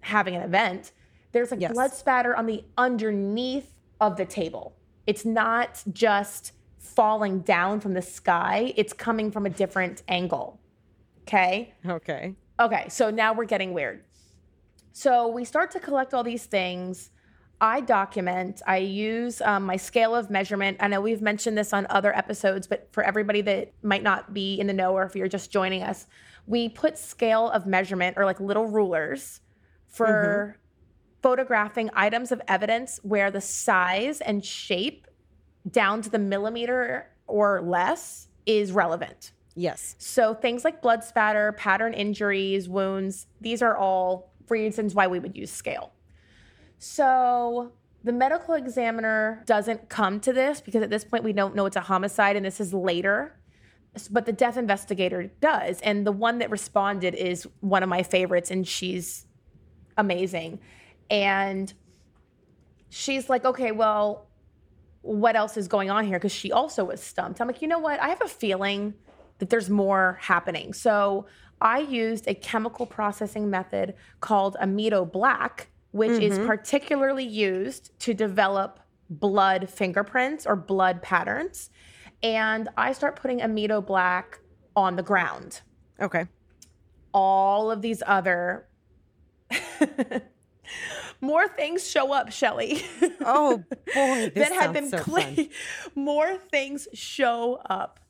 having 0.00 0.36
an 0.36 0.42
event 0.42 0.92
there's 1.36 1.50
like 1.50 1.60
yes. 1.60 1.72
blood 1.72 1.92
spatter 1.92 2.34
on 2.34 2.46
the 2.46 2.64
underneath 2.78 3.74
of 4.00 4.16
the 4.16 4.24
table. 4.24 4.74
It's 5.06 5.26
not 5.26 5.82
just 5.92 6.52
falling 6.78 7.40
down 7.40 7.80
from 7.80 7.92
the 7.92 8.00
sky, 8.00 8.72
it's 8.74 8.94
coming 8.94 9.30
from 9.30 9.44
a 9.44 9.50
different 9.50 10.02
angle. 10.08 10.58
Okay? 11.22 11.74
Okay. 11.86 12.34
Okay, 12.58 12.86
so 12.88 13.10
now 13.10 13.34
we're 13.34 13.44
getting 13.44 13.74
weird. 13.74 14.02
So 14.96 15.28
we 15.28 15.44
start 15.44 15.72
to 15.72 15.78
collect 15.78 16.14
all 16.14 16.24
these 16.24 16.46
things. 16.46 17.10
I 17.60 17.82
document, 17.82 18.62
I 18.66 18.78
use 18.78 19.42
um, 19.42 19.64
my 19.64 19.76
scale 19.76 20.14
of 20.14 20.30
measurement. 20.30 20.78
I 20.80 20.88
know 20.88 21.02
we've 21.02 21.20
mentioned 21.20 21.58
this 21.58 21.74
on 21.74 21.86
other 21.90 22.16
episodes, 22.16 22.66
but 22.66 22.88
for 22.92 23.02
everybody 23.02 23.42
that 23.42 23.72
might 23.82 24.02
not 24.02 24.32
be 24.32 24.58
in 24.58 24.66
the 24.66 24.72
know 24.72 24.94
or 24.94 25.02
if 25.02 25.14
you're 25.14 25.28
just 25.28 25.50
joining 25.50 25.82
us, 25.82 26.06
we 26.46 26.70
put 26.70 26.96
scale 26.96 27.50
of 27.50 27.66
measurement 27.66 28.16
or 28.16 28.24
like 28.24 28.40
little 28.40 28.68
rulers 28.68 29.42
for 29.86 30.54
mm-hmm 30.56 30.60
photographing 31.22 31.90
items 31.94 32.30
of 32.30 32.40
evidence 32.46 33.00
where 33.02 33.32
the 33.32 33.40
size 33.40 34.20
and 34.20 34.44
shape 34.44 35.08
down 35.68 36.00
to 36.00 36.08
the 36.08 36.20
millimeter 36.20 37.10
or 37.26 37.60
less 37.62 38.28
is 38.44 38.70
relevant. 38.70 39.32
Yes. 39.56 39.96
So 39.98 40.34
things 40.34 40.64
like 40.64 40.80
blood 40.80 41.02
spatter, 41.02 41.50
pattern 41.52 41.94
injuries, 41.94 42.68
wounds, 42.68 43.26
these 43.40 43.60
are 43.60 43.76
all 43.76 44.30
reasons 44.48 44.94
why 44.94 45.06
we 45.06 45.18
would 45.18 45.36
use 45.36 45.50
scale. 45.50 45.92
So 46.78 47.72
the 48.04 48.12
medical 48.12 48.54
examiner 48.54 49.42
doesn't 49.46 49.88
come 49.88 50.20
to 50.20 50.32
this 50.32 50.60
because 50.60 50.82
at 50.82 50.90
this 50.90 51.04
point 51.04 51.24
we 51.24 51.32
don't 51.32 51.54
know 51.54 51.66
it's 51.66 51.76
a 51.76 51.80
homicide 51.80 52.36
and 52.36 52.44
this 52.44 52.60
is 52.60 52.72
later. 52.72 53.36
But 54.10 54.26
the 54.26 54.32
death 54.32 54.58
investigator 54.58 55.30
does. 55.40 55.80
And 55.80 56.06
the 56.06 56.12
one 56.12 56.38
that 56.40 56.50
responded 56.50 57.14
is 57.14 57.48
one 57.60 57.82
of 57.82 57.88
my 57.88 58.02
favorites, 58.02 58.50
and 58.50 58.68
she's 58.68 59.26
amazing. 59.96 60.60
And 61.08 61.72
she's 62.90 63.30
like, 63.30 63.46
okay, 63.46 63.72
well, 63.72 64.26
what 65.00 65.34
else 65.34 65.56
is 65.56 65.66
going 65.66 65.88
on 65.88 66.04
here? 66.04 66.18
Because 66.18 66.32
she 66.32 66.52
also 66.52 66.84
was 66.84 67.02
stumped. 67.02 67.40
I'm 67.40 67.46
like, 67.46 67.62
you 67.62 67.68
know 67.68 67.78
what? 67.78 67.98
I 68.00 68.08
have 68.08 68.20
a 68.20 68.28
feeling 68.28 68.92
that 69.38 69.48
there's 69.48 69.70
more 69.70 70.18
happening. 70.20 70.74
So 70.74 71.26
I 71.60 71.78
used 71.78 72.28
a 72.28 72.34
chemical 72.34 72.86
processing 72.86 73.48
method 73.50 73.94
called 74.20 74.56
Amido 74.60 75.10
Black, 75.10 75.68
which 75.92 76.10
mm-hmm. 76.12 76.22
is 76.22 76.38
particularly 76.38 77.24
used 77.24 77.98
to 78.00 78.14
develop 78.14 78.80
blood 79.08 79.70
fingerprints 79.70 80.46
or 80.46 80.56
blood 80.56 81.02
patterns. 81.02 81.70
And 82.22 82.68
I 82.76 82.92
start 82.92 83.16
putting 83.16 83.40
Amido 83.40 83.84
Black 83.84 84.40
on 84.74 84.96
the 84.96 85.02
ground. 85.02 85.62
Okay. 86.00 86.26
all 87.14 87.70
of 87.70 87.80
these 87.80 88.02
other 88.06 88.66
more 91.20 91.48
things 91.48 91.88
show 91.88 92.12
up, 92.12 92.30
Shelly. 92.30 92.82
Oh 93.24 93.64
boy, 93.94 94.30
this 94.34 94.48
that 94.48 94.52
have 94.52 94.72
been 94.72 94.90
so 94.90 94.98
fun. 94.98 95.48
more 95.94 96.36
things 96.50 96.88
show 96.92 97.60
up. 97.68 98.00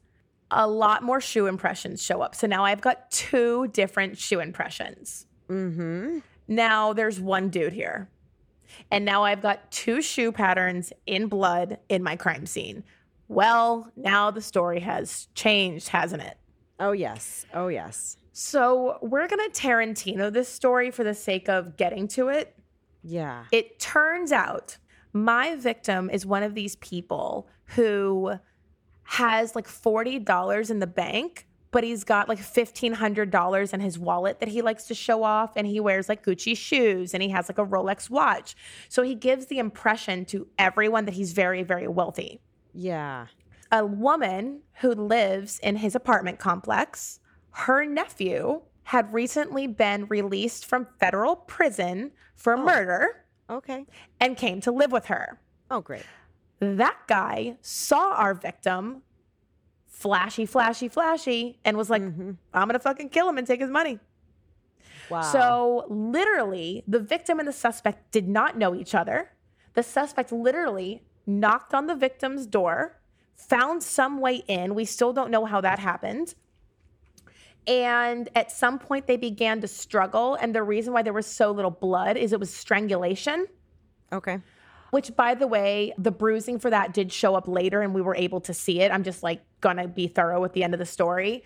A 0.51 0.69
lot 0.69 1.03
more 1.03 1.21
shoe 1.21 1.47
impressions 1.47 2.03
show 2.03 2.23
up. 2.23 2.35
So 2.35 2.47
now 2.47 2.65
I've 2.65 2.81
got 2.81 3.11
two 3.11 3.69
different 3.69 4.19
shoe 4.19 4.41
impressions. 4.41 5.27
Mm-hmm. 5.49 6.19
Now 6.49 6.93
there's 6.93 7.21
one 7.21 7.49
dude 7.49 7.73
here. 7.73 8.09
And 8.91 9.05
now 9.05 9.25
I've 9.25 9.43
got 9.43 9.71
two 9.71 10.03
shoe 10.03 10.33
patterns 10.33 10.93
in 11.07 11.29
blood 11.29 11.79
in 11.89 12.03
my 12.03 12.17
crime 12.17 12.47
scene. 12.47 12.85
Well, 13.29 13.91
now 13.97 14.31
the 14.31 14.41
story 14.41 14.81
has 14.81 15.29
changed, 15.35 15.89
hasn't 15.89 16.23
it? 16.23 16.37
Oh 16.79 16.93
yes. 16.93 17.47
Oh 17.55 17.69
yes. 17.69 18.17
So 18.33 18.99
we're 19.03 19.27
going 19.29 19.51
to 19.51 19.61
Tarantino 19.61 20.33
this 20.33 20.49
story 20.49 20.91
for 20.91 21.03
the 21.03 21.15
sake 21.15 21.49
of 21.49 21.77
getting 21.77 22.07
to 22.09 22.29
it. 22.29 22.55
Yeah. 23.03 23.45
It 23.51 23.79
turns 23.79 24.31
out 24.31 24.77
my 25.13 25.57
victim 25.57 26.11
is 26.11 26.27
one 26.27 26.43
of 26.43 26.55
these 26.55 26.77
people 26.77 27.49
who 27.69 28.33
has 29.07 29.55
like 29.55 29.67
$40 29.67 30.71
in 30.71 30.79
the 30.81 30.87
bank, 30.87 31.47
but 31.71 31.85
he's 31.85 32.05
got 32.05 32.29
like 32.29 32.39
$1,500 32.39 33.73
in 33.73 33.81
his 33.81 33.99
wallet 33.99 34.41
that 34.41 34.49
he 34.49 34.63
likes 34.63 34.85
to 34.85 34.95
show 34.95 35.23
off. 35.23 35.53
And 35.57 35.67
he 35.67 35.81
wears 35.81 36.09
like 36.09 36.25
Gucci 36.25 36.57
shoes 36.57 37.15
and 37.15 37.23
he 37.23 37.29
has 37.31 37.49
like 37.49 37.59
a 37.59 37.65
Rolex 37.65 38.11
watch. 38.11 38.57
So 38.89 39.03
he 39.03 39.15
gives 39.15 39.47
the 39.47 39.59
impression 39.59 40.25
to 40.27 40.47
everyone 40.59 41.05
that 41.05 41.15
he's 41.15 41.33
very, 41.33 41.63
very 41.63 41.89
wealthy. 41.89 42.41
Yeah. 42.73 43.27
A 43.73 43.85
woman 43.85 44.63
who 44.81 44.93
lives 44.93 45.59
in 45.61 45.77
his 45.77 45.95
apartment 45.95 46.39
complex, 46.39 47.21
her 47.51 47.85
nephew 47.85 48.63
had 48.85 49.13
recently 49.13 49.67
been 49.67 50.07
released 50.07 50.65
from 50.65 50.87
federal 51.01 51.37
prison 51.37 52.13
for 52.37 52.55
oh. 52.55 52.63
murder 52.63 53.25
Okay. 53.51 53.85
and 54.21 54.37
came 54.37 54.61
to 54.61 54.71
live 54.73 54.93
with 54.93 55.07
her. 55.07 55.41
Oh 55.71 55.81
great. 55.81 56.05
That 56.61 56.97
guy 57.07 57.57
saw 57.61 58.15
our 58.15 58.35
victim, 58.35 59.03
flashy, 59.87 60.47
flashy, 60.47 60.89
flashy, 60.89 61.59
and 61.65 61.77
was 61.77 61.91
like, 61.91 62.03
Mhm. 62.03 62.37
I'm 62.55 62.69
gonna 62.69 62.79
fucking 62.79 63.11
kill 63.11 63.29
him 63.29 63.39
and 63.39 63.47
take 63.47 63.61
his 63.61 63.71
money. 63.71 63.99
Wow. 65.11 65.21
So, 65.23 65.85
literally, 65.89 66.83
the 66.89 66.99
victim 66.99 67.39
and 67.39 67.47
the 67.47 67.53
suspect 67.53 68.11
did 68.11 68.27
not 68.29 68.57
know 68.59 68.75
each 68.75 68.95
other. 68.95 69.31
The 69.75 69.83
suspect 69.83 70.33
literally 70.33 71.03
knocked 71.27 71.75
on 71.75 71.87
the 71.87 71.95
victim's 71.95 72.47
door, 72.47 73.01
found 73.37 73.83
some 73.83 74.19
way 74.21 74.37
in. 74.49 74.75
We 74.75 74.85
still 74.85 75.13
don't 75.13 75.31
know 75.31 75.45
how 75.45 75.61
that 75.61 75.79
happened. 75.79 76.35
And 77.67 78.29
at 78.35 78.51
some 78.53 78.79
point, 78.79 79.07
they 79.07 79.17
began 79.17 79.61
to 79.61 79.69
struggle. 79.69 80.35
And 80.37 80.55
the 80.55 80.63
reason 80.63 80.93
why 80.93 81.03
there 81.03 81.13
was 81.13 81.27
so 81.27 81.51
little 81.51 81.71
blood 81.71 82.17
is 82.17 82.33
it 82.33 82.41
was 82.41 82.53
strangulation. 82.53 83.47
okay. 84.13 84.41
Which, 84.97 85.15
by 85.15 85.35
the 85.35 85.47
way, 85.47 85.93
the 85.99 86.11
bruising 86.11 86.59
for 86.59 86.71
that 86.71 86.95
did 86.95 87.13
show 87.13 87.35
up 87.35 87.47
later 87.47 87.83
and 87.83 87.93
we 87.93 88.01
were 88.01 88.17
able 88.17 88.41
to 88.41 88.55
see 88.55 88.81
it. 88.81 88.91
I'm 88.91 89.03
just 89.03 89.23
like 89.23 89.43
gonna 89.61 89.87
be 89.87 90.07
thorough 90.07 90.43
at 90.43 90.55
the 90.55 90.65
end 90.65 90.73
of 90.73 90.79
the 90.79 90.87
story. 90.87 91.45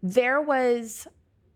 There 0.00 0.40
was 0.40 1.08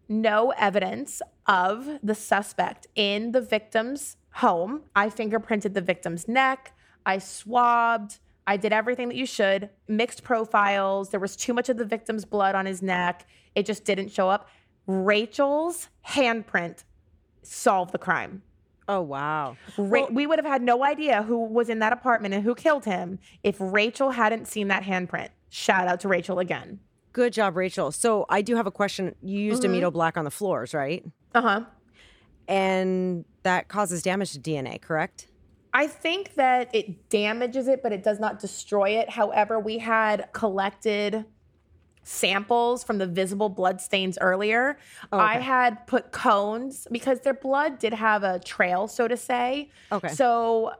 no 0.09 0.51
evidence 0.59 1.23
of 1.47 2.01
the 2.03 2.17
suspect 2.17 2.89
in 2.97 3.31
the 3.31 3.41
victim's 3.41 4.17
home. 4.33 4.83
I 4.97 5.09
fingerprinted 5.09 5.75
the 5.75 5.81
victim's 5.81 6.27
neck, 6.27 6.77
I 7.07 7.19
swabbed, 7.19 8.19
I 8.45 8.57
did 8.57 8.73
everything 8.73 9.07
that 9.07 9.17
you 9.17 9.27
should, 9.27 9.71
mixed 9.87 10.25
profiles. 10.25 11.11
There 11.11 11.21
was 11.21 11.37
too 11.37 11.55
much 11.55 11.69
of 11.69 11.77
the 11.77 11.85
victim's 11.85 12.25
blood 12.25 12.57
on 12.57 12.67
his 12.67 12.83
neck. 12.83 13.29
It 13.55 13.65
just 13.65 13.85
didn't 13.85 14.09
show 14.09 14.29
up. 14.29 14.49
Rachel's 14.89 15.89
handprint 16.05 16.83
solved 17.43 17.93
the 17.93 17.99
crime. 17.99 18.43
Oh 18.89 19.01
wow. 19.01 19.57
Ra- 19.77 20.07
we 20.11 20.27
would 20.27 20.39
have 20.39 20.47
had 20.47 20.63
no 20.63 20.85
idea 20.85 21.23
who 21.23 21.45
was 21.45 21.69
in 21.69 21.81
that 21.81 21.93
apartment 21.93 22.35
and 22.35 22.45
who 22.45 22.55
killed 22.55 22.85
him 22.85 23.19
if 23.43 23.57
Rachel 23.59 24.11
hadn't 24.13 24.47
seen 24.47 24.69
that 24.69 24.85
handprint. 24.85 25.31
Shout 25.51 25.89
out 25.89 26.01
to 26.01 26.09
Rachel 26.09 26.39
again. 26.39 26.81
Good 27.13 27.33
job, 27.33 27.57
Rachel. 27.57 27.91
So 27.93 28.27
I 28.29 28.43
do 28.43 28.57
have 28.57 28.67
a 28.67 28.71
question. 28.71 29.15
You 29.23 29.39
used 29.41 29.63
Mm-hmm. 29.63 29.75
Amido 29.85 29.93
black 29.93 30.17
on 30.17 30.25
the 30.25 30.31
floors, 30.31 30.75
right? 30.75 31.05
Uh 31.35 31.41
huh. 31.43 31.61
And 32.49 33.25
that 33.43 33.69
causes 33.69 34.03
damage 34.03 34.33
to 34.33 34.39
DNA, 34.41 34.81
correct? 34.81 35.27
I 35.73 35.87
think 35.89 36.35
that 36.35 36.75
it 36.75 37.09
damages 37.11 37.69
it, 37.69 37.83
but 37.83 37.93
it 37.93 38.03
does 38.03 38.21
not 38.21 38.39
destroy 38.39 38.91
it. 38.91 39.11
However, 39.11 39.59
we 39.59 39.79
had 39.79 40.29
collected 40.33 41.25
samples 42.07 42.85
from 42.85 42.99
the 42.99 43.07
visible 43.07 43.49
blood 43.49 43.81
stains 43.81 44.17
earlier. 44.21 44.79
Oh, 45.13 45.19
I 45.19 45.35
had 45.35 45.87
put 45.89 46.13
cones 46.13 46.87
because 46.93 47.21
their 47.21 47.35
blood 47.35 47.81
did 47.81 47.93
have 47.93 48.23
a 48.23 48.39
trail, 48.39 48.87
so 48.87 49.09
to 49.09 49.17
say. 49.17 49.71
Okay. 49.91 50.09
So, 50.09 50.73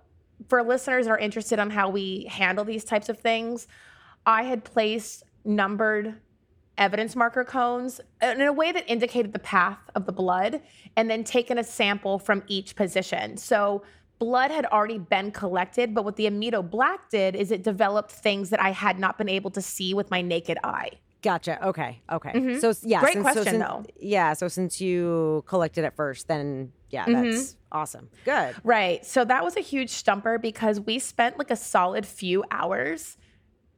for 0.49 0.63
listeners 0.63 1.07
that 1.07 1.13
are 1.13 1.19
interested 1.19 1.59
on 1.59 1.71
how 1.71 1.89
we 1.89 2.27
handle 2.31 2.65
these 2.65 2.85
types 2.85 3.09
of 3.09 3.19
things, 3.19 3.67
I 4.25 4.45
had 4.45 4.65
placed 4.65 5.25
numbered 5.45 6.15
evidence 6.79 7.17
marker 7.17 7.43
cones 7.43 8.01
in 8.23 8.43
a 8.43 8.53
way 8.53 8.71
that 8.71 8.85
indicated 8.87 9.33
the 9.33 9.39
path 9.39 9.79
of 9.95 10.07
the 10.07 10.13
blood 10.13 10.61
and 10.97 11.11
then 11.11 11.25
taken 11.25 11.59
a 11.59 11.65
sample 11.65 12.19
from 12.19 12.43
each 12.47 12.77
position. 12.77 13.37
So 13.37 13.83
blood 14.19 14.51
had 14.51 14.67
already 14.67 14.99
been 14.99 15.31
collected, 15.31 15.95
but 15.95 16.05
what 16.05 16.17
the 16.17 16.27
Amido 16.27 16.69
Black 16.69 17.09
did 17.11 17.35
is 17.35 17.51
it 17.51 17.63
developed 17.63 18.13
things 18.13 18.51
that 18.51 18.61
I 18.61 18.71
had 18.71 18.99
not 18.99 19.19
been 19.19 19.29
able 19.29 19.51
to 19.53 19.63
see 19.63 19.95
with 19.95 20.11
my 20.11 20.21
naked 20.21 20.59
eye. 20.63 20.91
Gotcha. 21.23 21.69
Okay. 21.69 22.01
Okay. 22.13 22.59
So 22.61 22.73
yeah. 22.83 22.99
Mm-hmm. 22.99 23.05
Great 23.05 23.13
since, 23.15 23.27
so 23.27 23.33
question, 23.33 23.45
since- 23.45 23.59
though. 23.59 23.85
Yeah. 23.99 24.33
So 24.35 24.49
since 24.49 24.81
you 24.81 25.43
collected 25.47 25.85
it 25.85 25.95
first, 25.97 26.29
then 26.29 26.73
yeah, 26.91 27.05
Mm-hmm. 27.07 27.31
that's 27.31 27.57
awesome. 27.73 28.09
Good. 28.25 28.55
Right. 28.63 29.05
So 29.05 29.25
that 29.25 29.43
was 29.43 29.57
a 29.57 29.61
huge 29.61 29.91
stumper 29.91 30.39
because 30.39 30.79
we 30.81 30.99
spent 30.99 31.39
like 31.39 31.51
a 31.51 31.57
solid 31.57 32.07
few 32.07 32.45
hours 32.51 33.17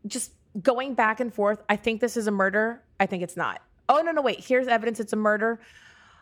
just 0.06 0.32
going 0.60 0.94
back 0.94 1.20
and 1.20 1.32
forth. 1.32 1.62
I 1.68 1.76
think 1.76 2.00
this 2.00 2.16
is 2.16 2.26
a 2.26 2.30
murder. 2.30 2.82
I 3.00 3.06
think 3.06 3.22
it's 3.22 3.36
not. 3.36 3.62
Oh, 3.88 4.02
no, 4.02 4.10
no, 4.12 4.20
wait. 4.20 4.40
Here's 4.44 4.66
evidence 4.68 5.00
it's 5.00 5.12
a 5.14 5.16
murder. 5.16 5.58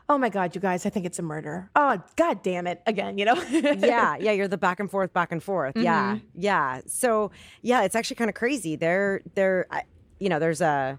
Oh 0.09 0.17
my 0.19 0.29
God, 0.29 0.55
you 0.55 0.61
guys, 0.61 0.87
I 0.87 0.91
think 0.91 1.05
it's 1.05 1.19
a 1.19 1.23
murder. 1.23 1.69
Oh, 1.75 2.01
God 2.15 2.45
damn 2.45 2.69
it. 2.69 2.81
Again, 2.87 3.19
you 3.19 3.25
know? 3.25 3.35
yeah, 3.51 4.17
yeah, 4.21 4.31
you're 4.31 4.47
the 4.47 4.57
back 4.57 4.79
and 4.79 4.89
forth, 4.89 5.13
back 5.13 5.33
and 5.33 5.43
forth. 5.43 5.77
Yeah, 5.77 6.15
Mm-hmm. 6.15 6.41
yeah. 6.41 6.81
So 6.87 7.33
yeah, 7.63 7.83
it's 7.83 7.97
actually 7.97 8.15
kind 8.17 8.31
of 8.31 8.37
crazy. 8.37 8.77
There, 8.77 9.23
there, 9.35 9.67
I- 9.73 9.83
you 10.19 10.29
know, 10.29 10.39
there's 10.39 10.61
a 10.61 10.99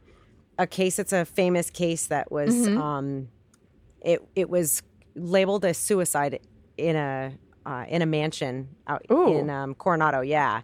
a 0.57 0.67
case. 0.67 0.99
It's 0.99 1.13
a 1.13 1.25
famous 1.25 1.69
case 1.69 2.07
that 2.07 2.31
was, 2.31 2.53
Mm-hmm. 2.55 2.81
um, 2.81 3.27
it 4.01 4.21
it 4.35 4.49
was 4.49 4.81
labeled 5.15 5.65
a 5.65 5.73
suicide 5.73 6.39
in 6.77 6.95
a 6.95 7.33
uh, 7.65 7.85
in 7.87 8.01
a 8.01 8.05
mansion 8.05 8.69
out 8.87 9.05
Ooh. 9.11 9.37
in 9.37 9.49
um, 9.49 9.75
Coronado. 9.75 10.21
Yeah, 10.21 10.61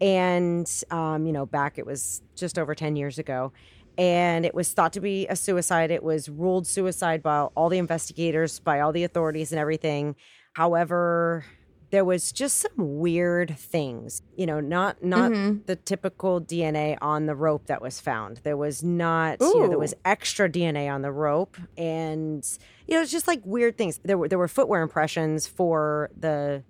and 0.00 0.70
um, 0.90 1.26
you 1.26 1.32
know, 1.32 1.46
back 1.46 1.78
it 1.78 1.86
was 1.86 2.22
just 2.34 2.58
over 2.58 2.74
ten 2.74 2.96
years 2.96 3.18
ago. 3.18 3.52
And 3.98 4.44
it 4.44 4.54
was 4.54 4.74
thought 4.74 4.92
to 4.92 5.00
be 5.00 5.26
a 5.28 5.34
suicide. 5.36 5.90
It 5.90 6.02
was 6.02 6.28
ruled 6.28 6.66
suicide 6.66 7.22
by 7.22 7.38
all 7.56 7.70
the 7.70 7.78
investigators, 7.78 8.60
by 8.60 8.80
all 8.80 8.92
the 8.92 9.04
authorities, 9.04 9.52
and 9.52 9.58
everything. 9.58 10.16
However, 10.52 11.46
there 11.90 12.04
was 12.04 12.32
just 12.32 12.56
some 12.58 12.72
weird 12.76 13.56
things. 13.58 14.22
You 14.36 14.46
know, 14.46 14.60
not 14.60 15.02
not 15.04 15.30
Mm-hmm. 15.32 15.58
the 15.66 15.76
typical 15.76 16.40
DNA 16.40 16.98
on 17.00 17.26
the 17.26 17.34
rope 17.36 17.66
that 17.66 17.80
was 17.80 18.00
found. 18.00 18.38
There 18.42 18.56
was 18.56 18.82
not. 18.82 19.40
You 19.40 19.60
know, 19.60 19.68
there 19.68 19.78
was 19.78 19.94
extra 20.04 20.48
DNA 20.48 20.92
on 20.92 21.02
the 21.02 21.12
rope, 21.12 21.56
and 21.78 22.46
you 22.88 22.94
know, 22.94 23.02
it's 23.02 23.12
just 23.12 23.26
like 23.28 23.40
weird 23.44 23.78
things. 23.78 24.00
There 24.04 24.18
were 24.18 24.28
there 24.28 24.38
were 24.38 24.48
footwear 24.48 24.82
impressions 24.82 25.46
for 25.46 26.10
the 26.18 26.64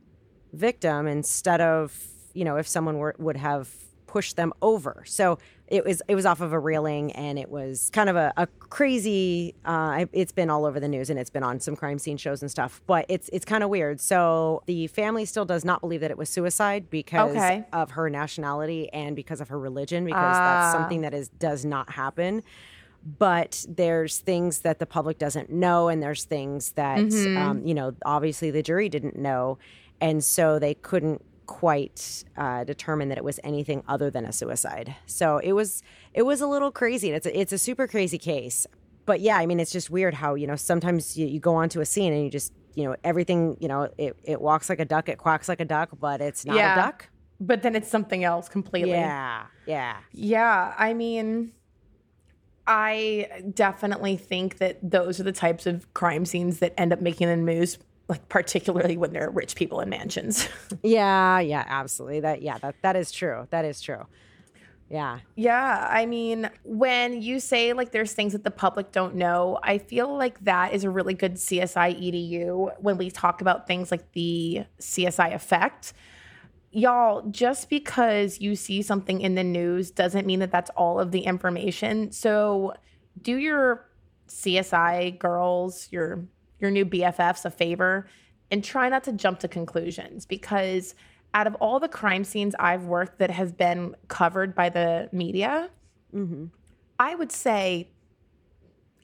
victim 0.53 1.07
instead 1.07 1.61
of 1.61 1.95
you 2.35 2.45
know 2.45 2.57
if 2.57 2.67
someone 2.69 2.99
were, 2.99 3.15
would 3.19 3.37
have 3.37 3.69
pushed 4.07 4.37
them 4.37 4.53
over. 4.63 5.03
So 5.07 5.39
it 5.69 5.85
was 5.85 6.01
it 6.07 6.15
was 6.15 6.25
off 6.27 6.41
of 6.41 6.53
a 6.53 6.59
railing, 6.59 7.11
and 7.13 7.39
it 7.39 7.51
was 7.51 7.91
kind 7.93 8.09
of 8.09 8.17
a, 8.17 8.33
a 8.37 8.47
crazy. 8.47 9.55
Uh, 9.65 10.07
it's 10.13 10.31
been 10.33 10.49
all 10.51 10.65
over 10.65 10.79
the 10.79 10.87
news, 10.89 11.11
and 11.11 11.19
it's 11.19 11.31
been 11.31 11.43
on 11.43 11.59
some 11.61 11.75
crime 11.75 11.99
scene 11.99 12.17
shows 12.17 12.41
and 12.41 12.51
stuff. 12.51 12.81
But 12.87 13.07
it's 13.09 13.29
it's 13.33 13.45
kind 13.45 13.65
of 13.65 13.71
weird. 13.71 14.01
So 14.01 14.63
the 14.67 14.87
family 14.87 15.25
still 15.25 15.45
does 15.45 15.65
not 15.65 15.81
believe 15.81 16.01
that 16.03 16.11
it 16.11 16.19
was 16.19 16.29
suicide 16.29 16.89
because 16.91 17.31
Okay. 17.37 17.65
of 17.73 17.93
her 17.93 18.09
nationality 18.09 18.89
and 18.93 19.17
because 19.17 19.41
of 19.41 19.49
her 19.49 19.59
religion, 19.59 20.05
because 20.05 20.37
that's 20.39 20.67
Ah. 20.67 20.73
something 20.73 21.01
that 21.01 21.13
is 21.15 21.29
does 21.31 21.65
not 21.65 21.91
happen 21.91 22.43
but 23.19 23.65
there's 23.69 24.19
things 24.19 24.61
that 24.61 24.81
the 24.81 24.87
public 24.87 25.17
doesn't 25.17 25.49
know 25.49 25.87
and 25.89 26.03
there's 26.03 26.25
things 26.25 26.73
that 26.73 26.99
Mm-hmm. 26.99 27.37
um, 27.37 27.65
you 27.65 27.73
know 27.75 27.95
obviously 28.05 28.51
the 28.51 28.63
jury 28.65 28.89
didn't 28.89 29.17
know 29.17 29.59
and 30.01 30.25
so 30.25 30.59
they 30.59 30.75
couldn't 30.75 31.25
quite 31.47 32.25
uh, 32.37 32.65
determine 32.65 33.09
that 33.09 33.19
it 33.19 33.25
was 33.25 33.39
anything 33.45 33.83
other 33.89 34.11
than 34.11 34.25
a 34.25 34.33
suicide 34.33 34.95
so 35.07 35.39
it 35.39 35.53
was 35.53 35.83
it 36.13 36.23
was 36.23 36.41
a 36.41 36.47
little 36.47 36.71
crazy 36.71 37.11
it's 37.11 37.27
a, 37.27 37.41
it's 37.41 37.53
a 37.53 37.59
super 37.59 37.87
crazy 37.87 38.19
case 38.19 38.67
but 39.05 39.21
yeah 39.21 39.37
i 39.37 39.47
mean 39.47 39.61
it's 39.61 39.73
just 39.73 39.89
weird 39.91 40.15
how 40.15 40.35
you 40.35 40.47
know 40.47 40.57
sometimes 40.57 41.17
you, 41.17 41.27
you 41.27 41.39
go 41.41 41.55
onto 41.55 41.81
a 41.81 41.87
scene 41.87 42.13
and 42.13 42.25
you 42.25 42.31
just 42.31 42.53
you 42.75 42.85
know 42.85 42.95
everything 43.05 43.57
you 43.61 43.69
know 43.69 43.89
it, 43.97 44.17
it 44.25 44.41
walks 44.41 44.69
like 44.69 44.81
a 44.81 44.85
duck 44.85 45.09
it 45.09 45.19
quacks 45.19 45.49
like 45.49 45.61
a 45.61 45.65
duck 45.65 45.91
but 46.01 46.21
it's 46.21 46.45
not 46.45 46.57
Yeah. 46.57 46.73
a 46.73 46.77
duck 46.77 47.09
but 47.41 47.63
then 47.63 47.75
it's 47.77 47.89
something 47.89 48.25
else 48.25 48.49
completely. 48.49 48.91
yeah 48.93 49.45
yeah 49.67 49.97
Yeah, 50.13 50.75
I 50.79 50.95
mean, 50.95 51.53
I 52.67 53.43
definitely 53.55 54.17
think 54.17 54.59
that 54.59 54.79
those 54.83 55.21
are 55.21 55.23
the 55.23 55.33
types 55.33 55.67
of 55.67 55.93
crime 55.95 56.25
scenes 56.25 56.59
that 56.59 56.75
end 56.79 56.93
up 56.93 57.01
making 57.01 57.29
the 57.29 57.37
news, 57.37 57.79
like 58.09 58.29
particularly 58.29 58.97
when 58.97 59.13
they're 59.13 59.31
rich 59.31 59.57
people 59.57 59.81
in 59.81 59.89
mansions. 59.89 60.49
Yeah, 60.83 61.41
yeah, 61.41 61.65
absolutely. 61.67 62.21
That 62.21 62.43
yeah, 62.43 62.59
that 62.59 62.77
that 62.83 62.97
is 62.97 63.11
true. 63.11 63.49
That 63.51 63.65
is 63.65 63.81
true. 63.81 64.07
Yeah. 64.89 65.21
Yeah, 65.35 65.89
I 65.91 66.07
mean, 66.07 66.49
when 66.65 67.21
you 67.21 67.41
say 67.41 67.73
like 67.73 67.91
there's 67.91 68.13
things 68.13 68.33
that 68.33 68.45
the 68.45 68.53
public 68.53 68.93
don't 68.93 69.17
know, 69.17 69.59
I 69.63 69.79
feel 69.79 70.17
like 70.17 70.45
that 70.45 70.75
is 70.75 70.85
a 70.85 70.91
really 70.91 71.15
good 71.15 71.35
CSI 71.35 72.01
EDU 72.01 72.81
when 72.81 72.97
we 72.97 73.11
talk 73.11 73.41
about 73.41 73.67
things 73.67 73.91
like 73.91 74.13
the 74.13 74.65
CSI 74.81 75.35
effect. 75.35 75.93
Y'all, 76.71 77.23
just 77.31 77.69
because 77.69 78.41
you 78.41 78.55
see 78.55 78.83
something 78.83 79.21
in 79.21 79.35
the 79.35 79.43
news 79.43 79.91
doesn't 79.91 80.27
mean 80.27 80.41
that 80.41 80.53
that's 80.53 80.71
all 80.71 81.01
of 81.01 81.11
the 81.11 81.21
information. 81.21 82.13
So, 82.13 82.75
do 83.23 83.37
your 83.37 83.89
CSI 84.29 85.19
girls, 85.19 85.89
your 85.91 86.27
your 86.59 86.71
new 86.71 86.85
BFFs 86.85 87.45
a 87.45 87.51
favor 87.51 88.07
and 88.51 88.63
try 88.63 88.89
not 88.89 89.05
to 89.05 89.13
jump 89.13 89.41
to 89.41 89.49
conclusions 89.49 90.27
because 90.27 90.95
out 91.35 91.47
of 91.47 91.55
all 91.57 91.81
the 91.81 91.89
crime 91.89 92.25
scenes 92.25 92.55
I've 92.59 92.85
worked 92.85 93.19
that 93.19 93.31
have 93.31 93.57
been 93.57 93.95
covered 94.09 94.55
by 94.55 94.69
the 94.69 95.09
media, 95.13 95.71
Mm-hmm. 96.15 96.47
I 96.99 97.15
would 97.15 97.31
say 97.31 97.91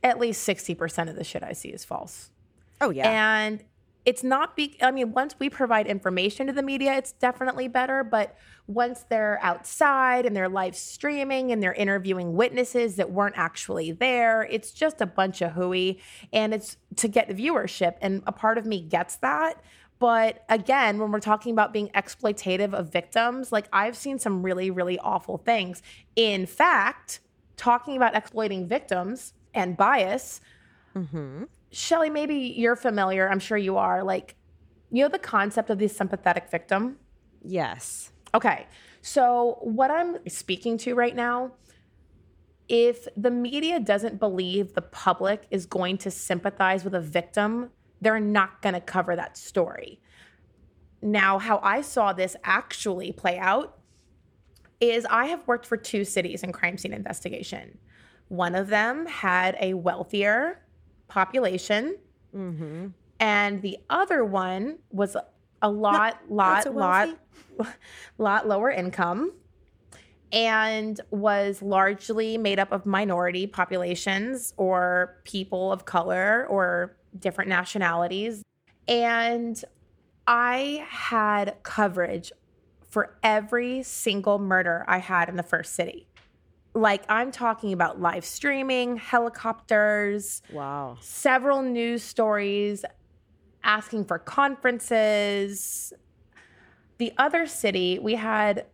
at 0.02 0.18
least 0.18 0.46
60% 0.48 1.08
of 1.08 1.16
the 1.16 1.24
shit 1.24 1.42
I 1.42 1.52
see 1.52 1.68
is 1.68 1.84
false. 1.84 2.30
Oh 2.80 2.90
yeah. 2.90 3.08
And 3.08 3.62
it's 4.04 4.24
not 4.24 4.56
be 4.56 4.76
I 4.82 4.90
mean, 4.90 5.12
once 5.12 5.34
we 5.38 5.48
provide 5.48 5.86
information 5.86 6.46
to 6.48 6.52
the 6.52 6.62
media, 6.62 6.94
it's 6.94 7.12
definitely 7.12 7.68
better. 7.68 8.02
But 8.02 8.36
once 8.66 9.04
they're 9.08 9.38
outside 9.42 10.26
and 10.26 10.34
they're 10.34 10.48
live 10.48 10.76
streaming 10.76 11.52
and 11.52 11.62
they're 11.62 11.74
interviewing 11.74 12.34
witnesses 12.34 12.96
that 12.96 13.10
weren't 13.10 13.36
actually 13.36 13.92
there, 13.92 14.42
it's 14.50 14.72
just 14.72 15.00
a 15.00 15.06
bunch 15.06 15.42
of 15.42 15.52
hooey. 15.52 16.00
And 16.32 16.52
it's 16.54 16.76
to 16.96 17.08
get 17.08 17.28
the 17.28 17.34
viewership. 17.34 17.94
And 18.00 18.22
a 18.26 18.32
part 18.32 18.58
of 18.58 18.66
me 18.66 18.80
gets 18.80 19.16
that. 19.16 19.62
But 19.98 20.44
again, 20.48 20.98
when 20.98 21.12
we're 21.12 21.20
talking 21.20 21.52
about 21.52 21.72
being 21.72 21.88
exploitative 21.94 22.74
of 22.74 22.92
victims, 22.92 23.52
like 23.52 23.68
I've 23.72 23.96
seen 23.96 24.18
some 24.18 24.42
really, 24.42 24.68
really 24.68 24.98
awful 24.98 25.38
things. 25.38 25.80
In 26.16 26.44
fact, 26.46 27.20
talking 27.56 27.96
about 27.96 28.16
exploiting 28.16 28.66
victims 28.66 29.32
and 29.54 29.76
bias, 29.76 30.40
mm-hmm. 30.96 31.44
Shelly, 31.72 32.10
maybe 32.10 32.34
you're 32.34 32.76
familiar. 32.76 33.28
I'm 33.28 33.38
sure 33.40 33.56
you 33.56 33.78
are. 33.78 34.04
Like, 34.04 34.36
you 34.90 35.02
know, 35.02 35.08
the 35.08 35.18
concept 35.18 35.70
of 35.70 35.78
the 35.78 35.88
sympathetic 35.88 36.50
victim? 36.50 36.98
Yes. 37.42 38.12
Okay. 38.34 38.66
So, 39.00 39.58
what 39.62 39.90
I'm 39.90 40.18
speaking 40.28 40.78
to 40.78 40.94
right 40.94 41.16
now, 41.16 41.52
if 42.68 43.08
the 43.16 43.30
media 43.30 43.80
doesn't 43.80 44.20
believe 44.20 44.74
the 44.74 44.82
public 44.82 45.46
is 45.50 45.66
going 45.66 45.98
to 45.98 46.10
sympathize 46.10 46.84
with 46.84 46.94
a 46.94 47.00
victim, 47.00 47.70
they're 48.00 48.20
not 48.20 48.62
going 48.62 48.74
to 48.74 48.80
cover 48.80 49.16
that 49.16 49.36
story. 49.36 50.00
Now, 51.00 51.38
how 51.38 51.58
I 51.62 51.80
saw 51.80 52.12
this 52.12 52.36
actually 52.44 53.12
play 53.12 53.38
out 53.38 53.78
is 54.80 55.06
I 55.08 55.26
have 55.26 55.46
worked 55.46 55.66
for 55.66 55.76
two 55.76 56.04
cities 56.04 56.42
in 56.42 56.52
crime 56.52 56.76
scene 56.76 56.92
investigation. 56.92 57.78
One 58.28 58.54
of 58.54 58.68
them 58.68 59.06
had 59.06 59.56
a 59.60 59.74
wealthier 59.74 60.62
population, 61.12 61.96
Mm-hmm. 62.34 62.86
and 63.20 63.60
the 63.60 63.76
other 63.90 64.24
one 64.24 64.78
was 64.90 65.14
a 65.60 65.70
lot, 65.70 66.18
lot, 66.30 66.64
so 66.64 66.70
lot, 66.70 67.10
lot 68.18 68.48
lower 68.48 68.70
income, 68.70 69.32
and 70.32 70.98
was 71.10 71.60
largely 71.60 72.38
made 72.38 72.58
up 72.58 72.72
of 72.72 72.86
minority 72.86 73.46
populations 73.46 74.54
or 74.56 75.20
people 75.24 75.70
of 75.70 75.84
color 75.84 76.46
or 76.48 76.96
different 77.18 77.50
nationalities. 77.50 78.42
And 78.88 79.62
I 80.26 80.86
had 80.88 81.56
coverage 81.62 82.32
for 82.88 83.18
every 83.22 83.82
single 83.82 84.38
murder 84.38 84.86
I 84.88 84.98
had 84.98 85.28
in 85.28 85.36
the 85.36 85.42
first 85.42 85.74
city. 85.74 86.08
Like, 86.74 87.04
I'm 87.08 87.30
talking 87.30 87.72
about 87.72 88.00
live 88.00 88.24
streaming, 88.24 88.96
helicopters, 88.96 90.40
Wow. 90.52 90.96
several 91.00 91.60
news 91.62 92.02
stories 92.02 92.84
asking 93.62 94.06
for 94.06 94.18
conferences. 94.18 95.92
The 96.98 97.12
other 97.18 97.46
city, 97.46 97.98
we 97.98 98.14
had, 98.14 98.66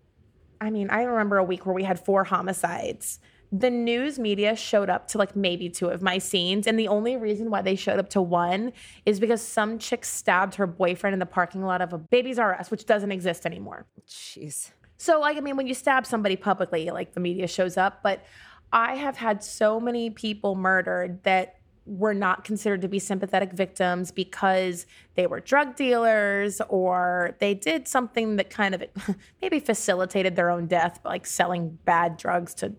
I 0.61 0.70
mean, 0.70 0.90
I 0.90 1.03
remember 1.03 1.38
a 1.38 1.44
week 1.44 1.66
where 1.66 1.74
we 1.74 1.84
had 1.84 1.99
four 2.05 2.24
homicides. 2.24 3.18
The 3.51 3.70
news 3.70 4.18
media 4.18 4.55
showed 4.55 4.90
up 4.90 5.09
to 5.09 5.18
like 5.18 5.34
maybe 5.34 5.70
two 5.70 5.88
of 5.88 6.03
my 6.03 6.18
scenes. 6.18 6.66
And 6.66 6.78
the 6.78 6.88
only 6.88 7.16
reason 7.16 7.51
why 7.51 7.62
they 7.62 7.74
showed 7.76 7.99
up 7.99 8.11
to 8.11 8.20
one 8.20 8.72
is 9.07 9.18
because 9.18 9.40
some 9.40 9.78
chick 9.78 10.05
stabbed 10.05 10.57
her 10.57 10.66
boyfriend 10.66 11.14
in 11.14 11.18
the 11.18 11.26
parking 11.26 11.62
lot 11.64 11.80
of 11.80 11.92
a 11.94 11.99
Babies 11.99 12.38
R 12.38 12.55
Us, 12.55 12.70
which 12.70 12.84
doesn't 12.84 13.11
exist 13.11 13.46
anymore. 13.46 13.86
Jeez. 14.07 14.70
So, 14.99 15.20
like, 15.20 15.36
I 15.36 15.40
mean, 15.40 15.57
when 15.57 15.68
you 15.68 15.74
stab 15.74 16.05
somebody 16.05 16.36
publicly, 16.36 16.90
like 16.90 17.14
the 17.14 17.20
media 17.20 17.46
shows 17.46 17.76
up, 17.76 18.03
but 18.03 18.24
I 18.72 18.96
have 18.96 19.16
had 19.16 19.42
so 19.42 19.80
many 19.80 20.11
people 20.11 20.57
murdered 20.57 21.22
that 21.22 21.55
were 21.86 22.12
not 22.12 22.44
considered 22.44 22.82
to 22.82 22.88
be 22.88 22.99
sympathetic 22.99 23.53
victims 23.53 24.11
because 24.11 24.86
they 25.14 25.26
were 25.26 25.40
drug 25.40 25.74
dealers 25.74 26.61
or 26.68 27.34
they 27.38 27.55
did 27.55 27.88
something 27.88 28.36
that 28.36 28.51
kind 28.51 28.74
of 28.74 28.84
maybe 29.42 29.59
facilitated 29.61 30.36
their 30.36 30.51
own 30.51 30.66
death, 30.66 31.01
like 31.05 31.24
selling 31.24 31.78
bad 31.84 32.16
drugs 32.16 32.53
to 32.55 32.74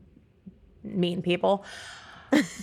mean 0.84 1.22
people. 1.22 1.65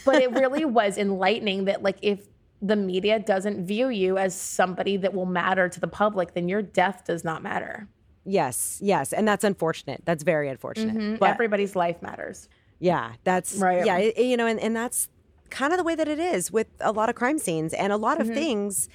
but 0.05 0.23
it 0.23 0.31
really 0.33 0.65
was 0.67 0.99
enlightening 0.99 1.65
that, 1.65 1.83
like, 1.83 1.99
if 2.03 2.27
the 2.63 2.77
media 2.77 3.19
doesn't 3.19 3.67
view 3.67 3.89
you 3.89 4.19
as 4.19 4.39
somebody 4.39 4.97
that 4.97 5.13
will 5.13 5.27
matter 5.27 5.69
to 5.69 5.81
the 5.81 5.89
public, 5.89 6.35
then 6.35 6.49
your 6.49 6.63
death 6.63 7.05
does 7.05 7.25
not 7.25 7.43
matter. 7.43 7.89
Yes, 8.27 8.79
yes, 8.83 9.13
and 9.13 9.27
that's 9.27 9.45
unfortunate. 9.45 10.03
That's 10.05 10.25
very 10.25 10.49
unfortunate. 10.49 10.97
Mm-hmm. 10.97 11.17
But 11.17 11.31
Everybody's 11.31 11.77
life 11.77 12.03
matters. 12.03 12.49
yeah, 12.81 13.13
that's 13.25 13.55
Right. 13.55 13.87
Yeah, 13.87 13.99
it- 13.99 14.19
you 14.19 14.37
know, 14.37 14.47
and, 14.47 14.59
and 14.61 14.75
that's 14.75 15.09
kind 15.49 15.73
of 15.73 15.79
the 15.79 15.85
way 15.85 15.95
that 15.95 16.09
it 16.09 16.19
is 16.19 16.51
with 16.51 16.67
a 16.81 16.91
lot 16.91 17.09
of 17.09 17.15
crime 17.15 17.39
scenes 17.39 17.73
and 17.73 17.93
a 17.93 17.97
lot 17.97 18.21
of 18.21 18.27
mm-hmm. 18.27 18.35
things. 18.35 18.89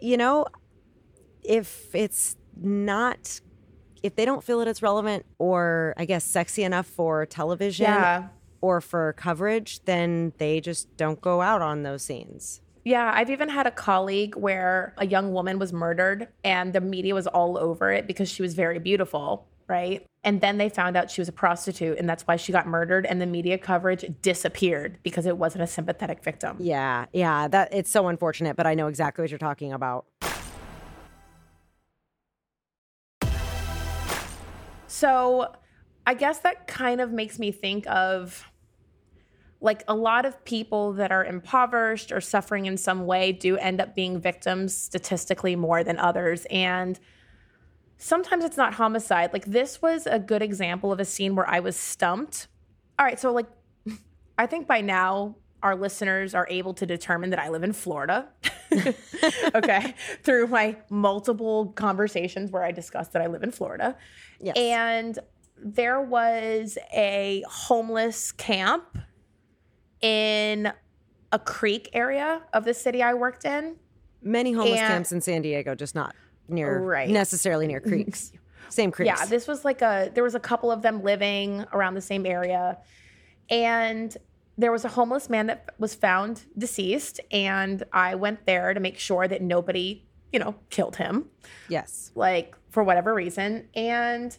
You 0.00 0.16
know, 0.16 0.46
if 1.44 1.94
it's 1.94 2.36
not, 2.60 3.40
if 4.02 4.16
they 4.16 4.24
don't 4.24 4.42
feel 4.42 4.58
that 4.58 4.68
it's 4.68 4.82
relevant 4.82 5.24
or 5.38 5.94
I 5.96 6.04
guess 6.04 6.24
sexy 6.24 6.64
enough 6.64 6.86
for 6.86 7.24
television 7.24 7.84
Yeah. 7.84 8.28
or 8.60 8.80
for 8.80 9.12
coverage, 9.12 9.84
then 9.84 10.32
they 10.38 10.60
just 10.60 10.94
don't 10.96 11.20
go 11.20 11.40
out 11.40 11.62
on 11.62 11.84
those 11.84 12.02
scenes. 12.02 12.60
Yeah, 12.86 13.10
I've 13.12 13.30
even 13.30 13.48
had 13.48 13.66
a 13.66 13.72
colleague 13.72 14.36
where 14.36 14.94
a 14.96 15.04
young 15.04 15.32
woman 15.32 15.58
was 15.58 15.72
murdered 15.72 16.28
and 16.44 16.72
the 16.72 16.80
media 16.80 17.16
was 17.16 17.26
all 17.26 17.58
over 17.58 17.90
it 17.90 18.06
because 18.06 18.28
she 18.28 18.42
was 18.42 18.54
very 18.54 18.78
beautiful, 18.78 19.44
right? 19.66 20.06
And 20.22 20.40
then 20.40 20.58
they 20.58 20.68
found 20.68 20.96
out 20.96 21.10
she 21.10 21.20
was 21.20 21.28
a 21.28 21.32
prostitute 21.32 21.98
and 21.98 22.08
that's 22.08 22.28
why 22.28 22.36
she 22.36 22.52
got 22.52 22.68
murdered 22.68 23.04
and 23.04 23.20
the 23.20 23.26
media 23.26 23.58
coverage 23.58 24.04
disappeared 24.22 24.98
because 25.02 25.26
it 25.26 25.36
wasn't 25.36 25.64
a 25.64 25.66
sympathetic 25.66 26.22
victim. 26.22 26.58
Yeah, 26.60 27.06
yeah, 27.12 27.48
that 27.48 27.74
it's 27.74 27.90
so 27.90 28.06
unfortunate, 28.06 28.54
but 28.54 28.68
I 28.68 28.74
know 28.74 28.86
exactly 28.86 29.20
what 29.20 29.32
you're 29.32 29.38
talking 29.38 29.72
about. 29.72 30.06
So, 34.86 35.52
I 36.06 36.14
guess 36.14 36.38
that 36.38 36.68
kind 36.68 37.00
of 37.00 37.10
makes 37.10 37.40
me 37.40 37.50
think 37.50 37.84
of 37.88 38.48
like 39.60 39.82
a 39.88 39.94
lot 39.94 40.26
of 40.26 40.44
people 40.44 40.92
that 40.94 41.10
are 41.10 41.24
impoverished 41.24 42.12
or 42.12 42.20
suffering 42.20 42.66
in 42.66 42.76
some 42.76 43.06
way 43.06 43.32
do 43.32 43.56
end 43.56 43.80
up 43.80 43.94
being 43.94 44.20
victims 44.20 44.76
statistically 44.76 45.56
more 45.56 45.82
than 45.82 45.98
others. 45.98 46.46
And 46.50 46.98
sometimes 47.96 48.44
it's 48.44 48.56
not 48.56 48.74
homicide. 48.74 49.32
Like 49.32 49.46
this 49.46 49.80
was 49.80 50.06
a 50.06 50.18
good 50.18 50.42
example 50.42 50.92
of 50.92 51.00
a 51.00 51.04
scene 51.04 51.34
where 51.34 51.48
I 51.48 51.60
was 51.60 51.76
stumped. 51.76 52.48
All 52.98 53.06
right, 53.06 53.18
so 53.18 53.32
like 53.32 53.46
I 54.38 54.46
think 54.46 54.66
by 54.66 54.80
now 54.80 55.36
our 55.62 55.74
listeners 55.74 56.34
are 56.34 56.46
able 56.50 56.74
to 56.74 56.86
determine 56.86 57.30
that 57.30 57.38
I 57.38 57.48
live 57.48 57.64
in 57.64 57.72
Florida. 57.72 58.28
okay, 59.54 59.94
through 60.22 60.48
my 60.48 60.76
multiple 60.90 61.72
conversations 61.76 62.50
where 62.50 62.62
I 62.62 62.72
discussed 62.72 63.12
that 63.14 63.22
I 63.22 63.26
live 63.26 63.42
in 63.42 63.50
Florida. 63.50 63.96
Yes. 64.38 64.56
And 64.56 65.18
there 65.58 66.00
was 66.00 66.76
a 66.94 67.42
homeless 67.48 68.32
camp 68.32 68.98
in 70.00 70.72
a 71.32 71.38
creek 71.38 71.90
area 71.92 72.42
of 72.52 72.64
the 72.64 72.74
city 72.74 73.02
I 73.02 73.14
worked 73.14 73.44
in. 73.44 73.76
Many 74.22 74.52
homeless 74.52 74.80
And- 74.80 74.88
camps 74.88 75.12
in 75.12 75.20
San 75.20 75.42
Diego, 75.42 75.74
just 75.74 75.94
not 75.94 76.14
near 76.48 76.78
Right. 76.80 77.08
necessarily 77.08 77.66
near 77.66 77.80
creeks. 77.90 78.32
Same 78.68 78.90
creeks. 78.90 79.06
Yeah, 79.20 79.26
this 79.26 79.46
was 79.46 79.64
like 79.64 79.82
a 79.82 80.10
there 80.14 80.24
was 80.24 80.34
a 80.34 80.40
couple 80.40 80.70
of 80.72 80.82
them 80.82 81.02
living 81.02 81.64
around 81.72 81.94
the 81.94 82.00
same 82.00 82.26
area. 82.26 82.78
And 83.48 84.16
there 84.58 84.72
was 84.72 84.84
a 84.84 84.88
homeless 84.88 85.28
man 85.30 85.46
that 85.46 85.74
was 85.78 85.94
found 85.94 86.44
deceased 86.56 87.20
and 87.30 87.82
I 87.92 88.14
went 88.14 88.46
there 88.46 88.72
to 88.74 88.80
make 88.80 88.98
sure 88.98 89.28
that 89.28 89.42
nobody, 89.42 90.04
you 90.32 90.38
know, 90.38 90.54
killed 90.70 90.96
him. 90.96 91.26
yes. 91.68 92.10
like 92.14 92.56
for 92.70 92.82
whatever 92.82 93.14
reason. 93.14 93.68
And 93.74 94.36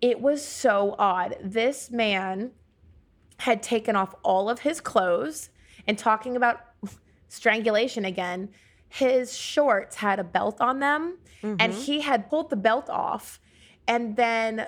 it 0.00 0.20
was 0.20 0.44
so 0.44 0.94
odd. 0.98 1.36
This 1.42 1.90
man 1.90 2.50
had 3.38 3.62
taken 3.62 3.96
off 3.96 4.14
all 4.22 4.48
of 4.48 4.60
his 4.60 4.80
clothes 4.80 5.50
and 5.86 5.98
talking 5.98 6.36
about 6.36 6.60
strangulation 7.28 8.04
again. 8.04 8.48
His 8.88 9.36
shorts 9.36 9.96
had 9.96 10.18
a 10.18 10.24
belt 10.24 10.60
on 10.60 10.80
them, 10.80 11.18
and 11.42 11.58
mm-hmm. 11.58 11.80
he 11.80 12.00
had 12.02 12.28
pulled 12.28 12.50
the 12.50 12.56
belt 12.56 12.90
off, 12.90 13.40
and 13.88 14.16
then 14.16 14.66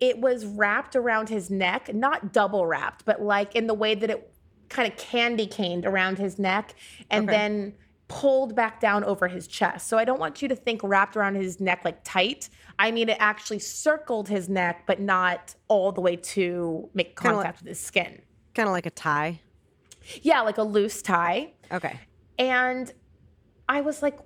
it 0.00 0.18
was 0.18 0.46
wrapped 0.46 0.96
around 0.96 1.28
his 1.28 1.50
neck, 1.50 1.92
not 1.94 2.32
double 2.32 2.66
wrapped, 2.66 3.04
but 3.04 3.22
like 3.22 3.54
in 3.54 3.66
the 3.66 3.74
way 3.74 3.94
that 3.94 4.10
it 4.10 4.30
kind 4.68 4.90
of 4.90 4.98
candy 4.98 5.46
caned 5.46 5.86
around 5.86 6.18
his 6.18 6.38
neck 6.38 6.74
and 7.10 7.28
Okay. 7.28 7.36
then 7.36 7.74
pulled 8.08 8.54
back 8.54 8.80
down 8.80 9.02
over 9.04 9.28
his 9.28 9.46
chest. 9.46 9.88
So 9.88 9.98
I 9.98 10.04
don't 10.04 10.20
want 10.20 10.42
you 10.42 10.48
to 10.48 10.56
think 10.56 10.82
wrapped 10.82 11.16
around 11.16 11.36
his 11.36 11.60
neck 11.60 11.84
like 11.84 12.00
tight. 12.04 12.48
I 12.78 12.90
mean, 12.90 13.08
it 13.08 13.16
actually 13.18 13.60
circled 13.60 14.28
his 14.28 14.48
neck, 14.48 14.84
but 14.86 15.00
not 15.00 15.54
all 15.68 15.92
the 15.92 16.00
way 16.00 16.16
to 16.16 16.88
make 16.94 17.16
contact 17.16 17.60
with 17.60 17.68
his 17.68 17.80
skin. 17.80 18.20
Kind 18.54 18.68
of 18.68 18.72
like 18.72 18.86
a 18.86 18.90
tie. 18.90 19.40
Yeah, 20.22 20.42
like 20.42 20.58
a 20.58 20.62
loose 20.62 21.00
tie. 21.00 21.52
Okay. 21.72 21.98
And 22.38 22.92
I 23.68 23.80
was 23.80 24.02
like, 24.02 24.18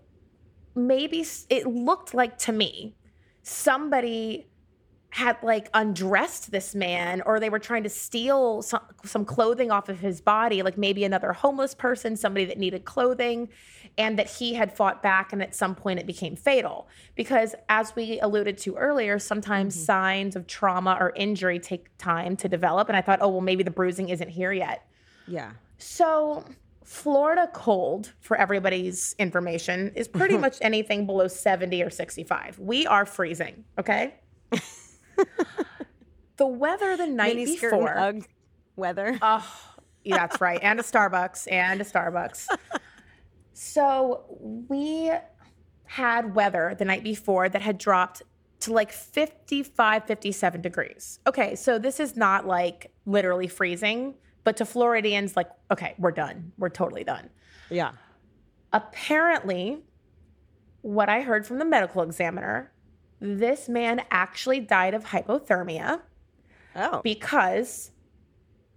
maybe 0.74 1.24
it 1.48 1.66
looked 1.66 2.14
like 2.14 2.38
to 2.38 2.52
me 2.52 2.96
somebody 3.42 4.46
had 5.10 5.38
like 5.42 5.70
undressed 5.72 6.50
this 6.50 6.74
man 6.74 7.22
or 7.22 7.40
they 7.40 7.48
were 7.48 7.58
trying 7.58 7.82
to 7.82 7.88
steal 7.88 8.60
some, 8.60 8.82
some 9.04 9.24
clothing 9.24 9.70
off 9.70 9.88
of 9.88 10.00
his 10.00 10.20
body, 10.20 10.62
like 10.62 10.76
maybe 10.76 11.04
another 11.04 11.32
homeless 11.32 11.74
person, 11.74 12.16
somebody 12.16 12.44
that 12.44 12.58
needed 12.58 12.84
clothing, 12.84 13.48
and 13.96 14.18
that 14.18 14.28
he 14.28 14.54
had 14.54 14.70
fought 14.70 15.02
back 15.02 15.32
and 15.32 15.42
at 15.42 15.54
some 15.54 15.74
point 15.74 15.98
it 15.98 16.06
became 16.06 16.36
fatal. 16.36 16.88
Because 17.14 17.54
as 17.68 17.96
we 17.96 18.20
alluded 18.20 18.58
to 18.58 18.76
earlier, 18.76 19.18
sometimes 19.18 19.74
mm-hmm. 19.74 19.84
signs 19.84 20.36
of 20.36 20.46
trauma 20.46 20.96
or 21.00 21.12
injury 21.16 21.58
take 21.58 21.88
time 21.96 22.36
to 22.36 22.48
develop. 22.48 22.88
And 22.88 22.96
I 22.96 23.00
thought, 23.00 23.20
oh, 23.22 23.28
well, 23.28 23.40
maybe 23.40 23.62
the 23.62 23.70
bruising 23.70 24.10
isn't 24.10 24.28
here 24.28 24.52
yet. 24.52 24.86
Yeah. 25.26 25.52
So, 25.78 26.44
Florida 26.84 27.48
cold, 27.52 28.12
for 28.20 28.36
everybody's 28.36 29.14
information, 29.18 29.92
is 29.94 30.06
pretty 30.06 30.36
much 30.38 30.58
anything 30.60 31.06
below 31.06 31.28
70 31.28 31.82
or 31.82 31.90
65. 31.90 32.58
We 32.58 32.86
are 32.86 33.06
freezing, 33.06 33.64
okay? 33.78 34.14
the 36.36 36.46
weather 36.46 36.96
the 36.96 37.06
night 37.06 37.36
Mini 37.36 37.56
before. 37.56 37.96
Ugg 37.96 38.26
weather. 38.78 39.18
Oh, 39.20 39.46
yeah, 40.04 40.16
that's 40.16 40.40
right. 40.40 40.60
And 40.62 40.80
a 40.80 40.82
Starbucks, 40.82 41.50
and 41.50 41.80
a 41.80 41.84
Starbucks. 41.84 42.46
so, 43.52 44.24
we 44.40 45.10
had 45.84 46.34
weather 46.34 46.74
the 46.78 46.84
night 46.84 47.02
before 47.02 47.48
that 47.48 47.62
had 47.62 47.76
dropped 47.78 48.22
to 48.60 48.72
like 48.72 48.92
55, 48.92 50.04
57 50.04 50.60
degrees. 50.60 51.20
Okay, 51.26 51.54
so 51.54 51.78
this 51.78 52.00
is 52.00 52.16
not 52.16 52.46
like 52.46 52.92
literally 53.06 53.48
freezing, 53.48 54.14
but 54.44 54.56
to 54.58 54.64
Floridians, 54.64 55.36
like, 55.36 55.48
okay, 55.70 55.94
we're 55.98 56.12
done. 56.12 56.52
We're 56.58 56.68
totally 56.70 57.04
done. 57.04 57.30
yeah. 57.70 57.92
Apparently, 58.72 59.78
what 60.82 61.08
I 61.08 61.22
heard 61.22 61.46
from 61.46 61.58
the 61.58 61.64
medical 61.64 62.02
examiner, 62.02 62.70
this 63.20 63.68
man 63.68 64.02
actually 64.10 64.60
died 64.60 64.94
of 64.94 65.06
hypothermia 65.06 66.00
Oh. 66.76 67.00
because 67.02 67.90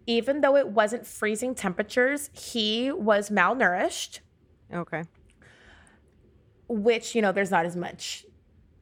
even 0.08 0.42
though 0.42 0.56
it 0.56 0.70
wasn't 0.70 1.06
freezing 1.06 1.54
temperatures, 1.54 2.30
he 2.34 2.92
was 2.92 3.30
malnourished, 3.30 4.20
Okay. 4.74 5.04
which, 6.68 7.16
you 7.16 7.22
know, 7.22 7.32
there's 7.32 7.52
not 7.52 7.66
as 7.66 7.76
much 7.76 8.26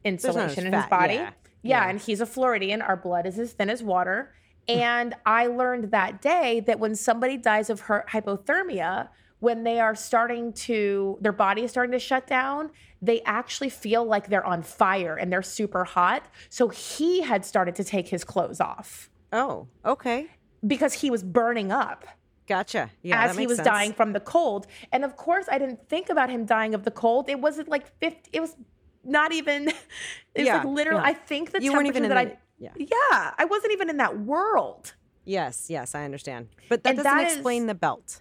insulation 0.04 0.66
in 0.66 0.72
his 0.72 0.86
body. 0.86 1.14
yeah. 1.14 1.30
Yeah, 1.62 1.84
Yeah. 1.84 1.90
and 1.90 2.00
he's 2.00 2.20
a 2.20 2.26
Floridian. 2.26 2.80
Our 2.80 2.96
blood 2.96 3.26
is 3.26 3.38
as 3.38 3.52
thin 3.52 3.68
as 3.70 3.82
water. 3.82 4.32
And 4.68 5.14
I 5.26 5.46
learned 5.48 5.90
that 5.90 6.22
day 6.22 6.60
that 6.60 6.78
when 6.78 6.94
somebody 6.94 7.36
dies 7.36 7.70
of 7.70 7.80
her- 7.82 8.04
hypothermia, 8.10 9.08
when 9.40 9.64
they 9.64 9.80
are 9.80 9.94
starting 9.94 10.52
to, 10.52 11.18
their 11.20 11.32
body 11.32 11.62
is 11.62 11.70
starting 11.70 11.92
to 11.92 11.98
shut 11.98 12.26
down, 12.26 12.70
they 13.02 13.20
actually 13.22 13.70
feel 13.70 14.04
like 14.04 14.28
they're 14.28 14.44
on 14.46 14.62
fire 14.62 15.16
and 15.16 15.32
they're 15.32 15.42
super 15.42 15.84
hot. 15.84 16.24
So 16.50 16.68
he 16.68 17.22
had 17.22 17.44
started 17.44 17.74
to 17.76 17.84
take 17.84 18.08
his 18.08 18.22
clothes 18.24 18.60
off 18.60 19.10
Oh. 19.32 19.66
Okay. 19.84 20.26
because 20.66 20.92
he 20.94 21.10
was 21.10 21.22
burning 21.22 21.72
up. 21.72 22.06
Gotcha. 22.46 22.90
Yeah. 23.02 23.24
as 23.24 23.36
he 23.36 23.46
was 23.46 23.56
sense. 23.58 23.66
dying 23.68 23.92
from 23.92 24.12
the 24.12 24.20
cold. 24.20 24.66
And 24.92 25.04
of 25.04 25.16
course, 25.16 25.46
I 25.50 25.56
didn't 25.58 25.88
think 25.88 26.10
about 26.10 26.28
him 26.30 26.44
dying 26.44 26.74
of 26.74 26.82
the 26.84 26.90
cold. 26.90 27.28
It 27.30 27.40
wasn't 27.40 27.68
like 27.68 27.86
50, 28.00 28.30
it 28.32 28.40
was 28.40 28.56
not 29.04 29.32
even, 29.32 29.68
it 30.34 30.40
was 30.40 30.46
Yeah, 30.46 30.56
like 30.58 30.66
literally, 30.66 31.00
yeah. 31.00 31.08
I 31.08 31.12
think 31.14 31.52
the 31.52 31.62
You 31.62 31.70
temperature 31.70 31.76
weren't 31.76 31.96
even 31.96 32.08
that 32.10 32.26
the. 32.26 32.32
I, 32.34 32.38
Yeah. 32.58 32.72
yeah, 32.76 33.34
I 33.38 33.44
wasn't 33.46 33.72
even 33.72 33.88
in 33.88 33.96
that 33.98 34.18
world. 34.18 34.94
Yes. 35.24 35.66
Yes. 35.70 35.94
I 35.94 36.04
understand. 36.04 36.48
But 36.68 36.82
that 36.82 36.90
And 36.90 36.96
doesn't 36.98 37.16
that 37.16 37.26
is- 37.28 37.34
explain 37.34 37.66
the 37.66 37.74
belt. 37.74 38.20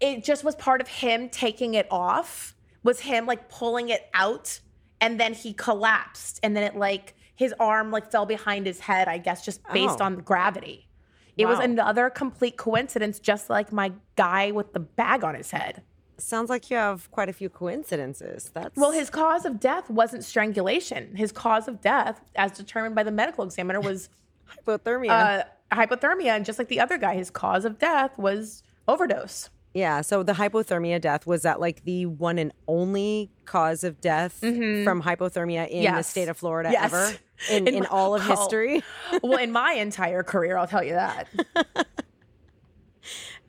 It 0.00 0.24
just 0.24 0.44
was 0.44 0.54
part 0.54 0.80
of 0.80 0.88
him 0.88 1.28
taking 1.28 1.74
it 1.74 1.86
off, 1.90 2.54
was 2.82 3.00
him 3.00 3.26
like 3.26 3.48
pulling 3.48 3.88
it 3.90 4.08
out. 4.14 4.60
And 5.00 5.20
then 5.20 5.34
he 5.34 5.52
collapsed. 5.52 6.40
And 6.42 6.56
then 6.56 6.62
it 6.64 6.76
like, 6.76 7.14
his 7.36 7.52
arm 7.58 7.90
like 7.90 8.10
fell 8.10 8.26
behind 8.26 8.66
his 8.66 8.80
head, 8.80 9.08
I 9.08 9.18
guess, 9.18 9.44
just 9.44 9.60
based 9.72 10.00
Oh. 10.00 10.04
on 10.04 10.16
gravity. 10.20 10.88
It 11.36 11.46
was 11.46 11.58
another 11.58 12.10
complete 12.10 12.56
coincidence, 12.56 13.18
just 13.18 13.50
like 13.50 13.72
my 13.72 13.92
guy 14.14 14.52
with 14.52 14.72
the 14.72 14.78
bag 14.80 15.24
on 15.24 15.34
his 15.34 15.50
head. 15.50 15.82
Sounds 16.16 16.48
like 16.48 16.70
you 16.70 16.76
have 16.76 17.10
quite 17.10 17.28
a 17.28 17.32
few 17.32 17.48
coincidences. 17.48 18.50
That's 18.54 18.76
Well, 18.76 18.92
his 18.92 19.10
cause 19.10 19.44
of 19.44 19.58
death 19.58 19.90
wasn't 19.90 20.22
strangulation. 20.24 21.16
His 21.16 21.32
cause 21.32 21.66
of 21.66 21.80
death, 21.80 22.20
as 22.36 22.52
determined 22.52 22.94
by 22.94 23.02
the 23.02 23.10
medical 23.10 23.42
examiner, 23.44 23.80
was 23.80 24.08
hypothermia. 24.66 25.10
uh, 25.10 25.42
hypothermia. 25.72 26.28
And 26.36 26.44
just 26.44 26.56
like 26.60 26.68
the 26.68 26.78
other 26.78 26.98
guy, 26.98 27.14
his 27.16 27.30
cause 27.30 27.64
of 27.64 27.80
death 27.80 28.16
was 28.16 28.62
overdose. 28.86 29.50
Yeah. 29.74 30.00
So 30.00 30.22
the 30.22 30.32
hypothermia 30.34 31.00
death 31.00 31.26
was 31.26 31.42
that 31.42 31.60
like 31.60 31.84
the 31.84 32.06
one 32.06 32.38
and 32.38 32.52
only 32.66 33.30
cause 33.44 33.84
of 33.84 34.00
death 34.00 34.38
from 34.38 35.02
hypothermia 35.02 35.68
in 35.68 35.82
the 35.84 35.88
Mm-hmm. 35.90 36.00
State 36.02 36.28
of 36.28 36.36
Florida 36.38 36.70
Yes. 36.72 36.84
ever 36.92 37.12
in, 37.50 37.68
In 37.68 37.74
in 37.74 37.80
my- 37.80 37.88
all 37.90 38.14
of 38.14 38.22
oh. 38.24 38.36
history. 38.36 38.82
well, 39.22 39.38
in 39.38 39.52
my 39.52 39.72
entire 39.74 40.22
career, 40.22 40.56
I'll 40.56 40.66
tell 40.68 40.82
you 40.84 40.92
that. 40.94 41.28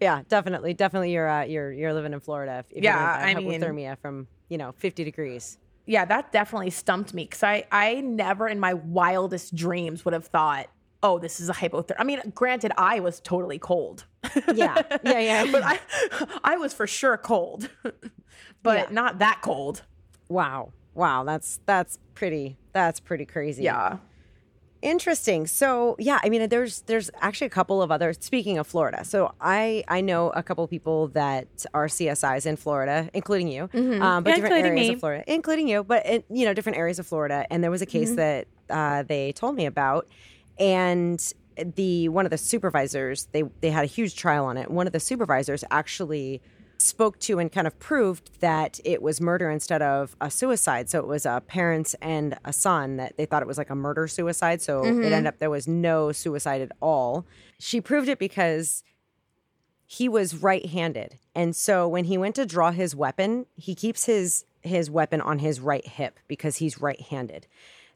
Yeah, 0.02 0.24
definitely, 0.28 0.74
definitely. 0.74 1.14
You're 1.14 1.30
uh, 1.30 1.44
you're 1.46 1.72
you're 1.72 1.94
living 1.94 2.12
in 2.12 2.20
Florida. 2.20 2.58
If, 2.70 2.78
if 2.78 2.84
Yeah, 2.84 3.00
you're 3.00 3.28
I 3.30 3.34
gonna 3.34 3.46
mean- 3.48 3.62
have 3.62 3.72
hypothermia 3.72 3.98
from 4.00 4.28
you 4.50 4.58
know 4.58 4.74
50 4.74 5.06
degrees. 5.06 5.58
Yeah, 5.86 6.04
that 6.06 6.32
definitely 6.34 6.72
stumped 6.72 7.14
me 7.14 7.24
because 7.24 7.44
I, 7.44 7.66
I 7.72 8.02
never 8.02 8.48
in 8.50 8.60
my 8.60 8.74
wildest 8.74 9.56
dreams 9.56 10.04
would 10.04 10.14
have 10.16 10.26
thought, 10.26 10.66
oh, 11.06 11.20
this 11.20 11.40
is 11.40 11.48
a 11.50 11.54
hypothermia. 11.54 11.96
I 12.00 12.04
mean, 12.04 12.20
granted, 12.42 12.72
I 12.78 13.00
was 13.00 13.20
totally 13.20 13.60
cold. 13.60 14.06
Yeah, 14.62 14.76
yeah, 15.04 15.20
yeah. 15.20 15.46
but 15.56 15.62
I, 15.64 15.80
I 16.44 16.56
was 16.58 16.74
for 16.74 16.88
sure 16.88 17.18
cold, 17.18 17.70
but 18.64 18.78
Yeah. 18.78 18.86
not 19.02 19.20
that 19.20 19.38
cold. 19.42 19.84
wow, 20.30 20.72
wow. 20.94 21.24
That's 21.24 21.60
that's 21.66 22.00
pretty. 22.20 22.58
That's 22.74 23.00
pretty 23.00 23.26
crazy. 23.26 23.64
Yeah. 23.64 23.98
Interesting. 24.82 25.48
So 25.48 25.96
yeah, 25.98 26.20
I 26.24 26.30
mean, 26.30 26.48
there's 26.50 26.82
there's 26.82 27.10
actually 27.20 27.48
a 27.48 27.56
couple 27.60 27.82
of 27.82 27.90
other. 27.92 28.14
Speaking 28.14 28.60
of 28.60 28.68
Florida, 28.68 29.04
so 29.04 29.34
I 29.42 29.84
I 29.88 30.02
know 30.02 30.30
a 30.30 30.44
couple 30.44 30.64
of 30.64 30.70
people 30.70 31.08
that 31.10 31.48
are 31.74 31.88
CSIs 31.88 32.46
in 32.46 32.56
Florida, 32.56 33.10
including 33.14 33.48
you, 33.48 33.64
um, 33.74 34.24
but 34.24 34.30
Yeah, 34.30 34.36
different 34.36 34.64
areas 34.66 34.88
me. 34.90 34.94
of 34.94 35.00
Florida, 35.00 35.24
including 35.28 35.68
you, 35.68 35.84
but 35.84 36.06
in, 36.06 36.24
you 36.30 36.46
know 36.46 36.54
different 36.54 36.78
areas 36.78 37.00
of 37.00 37.08
Florida. 37.08 37.48
And 37.50 37.64
there 37.64 37.72
was 37.72 37.82
a 37.82 37.88
case 37.88 38.14
that 38.16 38.48
uh, 38.70 39.02
they 39.04 39.32
told 39.32 39.56
me 39.56 39.66
about, 39.66 40.08
and 40.60 41.34
the 41.76 42.10
one 42.10 42.26
of 42.26 42.32
the 42.32 42.38
supervisors 42.38 43.28
they 43.32 43.44
they 43.62 43.70
had 43.70 43.84
a 43.84 43.88
huge 43.88 44.16
trial 44.16 44.46
on 44.46 44.58
it. 44.58 44.70
One 44.70 44.88
of 44.88 44.94
the 44.94 45.00
supervisors 45.00 45.64
actually 45.72 46.42
spoke 46.78 47.18
to 47.20 47.40
and 47.40 47.52
kind 47.52 47.68
of 47.68 47.80
proved 47.80 48.42
that 48.42 48.80
it 48.84 49.02
was 49.02 49.22
murder 49.22 49.50
instead 49.50 49.82
of 49.82 50.16
a 50.20 50.30
suicide. 50.30 50.90
So 50.90 51.00
it 51.00 51.08
was 51.08 51.26
a 51.26 51.42
parents 51.48 51.96
and 52.02 52.38
a 52.44 52.52
son 52.52 52.98
that 52.98 53.16
they 53.18 53.26
thought 53.26 53.42
it 53.42 53.48
was 53.48 53.58
like 53.58 53.70
a 53.70 53.76
murder 53.76 54.08
suicide. 54.08 54.62
So 54.62 54.84
it 54.84 54.88
mm-hmm. 54.88 55.04
ended 55.04 55.28
up 55.28 55.40
there 55.40 55.50
was 55.50 55.68
no 55.68 56.12
suicide 56.12 56.62
at 56.62 56.72
all. 56.82 57.26
She 57.60 57.80
proved 57.80 58.10
it 58.10 58.20
because 58.20 58.84
he 59.86 60.10
was 60.10 60.36
right-handed. 60.36 61.20
And 61.34 61.56
so 61.56 61.88
when 61.88 62.06
he 62.06 62.18
went 62.18 62.36
to 62.36 62.46
draw 62.46 62.72
his 62.72 62.96
weapon, 62.96 63.46
he 63.56 63.76
keeps 63.76 64.06
his 64.06 64.46
his 64.62 64.90
weapon 64.90 65.22
on 65.22 65.40
his 65.40 65.60
right 65.60 65.86
hip 65.86 66.20
because 66.28 66.58
he's 66.58 66.82
right-handed. 66.82 67.46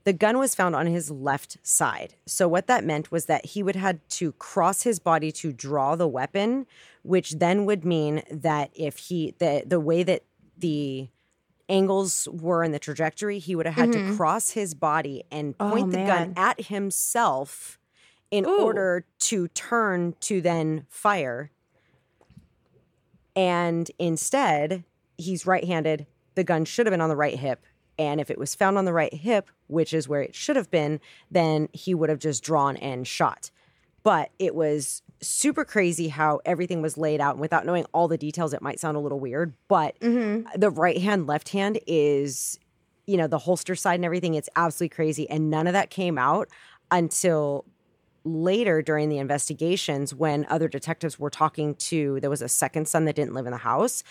The 0.09 0.13
gun 0.13 0.39
was 0.39 0.55
found 0.55 0.75
on 0.75 0.87
his 0.87 1.11
left 1.11 1.59
side. 1.61 2.15
So 2.25 2.47
what 2.47 2.65
that 2.65 2.83
meant 2.83 3.11
was 3.11 3.25
that 3.25 3.45
he 3.45 3.61
would 3.61 3.75
have 3.75 3.83
had 3.83 4.09
to 4.09 4.31
cross 4.31 4.81
his 4.81 4.97
body 4.97 5.31
to 5.33 5.53
draw 5.53 5.95
the 5.95 6.07
weapon, 6.07 6.65
which 7.03 7.33
then 7.33 7.63
would 7.65 7.85
mean 7.85 8.23
that 8.31 8.71
if 8.73 8.97
he 8.97 9.35
the 9.37 9.61
the 9.67 9.79
way 9.79 10.01
that 10.01 10.23
the 10.57 11.09
angles 11.69 12.27
were 12.31 12.63
in 12.63 12.71
the 12.71 12.79
trajectory, 12.79 13.37
he 13.37 13.55
would 13.55 13.67
have 13.67 13.75
had 13.75 13.91
to 13.91 13.99
mm-hmm. 13.99 14.17
cross 14.17 14.49
his 14.49 14.73
body 14.73 15.25
and 15.29 15.53
Oh, 15.59 15.69
point 15.69 15.91
the 15.91 15.97
gun 15.97 16.33
at 16.35 16.59
himself 16.59 17.77
in 18.31 18.47
Ooh. 18.47 18.61
order 18.63 19.05
to 19.19 19.47
turn 19.49 20.15
to 20.21 20.41
then 20.41 20.87
fire. 20.89 21.51
And 23.35 23.91
instead, 23.99 24.85
he's 25.19 25.45
right 25.45 25.65
handed. 25.65 26.07
The 26.33 26.43
gun 26.43 26.65
should 26.65 26.87
have 26.87 26.91
been 26.93 26.99
on 26.99 27.09
the 27.09 27.15
right 27.15 27.37
hip. 27.37 27.63
And 27.99 28.21
if 28.21 28.31
it 28.31 28.39
was 28.39 28.55
found 28.55 28.77
on 28.77 28.85
the 28.85 28.93
right 28.93 29.13
hip, 29.13 29.51
which 29.67 29.93
is 29.93 30.07
where 30.07 30.21
it 30.21 30.33
should 30.33 30.55
have 30.55 30.71
been, 30.71 31.01
then 31.29 31.67
he 31.73 31.93
would 31.93 32.09
have 32.09 32.17
just 32.17 32.43
drawn 32.43 32.77
and 32.77 33.05
shot. 33.05 33.51
But 34.03 34.31
it 34.39 34.55
was 34.55 35.03
super 35.21 35.65
crazy 35.65 36.07
how 36.07 36.39
everything 36.45 36.81
was 36.81 36.97
laid 36.97 37.19
out. 37.19 37.35
And 37.35 37.41
without 37.41 37.65
knowing 37.65 37.85
all 37.93 38.07
the 38.07 38.17
details, 38.17 38.53
it 38.53 38.61
might 38.61 38.79
sound 38.79 38.95
a 38.95 39.01
little 39.01 39.19
weird, 39.19 39.53
but 39.67 39.99
mm-hmm. 39.99 40.47
the 40.57 40.69
right 40.69 40.97
hand, 40.97 41.27
left 41.27 41.49
hand 41.49 41.77
is, 41.85 42.57
you 43.05 43.17
know, 43.17 43.27
the 43.27 43.39
holster 43.39 43.75
side 43.75 43.95
and 43.95 44.05
everything. 44.05 44.33
It's 44.33 44.49
absolutely 44.55 44.95
crazy. 44.95 45.29
And 45.29 45.49
none 45.49 45.67
of 45.67 45.73
that 45.73 45.89
came 45.89 46.17
out 46.17 46.47
until 46.89 47.65
later 48.23 48.81
during 48.81 49.09
the 49.09 49.17
investigations 49.17 50.13
when 50.13 50.45
other 50.49 50.67
detectives 50.67 51.17
were 51.17 51.29
talking 51.29 51.73
to 51.75 52.19
there 52.19 52.29
was 52.29 52.41
a 52.41 52.49
second 52.49 52.87
son 52.87 53.05
that 53.05 53.15
didn't 53.15 53.33
live 53.33 53.45
in 53.45 53.51
the 53.51 53.57
house 53.57 54.03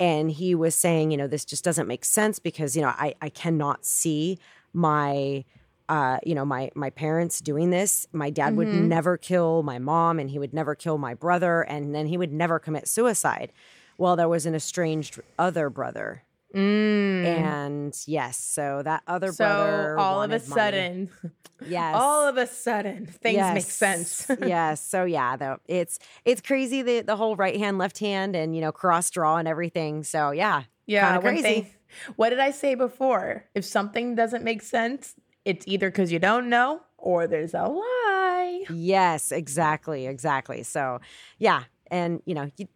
and 0.00 0.30
he 0.30 0.54
was 0.54 0.74
saying 0.74 1.10
you 1.10 1.16
know 1.16 1.26
this 1.26 1.44
just 1.44 1.64
doesn't 1.64 1.86
make 1.86 2.04
sense 2.04 2.38
because 2.38 2.76
you 2.76 2.82
know 2.82 2.88
i, 2.88 3.14
I 3.20 3.28
cannot 3.28 3.84
see 3.84 4.38
my 4.72 5.44
uh, 5.88 6.18
you 6.24 6.34
know 6.34 6.44
my 6.44 6.70
my 6.74 6.90
parents 6.90 7.40
doing 7.40 7.70
this. 7.70 8.06
My 8.12 8.30
dad 8.30 8.56
would 8.56 8.68
never 8.68 9.16
kill 9.16 9.62
my 9.62 9.78
mom 9.78 10.18
and 10.18 10.30
he 10.30 10.38
would 10.38 10.54
never 10.54 10.74
kill 10.74 10.98
my 10.98 11.14
brother 11.14 11.62
and 11.62 11.94
then 11.94 12.06
he 12.06 12.16
would 12.16 12.32
never 12.32 12.58
commit 12.58 12.88
suicide. 12.88 13.52
Well 13.98 14.16
there 14.16 14.28
was 14.28 14.46
an 14.46 14.54
estranged 14.54 15.20
other 15.38 15.70
brother 15.70 16.23
and 16.54 17.94
yes 18.06 18.36
so 18.38 18.82
that 18.84 19.02
other 19.06 19.28
Mm. 19.28 19.34
So 19.34 19.44
brother 19.44 19.98
all 19.98 20.22
of 20.22 20.30
a 20.30 20.34
money. 20.34 20.40
sudden, 20.40 21.10
yes 21.66 21.94
all 21.96 22.28
of 22.28 22.36
a 22.36 22.46
sudden, 22.46 23.06
things 23.06 23.38
make 23.54 23.64
sense. 23.64 24.26
yes. 24.40 24.80
So 24.80 25.04
yeah, 25.04 25.36
though 25.36 25.58
it's 25.66 25.98
it's 26.24 26.40
crazy 26.40 26.82
the 26.82 27.00
the 27.02 27.16
whole 27.16 27.36
right 27.36 27.56
hand, 27.58 27.78
left 27.78 27.98
hand, 27.98 28.36
and 28.36 28.54
you 28.54 28.60
know 28.60 28.72
cross 28.72 29.10
draw 29.10 29.36
and 29.36 29.48
everything. 29.48 30.02
So 30.04 30.30
yeah, 30.30 30.62
Yeah, 30.86 31.18
crazy. 31.20 31.42
thing- 31.42 31.66
What 32.16 32.30
did 32.30 32.40
I 32.40 32.50
say 32.50 32.74
before? 32.74 33.44
If 33.54 33.64
something 33.64 34.14
doesn't 34.14 34.42
make 34.44 34.62
sense, 34.62 35.14
it's 35.44 35.64
either 35.68 35.90
because 35.90 36.10
you 36.12 36.18
don't 36.18 36.48
know 36.48 36.80
or 36.98 37.26
there's 37.26 37.54
a 37.54 37.66
lie. 37.68 38.64
Yes, 38.70 39.30
exactly, 39.32 40.06
exactly. 40.06 40.62
So 40.64 41.00
yeah, 41.38 41.64
and 41.90 42.20
you 42.26 42.34
know, 42.34 42.50
you, 42.56 42.66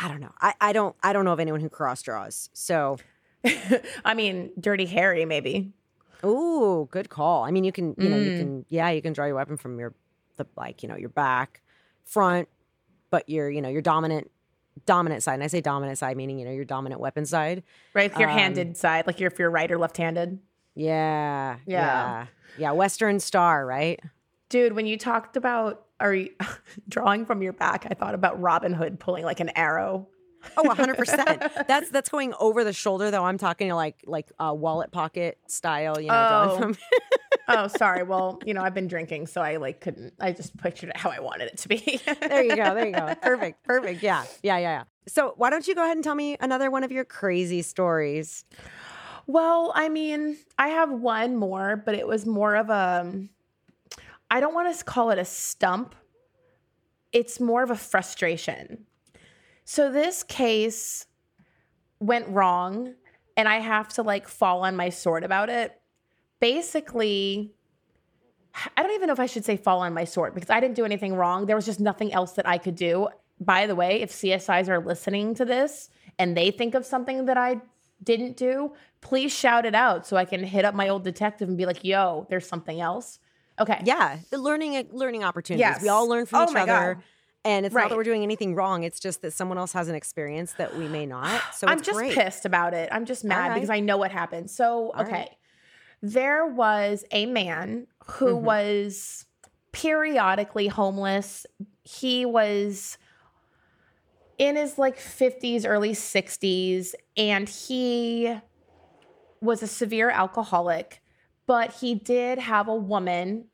I 0.00 0.08
don't 0.08 0.20
know. 0.20 0.32
I 0.40 0.54
I 0.60 0.72
don't 0.72 0.96
I 1.02 1.12
don't 1.12 1.24
know 1.24 1.32
of 1.32 1.40
anyone 1.40 1.60
who 1.60 1.68
cross 1.68 2.02
draws. 2.02 2.48
So 2.52 2.96
I 4.04 4.14
mean, 4.14 4.50
Dirty 4.58 4.86
Harry, 4.86 5.24
maybe. 5.24 5.72
ooh, 6.24 6.88
good 6.90 7.08
call. 7.10 7.44
I 7.44 7.50
mean, 7.50 7.64
you 7.64 7.72
can 7.72 7.94
you 7.98 8.08
know 8.08 8.16
Mm. 8.16 8.24
you 8.32 8.36
can 8.38 8.64
yeah 8.68 8.90
you 8.90 9.02
can 9.02 9.12
draw 9.12 9.26
your 9.26 9.34
weapon 9.36 9.56
from 9.56 9.78
your 9.78 9.94
the 10.36 10.46
like 10.56 10.82
you 10.82 10.88
know 10.88 10.96
your 10.96 11.08
back, 11.10 11.62
front, 12.04 12.48
but 13.10 13.28
your 13.28 13.50
you 13.50 13.60
know 13.60 13.68
your 13.68 13.82
dominant 13.82 14.30
dominant 14.86 15.22
side. 15.22 15.34
And 15.34 15.44
I 15.44 15.46
say 15.48 15.60
dominant 15.60 15.98
side 15.98 16.16
meaning 16.16 16.38
you 16.38 16.44
know 16.44 16.50
your 16.52 16.64
dominant 16.64 17.00
weapon 17.00 17.26
side. 17.26 17.62
Right? 17.94 18.16
Your 18.18 18.28
Um, 18.30 18.38
handed 18.38 18.76
side, 18.76 19.06
like 19.06 19.20
if 19.20 19.38
you're 19.38 19.50
right 19.50 19.70
or 19.70 19.78
left 19.78 19.96
handed. 19.96 20.38
Yeah, 20.76 21.58
Yeah. 21.66 21.80
yeah, 21.80 22.26
yeah. 22.58 22.70
Western 22.72 23.20
Star, 23.20 23.64
right? 23.64 24.00
Dude, 24.48 24.72
when 24.72 24.86
you 24.86 24.96
talked 24.98 25.36
about 25.36 25.86
are 26.00 26.12
you, 26.14 26.30
drawing 26.88 27.24
from 27.24 27.42
your 27.42 27.52
back, 27.52 27.86
I 27.88 27.94
thought 27.94 28.14
about 28.14 28.40
Robin 28.40 28.72
Hood 28.74 28.98
pulling 28.98 29.24
like 29.24 29.38
an 29.38 29.50
arrow. 29.50 30.08
Oh, 30.56 30.62
100%. 30.64 31.66
that's 31.66 31.90
that's 31.90 32.08
going 32.08 32.34
over 32.38 32.64
the 32.64 32.72
shoulder 32.72 33.10
though. 33.10 33.24
I'm 33.24 33.38
talking 33.38 33.70
like 33.72 34.02
like 34.06 34.30
uh, 34.38 34.52
wallet 34.56 34.90
pocket 34.92 35.38
style, 35.48 36.00
you 36.00 36.08
know, 36.08 36.48
Oh. 36.52 36.58
from 36.58 36.76
Oh, 37.46 37.66
sorry. 37.68 38.02
Well, 38.04 38.40
you 38.46 38.54
know, 38.54 38.62
I've 38.62 38.72
been 38.72 38.88
drinking, 38.88 39.26
so 39.26 39.42
I 39.42 39.56
like 39.56 39.80
couldn't. 39.82 40.14
I 40.18 40.32
just 40.32 40.56
pictured 40.56 40.88
it 40.88 40.96
how 40.96 41.10
I 41.10 41.20
wanted 41.20 41.48
it 41.48 41.58
to 41.58 41.68
be. 41.68 42.00
There 42.20 42.42
you 42.42 42.56
go. 42.56 42.74
There 42.74 42.86
you 42.86 42.92
go. 42.94 43.14
Perfect. 43.22 43.62
Perfect. 43.64 44.02
Yeah. 44.02 44.24
Yeah, 44.42 44.56
yeah, 44.56 44.78
yeah. 44.78 44.84
So, 45.06 45.34
why 45.36 45.50
don't 45.50 45.66
you 45.68 45.74
go 45.74 45.82
ahead 45.84 45.96
and 45.98 46.02
tell 46.02 46.14
me 46.14 46.38
another 46.40 46.70
one 46.70 46.84
of 46.84 46.90
your 46.90 47.04
crazy 47.04 47.60
stories? 47.60 48.46
Well, 49.26 49.72
I 49.74 49.90
mean, 49.90 50.38
I 50.58 50.68
have 50.68 50.90
one 50.90 51.36
more, 51.36 51.76
but 51.76 51.94
it 51.94 52.06
was 52.06 52.24
more 52.24 52.54
of 52.56 52.70
a 52.70 53.12
I 54.30 54.40
don't 54.40 54.54
want 54.54 54.74
to 54.74 54.84
call 54.84 55.10
it 55.10 55.18
a 55.18 55.24
stump. 55.26 55.94
It's 57.12 57.38
more 57.40 57.62
of 57.62 57.70
a 57.70 57.76
frustration. 57.76 58.86
So 59.64 59.90
this 59.90 60.22
case 60.22 61.06
went 62.00 62.28
wrong 62.28 62.94
and 63.36 63.48
I 63.48 63.58
have 63.60 63.88
to 63.94 64.02
like 64.02 64.28
fall 64.28 64.62
on 64.62 64.76
my 64.76 64.90
sword 64.90 65.24
about 65.24 65.48
it. 65.48 65.80
Basically, 66.40 67.52
I 68.76 68.82
don't 68.82 68.92
even 68.92 69.06
know 69.06 69.12
if 69.12 69.20
I 69.20 69.26
should 69.26 69.44
say 69.44 69.56
fall 69.56 69.80
on 69.80 69.94
my 69.94 70.04
sword 70.04 70.34
because 70.34 70.50
I 70.50 70.60
didn't 70.60 70.76
do 70.76 70.84
anything 70.84 71.14
wrong. 71.14 71.46
There 71.46 71.56
was 71.56 71.66
just 71.66 71.80
nothing 71.80 72.12
else 72.12 72.32
that 72.32 72.46
I 72.46 72.58
could 72.58 72.76
do. 72.76 73.08
By 73.40 73.66
the 73.66 73.74
way, 73.74 74.00
if 74.00 74.12
CSIs 74.12 74.68
are 74.68 74.78
listening 74.78 75.34
to 75.34 75.44
this 75.44 75.90
and 76.18 76.36
they 76.36 76.50
think 76.50 76.74
of 76.74 76.86
something 76.86 77.24
that 77.26 77.36
I 77.36 77.60
didn't 78.02 78.36
do, 78.36 78.74
please 79.00 79.32
shout 79.32 79.66
it 79.66 79.74
out 79.74 80.06
so 80.06 80.16
I 80.16 80.24
can 80.24 80.44
hit 80.44 80.64
up 80.64 80.74
my 80.74 80.88
old 80.88 81.02
detective 81.02 81.48
and 81.48 81.58
be 81.58 81.66
like, 81.66 81.82
yo, 81.82 82.26
there's 82.30 82.46
something 82.46 82.80
else. 82.80 83.18
Okay. 83.58 83.80
Yeah, 83.84 84.18
the 84.30 84.38
learning 84.38 84.88
learning 84.92 85.24
opportunities. 85.24 85.60
Yes. 85.60 85.82
We 85.82 85.88
all 85.88 86.08
learn 86.08 86.26
from 86.26 86.40
Oh 86.40 86.50
each 86.50 86.56
other. 86.56 86.94
God. 86.94 87.02
And 87.44 87.66
it's 87.66 87.74
not 87.74 87.90
that 87.90 87.96
we're 87.96 88.04
doing 88.04 88.22
anything 88.22 88.54
wrong. 88.54 88.84
It's 88.84 88.98
just 88.98 89.20
that 89.22 89.32
someone 89.32 89.58
else 89.58 89.72
has 89.74 89.88
an 89.88 89.94
experience 89.94 90.52
that 90.54 90.76
we 90.76 90.88
may 90.88 91.04
not. 91.06 91.42
So 91.54 91.66
I'm 91.68 91.82
just 91.82 91.98
great. 91.98 92.14
pissed 92.14 92.46
about 92.46 92.72
it. 92.74 92.88
I'm 92.90 93.04
just 93.04 93.22
mad 93.24 93.48
right. 93.48 93.54
because 93.54 93.70
I 93.70 93.80
know 93.80 93.96
what 93.98 94.10
happened. 94.10 94.50
So, 94.50 94.92
All 94.92 95.02
okay. 95.02 95.12
right. 95.12 95.30
There 96.02 96.46
was 96.46 97.04
a 97.10 97.26
man 97.26 97.86
who 98.06 98.36
Mhm. 98.36 98.40
was 98.42 99.26
periodically 99.72 100.68
homeless. 100.68 101.46
He 101.82 102.24
was 102.24 102.96
in 104.38 104.56
his 104.56 104.78
like 104.78 104.98
50s, 104.98 105.64
early 105.66 105.92
60s, 105.92 106.94
and 107.16 107.48
he 107.48 108.36
was 109.40 109.62
a 109.62 109.66
severe 109.66 110.10
alcoholic, 110.10 111.02
but 111.46 111.72
he 111.74 111.94
did 111.94 112.38
have 112.38 112.68
a 112.68 112.74
woman 112.74 113.46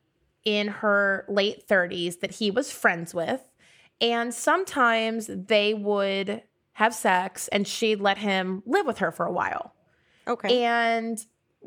in 0.44 0.68
her 0.68 1.24
late 1.28 1.66
30s 1.68 2.20
that 2.20 2.32
he 2.36 2.50
was 2.50 2.70
friends 2.72 3.12
with. 3.14 3.42
And 4.00 4.32
sometimes 4.32 5.28
they 5.28 5.74
would 5.74 6.42
have 6.72 6.94
sex 6.94 7.48
and 7.48 7.66
she'd 7.66 8.00
let 8.00 8.18
him 8.18 8.62
live 8.66 8.86
with 8.86 8.98
her 8.98 9.12
for 9.12 9.26
a 9.26 9.32
while. 9.32 9.74
Okay. 10.26 10.64
And 10.64 11.24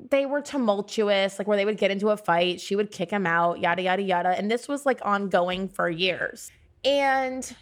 they 0.09 0.25
were 0.25 0.41
tumultuous, 0.41 1.37
like 1.37 1.47
where 1.47 1.57
they 1.57 1.65
would 1.65 1.77
get 1.77 1.91
into 1.91 2.09
a 2.09 2.17
fight, 2.17 2.59
she 2.59 2.75
would 2.75 2.91
kick 2.91 3.11
him 3.11 3.27
out, 3.27 3.59
yada, 3.59 3.81
yada, 3.83 4.01
yada. 4.01 4.29
And 4.29 4.49
this 4.49 4.67
was 4.67 4.85
like 4.85 4.99
ongoing 5.03 5.69
for 5.69 5.89
years. 5.89 6.51
And 6.83 7.55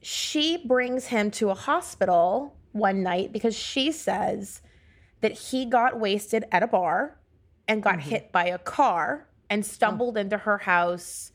she 0.00 0.56
brings 0.66 1.06
him 1.06 1.30
to 1.32 1.50
a 1.50 1.54
hospital 1.54 2.56
one 2.72 3.02
night 3.02 3.32
because 3.32 3.54
she 3.54 3.92
says 3.92 4.62
that 5.20 5.32
he 5.32 5.66
got 5.66 5.98
wasted 5.98 6.44
at 6.52 6.62
a 6.62 6.66
bar 6.66 7.18
and 7.68 7.82
got 7.82 7.98
mm-hmm. 7.98 8.10
hit 8.10 8.32
by 8.32 8.46
a 8.46 8.58
car 8.58 9.28
and 9.50 9.64
stumbled 9.64 10.16
oh. 10.16 10.20
into 10.20 10.38
her 10.38 10.58
house. 10.58 11.32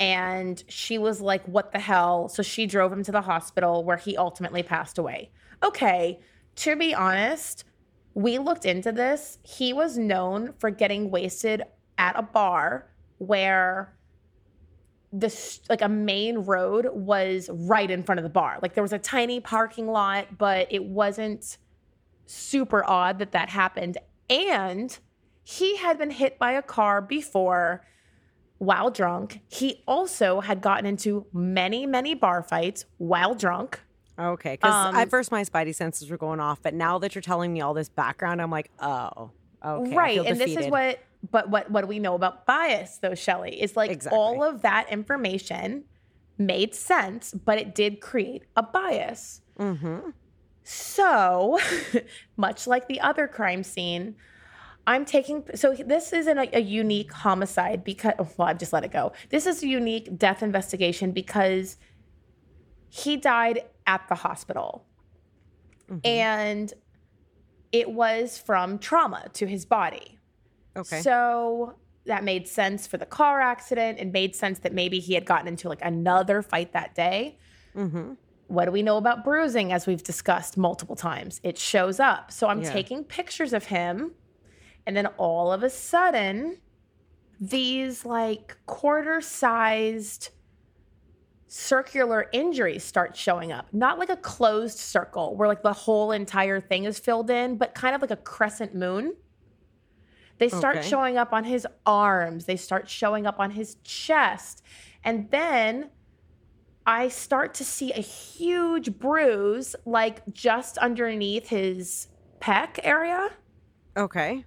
And 0.00 0.64
she 0.66 0.98
was 0.98 1.20
like, 1.20 1.44
What 1.44 1.72
the 1.72 1.78
hell? 1.78 2.28
So 2.28 2.42
she 2.42 2.66
drove 2.66 2.92
him 2.92 3.04
to 3.04 3.12
the 3.12 3.20
hospital 3.20 3.84
where 3.84 3.98
he 3.98 4.16
ultimately 4.16 4.62
passed 4.62 4.98
away. 4.98 5.30
Okay, 5.62 6.18
to 6.56 6.74
be 6.74 6.94
honest, 6.94 7.64
we 8.14 8.38
looked 8.38 8.64
into 8.64 8.90
this. 8.90 9.38
He 9.42 9.72
was 9.72 9.98
known 9.98 10.54
for 10.58 10.70
getting 10.70 11.10
wasted 11.10 11.62
at 11.98 12.18
a 12.18 12.22
bar 12.22 12.90
where 13.18 13.94
this 15.12 15.60
like 15.68 15.82
a 15.82 15.88
main 15.88 16.38
road 16.38 16.88
was 16.92 17.50
right 17.52 17.90
in 17.90 18.02
front 18.02 18.18
of 18.18 18.22
the 18.22 18.30
bar. 18.30 18.58
Like 18.62 18.74
there 18.74 18.82
was 18.82 18.92
a 18.92 18.98
tiny 18.98 19.40
parking 19.40 19.86
lot, 19.86 20.38
but 20.38 20.66
it 20.70 20.84
wasn't 20.84 21.58
super 22.26 22.84
odd 22.84 23.18
that 23.18 23.32
that 23.32 23.50
happened. 23.50 23.98
And 24.30 24.96
he 25.42 25.76
had 25.76 25.98
been 25.98 26.10
hit 26.10 26.38
by 26.38 26.52
a 26.52 26.62
car 26.62 27.02
before 27.02 27.84
while 28.60 28.90
drunk. 28.90 29.40
He 29.48 29.82
also 29.88 30.40
had 30.40 30.60
gotten 30.60 30.84
into 30.84 31.24
many, 31.32 31.86
many 31.86 32.14
bar 32.14 32.42
fights 32.42 32.84
while 32.98 33.34
drunk. 33.34 33.80
Okay. 34.18 34.52
Because 34.52 34.88
Um, 34.88 34.94
at 34.94 35.08
first 35.08 35.32
my 35.32 35.42
spidey 35.44 35.74
senses 35.74 36.10
were 36.10 36.18
going 36.18 36.40
off, 36.40 36.60
but 36.62 36.74
now 36.74 36.98
that 36.98 37.14
you're 37.14 37.22
telling 37.22 37.54
me 37.54 37.62
all 37.62 37.72
this 37.72 37.88
background, 37.88 38.42
I'm 38.42 38.50
like, 38.50 38.70
oh, 38.78 39.30
okay. 39.64 39.96
Right. 39.96 40.18
And 40.18 40.38
this 40.38 40.54
is 40.56 40.66
what 40.66 41.00
but 41.30 41.48
what 41.48 41.70
what 41.70 41.80
do 41.80 41.86
we 41.86 41.98
know 41.98 42.14
about 42.14 42.44
bias 42.44 42.98
though, 42.98 43.14
Shelly? 43.14 43.60
Is 43.62 43.76
like 43.76 43.90
Exactly. 43.90 44.18
all 44.18 44.42
of 44.44 44.60
that 44.60 44.92
information 44.92 45.84
made 46.36 46.74
sense, 46.74 47.32
but 47.32 47.58
it 47.58 47.74
did 47.74 48.02
create 48.02 48.44
a 48.56 48.62
bias. 48.62 49.40
Mm-hmm. 49.58 50.10
So, 50.64 51.58
much 52.36 52.66
like 52.66 52.88
the 52.88 53.00
other 53.00 53.26
crime 53.26 53.62
scene, 53.62 54.16
I'm 54.86 55.04
taking. 55.04 55.44
So 55.54 55.74
this 55.74 56.12
isn't 56.12 56.38
a, 56.38 56.56
a 56.56 56.60
unique 56.60 57.12
homicide 57.12 57.84
because. 57.84 58.14
Well, 58.36 58.48
I've 58.48 58.58
just 58.58 58.72
let 58.72 58.84
it 58.84 58.92
go. 58.92 59.12
This 59.28 59.46
is 59.46 59.62
a 59.62 59.66
unique 59.68 60.18
death 60.18 60.42
investigation 60.42 61.12
because 61.12 61.76
he 62.88 63.16
died 63.16 63.64
at 63.86 64.06
the 64.08 64.14
hospital, 64.16 64.84
Mhm. 65.88 66.00
and 66.06 66.74
it 67.72 67.90
was 67.90 68.38
from 68.38 68.78
trauma 68.78 69.26
to 69.34 69.46
his 69.46 69.64
body. 69.64 70.18
Okay. 70.76 71.00
So 71.02 71.74
that 72.06 72.24
made 72.24 72.48
sense 72.48 72.86
for 72.86 72.96
the 72.96 73.06
car 73.06 73.40
accident. 73.40 73.98
It 74.00 74.12
made 74.12 74.34
sense 74.34 74.60
that 74.60 74.72
maybe 74.72 74.98
he 74.98 75.14
had 75.14 75.24
gotten 75.26 75.46
into 75.46 75.68
like 75.68 75.82
another 75.84 76.42
fight 76.42 76.72
that 76.72 76.94
day. 76.94 77.38
mm-hmm. 77.76 78.14
What 78.48 78.64
do 78.64 78.72
we 78.72 78.82
know 78.82 78.96
about 78.96 79.22
bruising, 79.22 79.70
as 79.72 79.86
we've 79.86 80.02
discussed 80.02 80.56
multiple 80.56 80.96
times? 80.96 81.40
It 81.44 81.56
shows 81.56 82.00
up. 82.00 82.32
So 82.32 82.48
I'm 82.48 82.62
Yeah. 82.62 82.72
taking 82.72 83.04
pictures 83.04 83.52
of 83.52 83.66
him, 83.66 84.10
and 84.90 84.96
then 84.96 85.06
all 85.18 85.52
of 85.52 85.62
a 85.62 85.70
sudden, 85.70 86.58
these 87.38 88.04
like 88.04 88.58
quarter 88.66 89.20
sized 89.20 90.30
circular 91.46 92.28
injuries 92.32 92.82
start 92.82 93.16
showing 93.16 93.52
up. 93.52 93.72
Not 93.72 94.00
like 94.00 94.08
a 94.08 94.16
closed 94.16 94.78
circle 94.78 95.36
where 95.36 95.46
like 95.46 95.62
the 95.62 95.72
whole 95.72 96.10
entire 96.10 96.60
thing 96.60 96.86
is 96.86 96.98
filled 96.98 97.30
in, 97.30 97.56
but 97.56 97.72
kind 97.72 97.94
of 97.94 98.00
like 98.02 98.10
a 98.10 98.16
crescent 98.16 98.74
moon. 98.74 99.14
They 100.38 100.48
start 100.48 100.76
Okay. 100.78 100.82
showing 100.82 101.16
up 101.16 101.32
on 101.32 101.44
his 101.44 101.68
arms, 101.86 102.46
they 102.46 102.56
start 102.56 102.88
showing 102.88 103.28
up 103.28 103.38
on 103.38 103.52
his 103.52 103.76
chest. 103.84 104.60
And 105.04 105.30
then 105.30 105.92
I 106.84 107.08
start 107.08 107.54
to 107.54 107.64
see 107.64 107.92
a 107.92 108.00
huge 108.00 108.98
bruise 108.98 109.76
like 109.86 110.32
just 110.32 110.78
underneath 110.78 111.48
his 111.48 112.08
pec 112.40 112.80
area 112.82 113.30
Okay. 113.96 114.44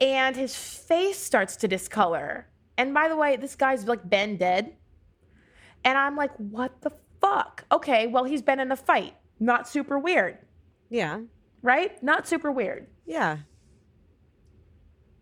And 0.00 0.36
his 0.36 0.54
face 0.56 1.18
starts 1.18 1.56
to 1.56 1.68
discolor. 1.68 2.46
And 2.76 2.94
by 2.94 3.08
the 3.08 3.16
way, 3.16 3.36
this 3.36 3.56
guy's 3.56 3.86
like 3.86 4.08
been 4.08 4.36
dead. 4.36 4.74
And 5.84 5.96
I'm 5.98 6.16
like, 6.16 6.34
what 6.36 6.80
the 6.82 6.92
fuck? 7.20 7.64
Okay, 7.72 8.06
well, 8.06 8.24
he's 8.24 8.42
been 8.42 8.60
in 8.60 8.70
a 8.72 8.76
fight. 8.76 9.14
Not 9.40 9.68
super 9.68 9.98
weird, 9.98 10.38
Yeah. 10.90 11.20
right? 11.62 12.00
Not 12.02 12.26
super 12.28 12.50
weird. 12.52 12.86
Yeah. 13.06 13.38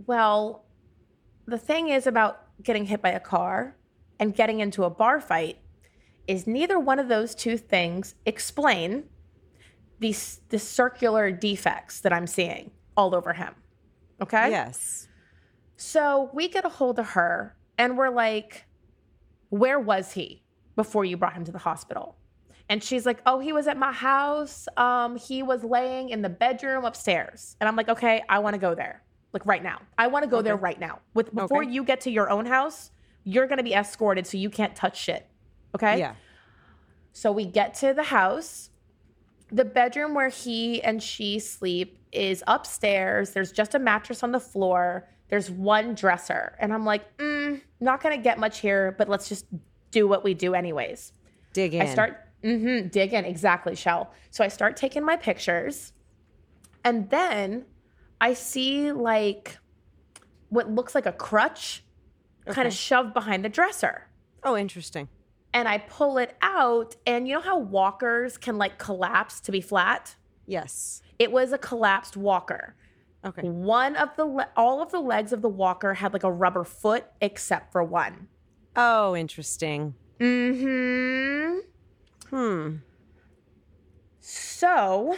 Well, 0.06 0.64
the 1.46 1.58
thing 1.58 1.88
is 1.88 2.06
about 2.06 2.42
getting 2.62 2.86
hit 2.86 3.02
by 3.02 3.10
a 3.10 3.20
car 3.20 3.76
and 4.18 4.34
getting 4.34 4.60
into 4.60 4.84
a 4.84 4.90
bar 4.90 5.20
fight 5.20 5.58
is 6.26 6.46
neither 6.46 6.78
one 6.78 6.98
of 6.98 7.08
those 7.08 7.34
two 7.34 7.56
things 7.56 8.14
explain 8.24 9.04
these 9.98 10.40
the 10.48 10.58
circular 10.58 11.30
defects 11.30 12.00
that 12.00 12.12
I'm 12.12 12.26
seeing 12.26 12.70
all 12.96 13.14
over 13.14 13.32
him. 13.34 13.54
Okay? 14.20 14.50
Yes. 14.50 15.08
So 15.76 16.30
we 16.32 16.48
get 16.48 16.64
a 16.64 16.68
hold 16.68 16.98
of 16.98 17.10
her 17.10 17.56
and 17.78 17.96
we're 17.98 18.10
like, 18.10 18.66
Where 19.50 19.78
was 19.78 20.12
he 20.12 20.42
before 20.74 21.04
you 21.04 21.16
brought 21.16 21.34
him 21.34 21.44
to 21.44 21.52
the 21.52 21.58
hospital? 21.58 22.16
And 22.68 22.82
she's 22.82 23.06
like, 23.06 23.20
Oh, 23.26 23.38
he 23.38 23.52
was 23.52 23.66
at 23.68 23.76
my 23.76 23.92
house. 23.92 24.66
Um, 24.76 25.16
he 25.16 25.42
was 25.42 25.62
laying 25.64 26.08
in 26.10 26.22
the 26.22 26.28
bedroom 26.30 26.84
upstairs. 26.84 27.56
And 27.60 27.68
I'm 27.68 27.76
like, 27.76 27.88
Okay, 27.88 28.22
I 28.28 28.38
want 28.38 28.54
to 28.54 28.60
go 28.60 28.74
there. 28.74 29.02
Like 29.32 29.44
right 29.44 29.62
now. 29.62 29.82
I 29.98 30.06
want 30.06 30.22
to 30.24 30.30
go 30.30 30.40
there 30.40 30.56
right 30.56 30.80
now. 30.80 31.00
With 31.14 31.34
before 31.34 31.62
Okay. 31.62 31.70
you 31.70 31.84
get 31.84 32.00
to 32.02 32.10
your 32.10 32.30
own 32.30 32.46
house, 32.46 32.90
you're 33.24 33.46
gonna 33.46 33.62
be 33.62 33.74
escorted 33.74 34.26
so 34.26 34.38
you 34.38 34.48
can't 34.48 34.74
touch 34.74 34.98
shit. 34.98 35.26
Okay? 35.74 35.98
Yeah. 35.98 36.14
So 37.12 37.32
we 37.32 37.44
get 37.44 37.74
to 37.76 37.92
the 37.92 38.04
house. 38.04 38.70
The 39.50 39.64
bedroom 39.64 40.14
where 40.14 40.28
he 40.28 40.82
and 40.82 41.02
she 41.02 41.38
sleep 41.38 41.98
is 42.12 42.42
upstairs. 42.46 43.30
There's 43.30 43.52
just 43.52 43.74
a 43.74 43.78
mattress 43.78 44.22
on 44.22 44.32
the 44.32 44.40
floor. 44.40 45.08
There's 45.28 45.50
one 45.50 45.94
dresser. 45.94 46.56
And 46.58 46.72
I'm 46.72 46.84
like, 46.84 47.16
mm, 47.18 47.60
not 47.80 48.02
going 48.02 48.16
to 48.16 48.22
get 48.22 48.38
much 48.38 48.60
here, 48.60 48.94
but 48.98 49.08
let's 49.08 49.28
just 49.28 49.46
do 49.90 50.08
what 50.08 50.24
we 50.24 50.34
do 50.34 50.54
anyways. 50.54 51.12
Dig 51.52 51.74
in. 51.74 51.82
I 51.82 51.86
start 51.86 52.18
mm-hmm, 52.42 52.88
dig 52.88 53.12
in 53.12 53.24
exactly, 53.24 53.74
Shell. 53.74 54.12
So 54.30 54.44
I 54.44 54.48
start 54.48 54.76
taking 54.76 55.04
my 55.04 55.16
pictures, 55.16 55.92
and 56.84 57.08
then 57.10 57.64
I 58.20 58.34
see 58.34 58.92
like 58.92 59.58
what 60.48 60.70
looks 60.70 60.94
like 60.94 61.06
a 61.06 61.12
crutch 61.12 61.82
kind 62.46 62.68
of 62.68 62.74
shoved 62.74 63.12
behind 63.12 63.44
the 63.44 63.48
dresser 63.48 64.06
Oh, 64.46 64.56
interesting. 64.56 65.08
And 65.56 65.66
I 65.66 65.78
pull 65.78 66.18
it 66.18 66.36
out, 66.42 66.96
and 67.06 67.26
you 67.26 67.32
know 67.32 67.40
how 67.40 67.58
walkers 67.58 68.36
can 68.36 68.58
like 68.58 68.76
collapse 68.76 69.40
to 69.40 69.50
be 69.50 69.62
flat? 69.62 70.14
Yes. 70.44 71.00
It 71.18 71.32
was 71.32 71.50
a 71.50 71.56
collapsed 71.56 72.14
walker. 72.14 72.76
Okay. 73.24 73.40
One 73.40 73.96
of 73.96 74.14
the 74.16 74.26
le- 74.26 74.50
all 74.54 74.82
of 74.82 74.92
the 74.92 75.00
legs 75.00 75.32
of 75.32 75.40
the 75.40 75.48
walker 75.48 75.94
had 75.94 76.12
like 76.12 76.24
a 76.24 76.30
rubber 76.30 76.62
foot, 76.62 77.06
except 77.22 77.72
for 77.72 77.82
one. 77.82 78.28
Oh, 78.76 79.16
interesting. 79.16 79.94
Mm 80.20 81.62
hmm. 82.28 82.36
Hmm. 82.36 82.76
So, 84.20 85.16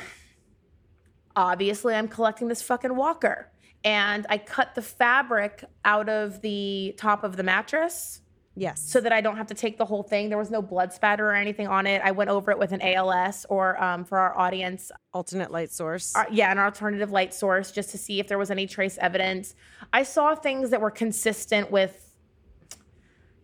obviously, 1.35 1.97
I'm 1.97 2.07
collecting 2.07 2.47
this 2.47 2.63
fucking 2.63 2.95
walker, 2.95 3.51
and 3.83 4.25
I 4.31 4.39
cut 4.39 4.77
the 4.77 4.83
fabric 4.83 5.65
out 5.85 6.09
of 6.09 6.43
the 6.43 6.95
top 6.97 7.25
of 7.25 7.35
the 7.35 7.43
mattress. 7.43 8.21
Yes. 8.59 8.81
so 8.83 9.01
that 9.01 9.13
I 9.13 9.21
don't 9.21 9.37
have 9.37 9.47
to 9.47 9.55
take 9.55 9.79
the 9.79 9.85
whole 9.85 10.03
thing. 10.03 10.29
There 10.29 10.39
was 10.39 10.51
no 10.51 10.61
blood 10.61 10.93
spatter 10.93 11.31
or 11.31 11.35
anything 11.35 11.69
on 11.69 11.87
it. 11.87 12.03
I 12.05 12.11
went 12.11 12.29
over 12.29 12.51
it 12.51 12.59
with 12.59 12.73
an 12.73 12.83
ALS 12.83 13.47
or 13.49 13.83
um, 13.83 14.05
for 14.05 14.19
our 14.19 14.37
audience, 14.37 14.91
alternate 15.15 15.51
light 15.51 15.71
source. 15.71 16.15
uh, 16.17 16.25
yeah, 16.31 16.51
an 16.51 16.59
alternative 16.59 17.11
light 17.13 17.33
source 17.33 17.71
just 17.71 17.91
to 17.91 17.99
see 17.99 18.19
if 18.21 18.27
there 18.29 18.39
was 18.39 18.51
any 18.51 18.67
trace 18.67 18.99
evidence. 18.99 19.55
I 19.93 20.03
saw 20.03 20.35
things 20.35 20.71
that 20.71 20.81
were 20.81 20.91
consistent 20.91 21.71
with 21.71 22.15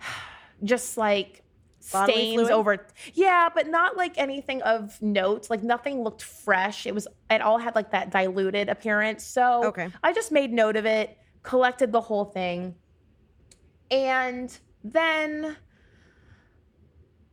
just 0.64 0.96
like 0.96 1.42
Bodily 1.92 2.14
stains 2.14 2.34
fluid? 2.34 2.50
over 2.52 2.86
yeah 3.12 3.50
but 3.54 3.68
not 3.68 3.94
like 3.94 4.16
anything 4.16 4.62
of 4.62 4.96
note 5.02 5.50
like 5.50 5.62
nothing 5.62 6.02
looked 6.02 6.22
fresh 6.22 6.86
it 6.86 6.94
was 6.94 7.06
it 7.28 7.42
all 7.42 7.58
had 7.58 7.74
like 7.74 7.90
that 7.90 8.10
diluted 8.10 8.70
appearance 8.70 9.22
so 9.22 9.64
Okay. 9.66 9.90
i 10.02 10.10
just 10.10 10.32
made 10.32 10.50
note 10.50 10.76
of 10.76 10.86
it 10.86 11.18
collected 11.42 11.92
the 11.92 12.00
whole 12.00 12.24
thing 12.24 12.74
and 13.90 14.58
then 14.84 15.56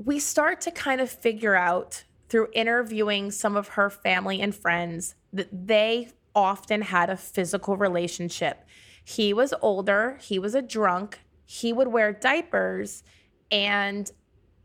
we 0.04 0.20
start 0.20 0.62
to 0.62 0.72
kind 0.72 0.99
of 1.02 1.10
figure 1.12 1.56
out 1.56 2.04
through 2.30 2.47
interviewing 2.54 3.30
some 3.30 3.56
of 3.56 3.70
her 3.70 3.89
family 3.89 4.41
and 4.41 4.56
friends 4.56 5.16
that 5.34 5.49
they 5.68 6.10
often 6.34 6.82
had 6.82 7.10
a 7.10 7.18
physical 7.18 7.76
relationship. 7.76 8.66
He 9.04 9.34
was 9.34 9.54
older, 9.62 10.18
he 10.22 10.39
was 10.39 10.56
a 10.56 10.62
drunk, 10.62 11.20
he 11.45 11.74
would 11.74 11.89
wear 11.89 12.14
diapers, 12.14 13.04
and 13.52 14.10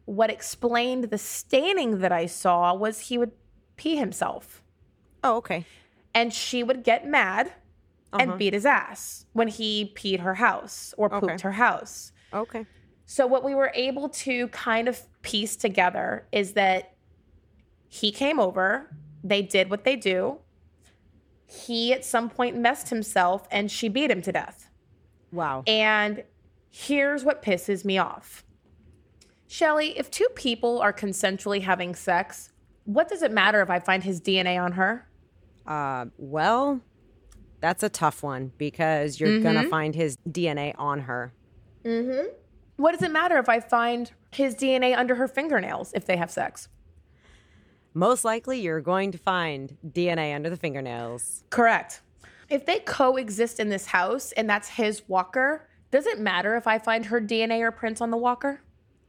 what 0.04 0.30
explained 0.30 1.04
the 1.04 1.18
staining 1.18 1.98
that 1.98 2.12
I 2.12 2.26
saw 2.26 2.72
was 2.72 3.00
he 3.00 3.18
would 3.18 3.32
pee 3.76 3.96
himself. 3.96 4.62
oh, 5.24 5.36
okay. 5.38 5.64
And 6.14 6.32
she 6.32 6.62
would 6.62 6.82
get 6.84 7.06
mad 7.06 7.48
Uh-huh. 8.12 8.22
and 8.22 8.38
beat 8.38 8.54
his 8.54 8.64
ass 8.64 9.26
when 9.32 9.48
he 9.48 9.92
peed 9.96 10.20
her 10.20 10.34
house 10.34 10.94
or 10.96 11.10
pooped 11.10 11.24
Okay. 11.24 11.42
her 11.42 11.52
house. 11.52 12.12
Okay. 12.32 12.64
So, 13.06 13.26
what 13.26 13.44
we 13.44 13.54
were 13.54 13.70
able 13.74 14.08
to 14.08 14.48
kind 14.48 14.88
of 14.88 15.00
piece 15.22 15.56
together 15.56 16.26
is 16.32 16.52
that 16.52 16.94
he 17.88 18.10
came 18.10 18.40
over, 18.40 18.90
they 19.22 19.42
did 19.42 19.70
what 19.70 19.84
they 19.84 19.96
do. 19.96 20.38
He 21.46 21.92
at 21.92 22.04
some 22.04 22.28
point 22.28 22.56
messed 22.56 22.88
himself 22.88 23.46
and 23.50 23.70
she 23.70 23.88
beat 23.88 24.10
him 24.10 24.22
to 24.22 24.32
death. 24.32 24.68
Wow. 25.30 25.62
And 25.66 26.24
here's 26.70 27.24
what 27.24 27.42
pisses 27.42 27.84
me 27.84 27.96
off 27.96 28.44
Shelly, 29.46 29.96
if 29.96 30.10
two 30.10 30.26
people 30.34 30.80
are 30.80 30.92
consensually 30.92 31.62
having 31.62 31.94
sex, 31.94 32.50
what 32.84 33.08
does 33.08 33.22
it 33.22 33.30
matter 33.30 33.62
if 33.62 33.70
I 33.70 33.78
find 33.78 34.02
his 34.02 34.20
DNA 34.20 34.60
on 34.60 34.72
her? 34.72 35.08
Uh, 35.66 36.06
well, 36.18 36.80
that's 37.60 37.82
a 37.82 37.88
tough 37.88 38.22
one 38.22 38.52
because 38.58 39.20
you're 39.20 39.40
gonna 39.40 39.68
find 39.68 39.94
his 39.94 40.18
DNA 40.28 40.74
on 40.76 41.00
her. 41.00 41.32
What 42.76 42.92
does 42.92 43.02
it 43.02 43.10
matter 43.10 43.38
if 43.38 43.48
I 43.48 43.60
find 43.60 44.12
his 44.30 44.54
DNA 44.54 44.96
under 44.96 45.14
her 45.14 45.28
fingernails 45.28 45.92
if 45.94 46.06
they 46.06 46.16
have 46.16 46.30
sex? 46.30 46.68
Most 47.94 48.24
likely, 48.24 48.60
you're 48.60 48.82
going 48.82 49.12
to 49.12 49.18
find 49.18 49.78
DNA 49.86 50.34
under 50.34 50.50
the 50.50 50.56
fingernails. 50.56 51.44
Correct. 51.48 52.02
If 52.50 52.66
they 52.66 52.80
coexist 52.80 53.58
in 53.58 53.70
this 53.70 53.86
house 53.86 54.32
and 54.32 54.48
that's 54.48 54.68
his 54.68 55.08
walker, 55.08 55.66
does 55.90 56.06
it 56.06 56.20
matter 56.20 56.56
if 56.56 56.66
I 56.66 56.78
find 56.78 57.06
her 57.06 57.20
DNA 57.20 57.60
or 57.60 57.70
prints 57.70 58.02
on 58.02 58.10
the 58.10 58.16
walker? 58.18 58.60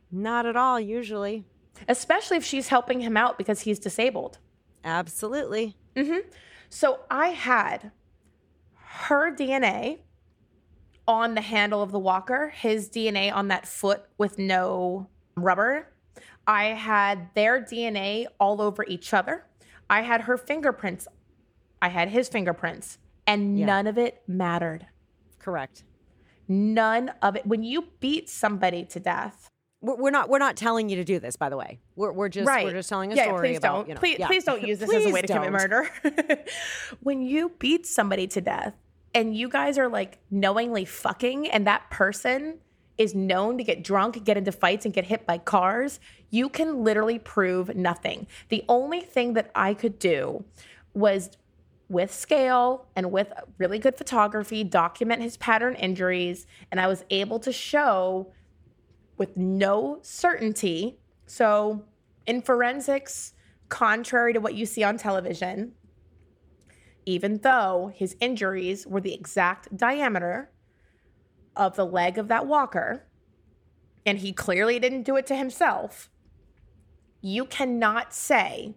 Not 0.10 0.46
at 0.46 0.56
all, 0.56 0.80
usually. 0.80 1.44
Especially 1.90 2.38
if 2.38 2.46
she's 2.46 2.70
helping 2.70 3.02
him 3.02 3.18
out 3.18 3.38
because 3.38 3.62
he's 3.62 3.78
disabled. 3.78 4.40
Absolutely. 4.84 5.76
Mm-hmm. 5.96 6.30
So 6.70 7.00
I 7.12 7.30
had 7.30 7.92
her 8.76 9.36
DNA 9.36 10.00
on 11.08 11.36
the 11.36 11.42
handle 11.42 11.82
of 11.82 11.92
the 11.92 12.00
walker, 12.00 12.50
his 12.50 12.90
DNA 12.90 13.34
on 13.34 13.48
that 13.48 13.68
foot 13.68 14.04
with 14.18 14.38
no 14.38 15.08
rubber. 15.36 15.88
I 16.46 16.66
had 16.66 17.30
their 17.34 17.62
DNA 17.62 18.26
all 18.40 18.62
over 18.62 18.84
each 18.86 19.14
other. 19.14 19.46
I 19.90 20.02
had 20.02 20.22
her 20.22 20.38
fingerprints. 20.38 21.08
I 21.82 21.90
had 21.90 22.10
his 22.10 22.28
fingerprints. 22.30 22.98
And 23.26 23.60
Yeah. 23.60 23.66
none 23.66 23.88
of 23.88 23.98
it 23.98 24.22
mattered. 24.28 24.88
Correct. 25.40 25.84
None 26.48 27.10
of 27.22 27.36
it. 27.36 27.46
When 27.46 27.64
you 27.64 27.88
beat 28.00 28.30
somebody 28.30 28.86
to 28.86 29.00
death, 29.00 29.50
We're, 29.80 30.10
not. 30.10 30.28
We're 30.28 30.40
not 30.40 30.58
telling 30.58 30.90
you 30.90 30.96
to 30.96 31.04
do 31.04 31.20
this, 31.20 31.36
by 31.36 31.50
the 31.50 31.58
way. 31.58 31.80
We're, 31.96 32.12
we're 32.12 32.30
just. 32.30 32.48
We're 32.48 32.72
just 32.72 32.90
telling 32.90 33.14
a 33.14 33.16
yeah, 33.16 33.26
story 33.26 33.50
please 33.50 33.58
about. 33.58 33.74
don't. 33.76 33.88
You 33.90 33.94
know, 33.94 34.00
please, 34.00 34.18
yeah. 34.20 34.28
please 34.28 34.44
don't 34.44 34.64
use 34.64 34.80
this 34.80 34.92
as 34.92 35.06
a 35.06 35.12
way 35.12 35.22
to 35.22 35.28
commit 35.28 35.52
don't. 35.52 35.54
murder. 35.54 35.90
when 37.04 37.22
you 37.22 37.52
beat 37.60 37.86
somebody 37.86 38.26
to 38.28 38.42
death 38.42 38.74
and 39.18 39.36
you 39.36 39.50
guys 39.50 39.80
are 39.80 39.88
like 39.88 40.20
knowingly 40.30 40.86
fucking, 40.86 41.50
and 41.50 41.66
that 41.66 41.90
person 41.90 42.60
is 43.00 43.16
known 43.16 43.58
to 43.58 43.64
get 43.64 43.84
drunk, 43.84 44.24
get 44.24 44.38
into 44.38 44.52
fights, 44.52 44.86
and 44.86 44.94
get 44.94 45.06
hit 45.06 45.26
by 45.26 45.40
cars, 45.40 46.00
you 46.30 46.50
can 46.50 46.84
literally 46.84 47.18
prove 47.18 47.76
nothing. 47.76 48.28
The 48.50 48.64
only 48.70 49.02
thing 49.02 49.34
that 49.34 49.50
I 49.56 49.74
could 49.74 49.98
do 49.98 50.46
was 50.94 51.32
with 51.90 52.14
scale 52.14 52.86
and 52.96 53.12
with 53.12 53.34
really 53.58 53.80
good 53.80 53.98
photography, 53.98 54.64
document 54.64 55.24
his 55.24 55.36
pattern 55.38 55.74
injuries. 55.74 56.46
And 56.72 56.80
I 56.80 56.86
was 56.86 57.04
able 57.10 57.40
to 57.40 57.52
show 57.52 58.32
with 59.18 59.36
no 59.36 59.98
certainty 60.04 61.00
So, 61.26 61.84
in 62.28 62.42
forensics, 62.44 63.34
contrary 63.68 64.34
to 64.34 64.40
what 64.40 64.54
you 64.54 64.66
see 64.66 64.84
on 64.84 64.98
television, 64.98 65.74
even 67.08 67.38
though 67.38 67.90
his 67.96 68.18
injuries 68.20 68.86
were 68.86 69.00
the 69.00 69.14
exact 69.14 69.76
diameter 69.76 70.52
of 71.56 71.78
the 71.78 71.86
leg 71.86 72.18
of 72.18 72.28
that 72.28 72.46
walker, 72.46 73.08
and 74.06 74.20
he 74.20 74.34
clearly 74.34 74.78
didn't 74.78 75.04
do 75.04 75.16
it 75.16 75.26
to 75.26 75.36
himself, 75.36 76.10
you 77.22 77.46
cannot 77.46 78.14
say 78.14 78.76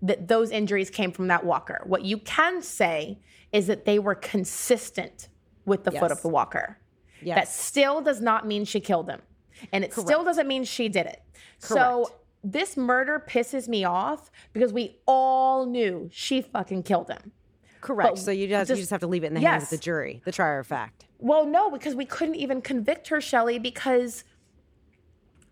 that 0.00 0.28
those 0.28 0.52
injuries 0.52 0.88
came 0.88 1.10
from 1.10 1.26
that 1.26 1.44
walker. 1.44 1.82
What 1.84 2.04
you 2.04 2.18
can 2.18 2.62
say 2.62 3.18
is 3.52 3.66
that 3.66 3.84
they 3.84 3.98
were 3.98 4.14
consistent 4.14 5.28
with 5.64 5.82
the 5.82 5.90
foot 5.90 6.12
of 6.12 6.22
the 6.22 6.28
walker. 6.28 6.78
Yes. 7.22 7.36
That 7.36 7.48
still 7.48 8.00
does 8.00 8.20
not 8.20 8.46
mean 8.46 8.64
she 8.64 8.78
killed 8.78 9.08
him. 9.08 9.20
And 9.72 9.82
it 9.82 9.92
still 9.92 10.22
doesn't 10.22 10.46
mean 10.46 10.62
she 10.62 10.88
did 10.88 11.06
it. 11.06 11.22
Correct. 11.60 11.82
So 11.82 12.12
this 12.44 12.76
murder 12.76 13.24
pisses 13.26 13.66
me 13.66 13.84
off 13.84 14.30
because 14.52 14.72
we 14.72 15.00
all 15.06 15.66
knew 15.66 16.08
she 16.12 16.40
fucking 16.40 16.84
killed 16.84 17.10
him. 17.10 17.32
Correct. 17.84 18.14
But 18.14 18.18
so 18.18 18.30
you 18.30 18.48
just, 18.48 18.70
you 18.70 18.76
just- 18.76 18.82
just 18.82 18.90
have 18.90 19.00
to 19.00 19.06
leave 19.06 19.24
it 19.24 19.28
in 19.28 19.34
the 19.34 19.40
hands 19.40 19.64
of 19.64 19.68
the 19.70 19.76
jury, 19.76 20.22
the 20.24 20.32
trier 20.32 20.58
of 20.58 20.66
fact. 20.66 21.04
Well, 21.18 21.44
no, 21.44 21.70
because 21.70 21.94
we 21.94 22.06
couldn't 22.06 22.36
even 22.36 22.62
convict 22.62 23.08
her, 23.08 23.20
Shelly, 23.20 23.58
because 23.58 24.24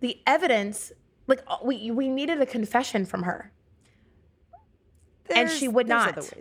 the 0.00 0.18
evidence, 0.26 0.92
like 1.26 1.42
uh, 1.46 1.58
we 1.62 1.90
we 1.90 2.08
needed 2.08 2.40
a 2.40 2.46
confession 2.46 3.04
from 3.04 3.24
her. 3.24 3.52
And 5.34 5.50
she 5.50 5.68
would 5.68 5.88
not. 5.88 6.16
Well, 6.16 6.32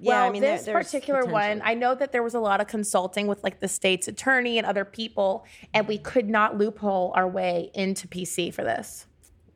yeah, 0.00 0.22
I 0.22 0.30
mean, 0.30 0.42
this 0.42 0.64
there's 0.64 0.86
particular 0.86 1.24
one. 1.24 1.60
I 1.64 1.74
know 1.74 1.94
that 1.96 2.12
there 2.12 2.22
was 2.22 2.34
a 2.34 2.40
lot 2.40 2.60
of 2.60 2.68
consulting 2.68 3.26
with 3.26 3.42
like 3.42 3.58
the 3.58 3.66
state's 3.68 4.06
attorney 4.06 4.56
and 4.58 4.66
other 4.66 4.84
people, 4.84 5.44
and 5.74 5.88
we 5.88 5.98
could 5.98 6.28
not 6.28 6.56
loophole 6.56 7.12
our 7.16 7.26
way 7.28 7.70
into 7.74 8.06
PC 8.06 8.54
for 8.54 8.62
this. 8.62 9.06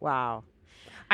wow. 0.01 0.43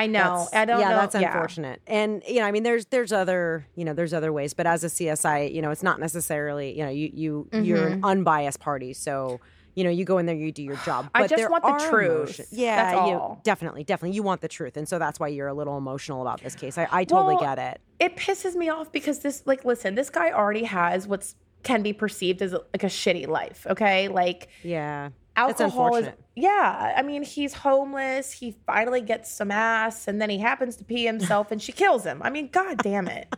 I 0.03 0.07
know. 0.07 0.19
That's- 0.45 0.49
I 0.55 0.65
don't 0.65 0.81
yeah, 0.81 0.89
know. 0.91 0.97
that's 0.97 1.15
unfortunate. 1.15 1.81
And 1.87 2.23
you 2.27 2.37
know, 2.41 2.47
I 2.47 2.53
mean, 2.53 2.63
there's 2.63 2.87
there's 2.87 3.13
other 3.13 3.67
you 3.75 3.85
know 3.85 3.95
there's 3.95 4.15
other 4.15 4.33
ways, 4.33 4.55
but 4.55 4.67
as 4.67 4.85
a 4.85 4.89
CSI, 4.89 5.53
you 5.55 5.61
know, 5.63 5.71
it's 5.71 5.83
not 5.83 5.99
necessarily 6.01 6.77
you 6.79 6.85
know 6.85 6.91
you 6.91 7.11
you 7.13 7.49
you're 7.63 7.89
an 7.89 8.01
unbiased 8.05 8.61
party, 8.61 8.93
so 8.93 9.41
you 9.75 9.85
know 9.85 9.91
you 9.91 10.05
go 10.05 10.19
in 10.19 10.27
there, 10.27 10.35
you 10.37 10.51
do 10.53 10.63
your 10.63 10.77
job. 10.85 11.07
Mm-hmm. 11.07 11.23
I 11.23 11.27
just 11.27 11.51
want 11.51 11.65
the 11.65 11.89
truth. 11.89 12.11
emotion- 12.25 12.47
Yeah, 12.51 13.07
you 13.07 13.37
definitely, 13.45 13.85
definitely, 13.85 14.15
you 14.17 14.23
want 14.23 14.41
the 14.41 14.49
truth, 14.49 14.77
and 14.77 14.89
so 14.89 14.99
that's 14.99 15.19
why 15.21 15.29
you're 15.29 15.49
a 15.49 15.55
little 15.55 15.77
emotional 15.79 16.23
about 16.23 16.43
this 16.43 16.55
case. 16.55 16.79
I, 16.79 16.89
I 16.91 17.05
totally 17.05 17.37
Well, 17.37 17.45
get 17.57 17.59
it. 17.59 17.81
It 18.01 18.17
pisses 18.17 18.55
me 18.55 18.69
off 18.69 18.91
because 18.93 19.21
this, 19.21 19.43
like, 19.47 19.65
listen, 19.65 19.95
this 19.95 20.11
guy 20.11 20.31
already 20.33 20.65
has 20.65 21.07
what's 21.07 21.35
can 21.65 21.83
be 21.83 21.93
perceived 21.93 22.41
as 22.41 22.53
like 22.53 22.85
a 22.85 22.87
shitty 22.87 23.27
life. 23.27 23.67
Okay, 23.69 24.07
like 24.09 24.49
Yeah, 24.63 25.11
alcohol 25.39 25.97
is 25.97 26.09
yeah 26.35 26.95
i 26.97 27.03
mean 27.03 27.23
he's 27.23 27.55
homeless 27.55 28.33
he 28.33 28.57
finally 28.67 29.01
gets 29.01 29.31
some 29.31 29.51
ass 29.51 30.09
and 30.09 30.21
then 30.21 30.31
he 30.31 30.39
happens 30.39 30.77
to 30.77 30.85
pee 30.85 31.05
himself 31.05 31.51
and 31.51 31.61
she 31.63 31.73
kills 31.73 32.05
him 32.05 32.21
i 32.23 32.31
mean 32.31 32.49
god 32.49 32.79
damn 32.79 33.09
it 33.09 33.33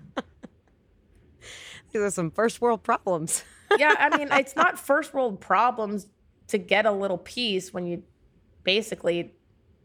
there's 1.93 2.15
some 2.15 2.31
first 2.31 2.61
world 2.61 2.83
problems. 2.83 3.45
yeah 3.79 3.95
i 3.99 4.17
mean 4.17 4.29
it's 4.33 4.57
not 4.57 4.79
first 4.79 5.15
world 5.15 5.41
problems 5.41 6.07
to 6.49 6.59
get 6.59 6.87
a 6.87 6.93
little 6.93 7.19
peace 7.19 7.73
when 7.73 7.87
you 7.87 8.03
basically 8.65 9.33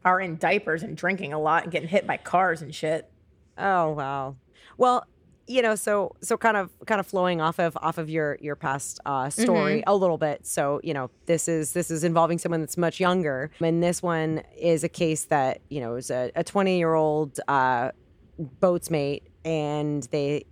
are 0.03 0.19
in 0.19 0.37
diapers 0.37 0.83
and 0.83 0.97
drinking 0.97 1.33
a 1.33 1.39
lot 1.39 1.63
and 1.63 1.71
getting 1.71 1.89
hit 1.89 2.05
by 2.05 2.17
cars 2.17 2.61
and 2.61 2.73
shit 2.73 3.11
Oh 3.57 3.91
wow. 3.91 4.35
Well, 4.77 5.05
you 5.47 5.61
know, 5.61 5.75
so 5.75 6.15
so 6.21 6.37
kind 6.37 6.57
of 6.57 6.71
kind 6.85 6.99
of 6.99 7.07
flowing 7.07 7.41
off 7.41 7.59
of 7.59 7.77
off 7.81 7.97
of 7.97 8.09
your 8.09 8.37
your 8.41 8.55
past 8.55 8.99
uh, 9.05 9.29
story 9.29 9.83
a 9.87 9.95
little 9.95 10.17
bit. 10.17 10.45
So 10.45 10.79
you 10.83 10.93
know, 10.93 11.09
this 11.25 11.47
is 11.47 11.73
this 11.73 11.91
is 11.91 12.03
involving 12.03 12.37
someone 12.37 12.61
that's 12.61 12.77
much 12.77 12.99
younger, 12.99 13.51
and 13.59 13.83
this 13.83 14.01
one 14.01 14.41
is 14.57 14.83
a 14.83 14.89
case 14.89 15.25
that 15.25 15.61
you 15.69 15.79
know 15.79 15.95
is 15.95 16.09
a 16.09 16.31
twenty 16.43 16.77
year 16.77 16.93
old 16.93 17.39
uh, 17.47 17.91
boatswain's 18.37 18.91
mate, 18.91 19.27
and 19.43 20.03
they 20.11 20.45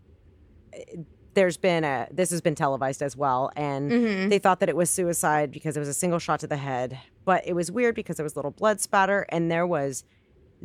there's 1.34 1.58
been 1.58 1.84
a 1.84 2.08
this 2.12 2.30
has 2.30 2.42
been 2.42 2.56
televised 2.56 3.02
as 3.02 3.18
well. 3.18 3.52
And 3.56 4.32
they 4.32 4.40
thought 4.40 4.60
that 4.60 4.70
it 4.70 4.76
was 4.76 4.90
suicide 4.90 5.52
because 5.52 5.76
it 5.76 5.80
was 5.80 5.90
a 5.90 5.94
single 5.94 6.20
shot 6.20 6.40
to 6.42 6.48
the 6.48 6.58
head 6.58 7.00
but 7.26 7.46
it 7.48 7.54
was 7.54 7.72
weird 7.72 7.96
because 7.96 8.18
there 8.18 8.24
was 8.24 8.36
little 8.36 8.52
blood 8.52 8.82
spatter 8.82 9.26
and 9.30 9.50
there 9.50 9.66
was 9.66 10.04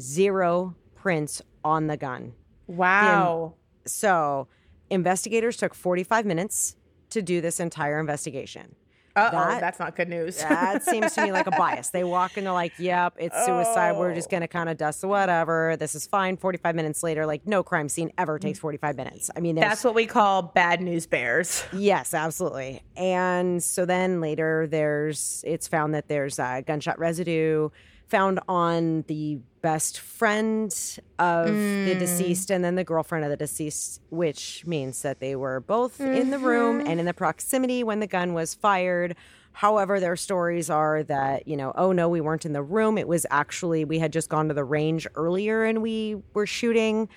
zero 0.00 0.74
prints 0.94 1.42
on 1.64 1.86
the 1.86 1.96
gun. 1.96 2.32
Wow 2.66 3.54
so 3.88 4.48
investigators 4.90 5.56
took 5.56 5.74
45 5.74 6.26
minutes 6.26 6.76
to 7.10 7.22
do 7.22 7.40
this 7.40 7.60
entire 7.60 7.98
investigation. 8.00 8.74
Uh-oh 9.16 9.30
that- 9.32 9.60
that's 9.60 9.80
not 9.80 9.96
good 9.96 10.08
news. 10.08 10.36
that 10.38 10.84
seems 10.84 11.12
to 11.14 11.22
me 11.22 11.32
like 11.32 11.48
a 11.48 11.50
bias. 11.58 11.90
They 11.90 12.04
walk 12.04 12.38
into 12.38 12.52
like 12.52 12.72
yep 12.78 13.14
it's 13.18 13.34
suicide. 13.46 13.96
We're 13.96 14.14
just 14.14 14.30
gonna 14.30 14.46
kind 14.46 14.68
of 14.68 14.76
dust 14.76 15.00
the 15.00 15.08
whatever. 15.08 15.76
This 15.76 15.96
is 15.96 16.06
fine. 16.06 16.36
45 16.36 16.76
minutes 16.76 17.02
later 17.02 17.26
like 17.26 17.44
no 17.44 17.64
crime 17.64 17.88
scene 17.88 18.12
ever 18.16 18.38
takes 18.38 18.60
45 18.60 18.96
minutes. 18.96 19.28
I 19.34 19.40
mean 19.40 19.56
that's 19.56 19.82
what 19.82 19.94
we 19.96 20.06
call 20.06 20.42
bad 20.42 20.80
news 20.80 21.06
bears. 21.06 21.64
Yes, 21.72 22.14
absolutely. 22.14 22.82
And 22.96 23.60
so 23.62 23.84
then 23.86 24.20
later, 24.20 24.68
there's 24.70 25.42
it's 25.46 25.66
found 25.66 25.94
that 25.94 26.06
there's 26.06 26.38
uh, 26.38 26.60
gunshot 26.64 26.98
residue 27.00 27.70
found 28.08 28.40
on 28.48 29.04
the 29.06 29.38
best 29.60 29.98
friend 29.98 30.72
of 31.18 31.46
the 31.46 31.92
hmm. 31.92 31.98
deceased 31.98 32.50
and 32.50 32.64
then 32.64 32.74
the 32.74 32.84
girlfriend 32.84 33.24
of 33.24 33.30
the 33.30 33.36
deceased, 33.36 34.00
which 34.10 34.64
means 34.66 35.02
that 35.02 35.20
they 35.20 35.36
were 35.36 35.60
both 35.60 36.00
in 36.00 36.30
the 36.30 36.38
room 36.38 36.78
mm-hmm. 36.78 36.88
and 36.88 37.00
in 37.00 37.06
the 37.06 37.14
proximity 37.14 37.82
when 37.82 38.00
the 38.00 38.06
gun 38.06 38.34
was 38.34 38.54
fired. 38.54 39.16
However, 39.52 39.98
their 39.98 40.16
stories 40.16 40.70
are 40.70 41.02
that, 41.04 41.48
you 41.48 41.56
know, 41.56 41.72
oh 41.74 41.92
no, 41.92 42.08
we 42.08 42.20
weren't 42.20 42.46
in 42.46 42.52
the 42.52 42.62
room. 42.62 42.96
It 42.96 43.08
was 43.08 43.26
actually, 43.30 43.84
we 43.84 43.98
had 43.98 44.12
just 44.12 44.28
gone 44.28 44.48
to 44.48 44.54
the 44.54 44.64
range 44.64 45.06
earlier 45.16 45.64
and 45.64 45.82
we 45.82 46.22
were 46.32 46.46
shooting. 46.46 47.08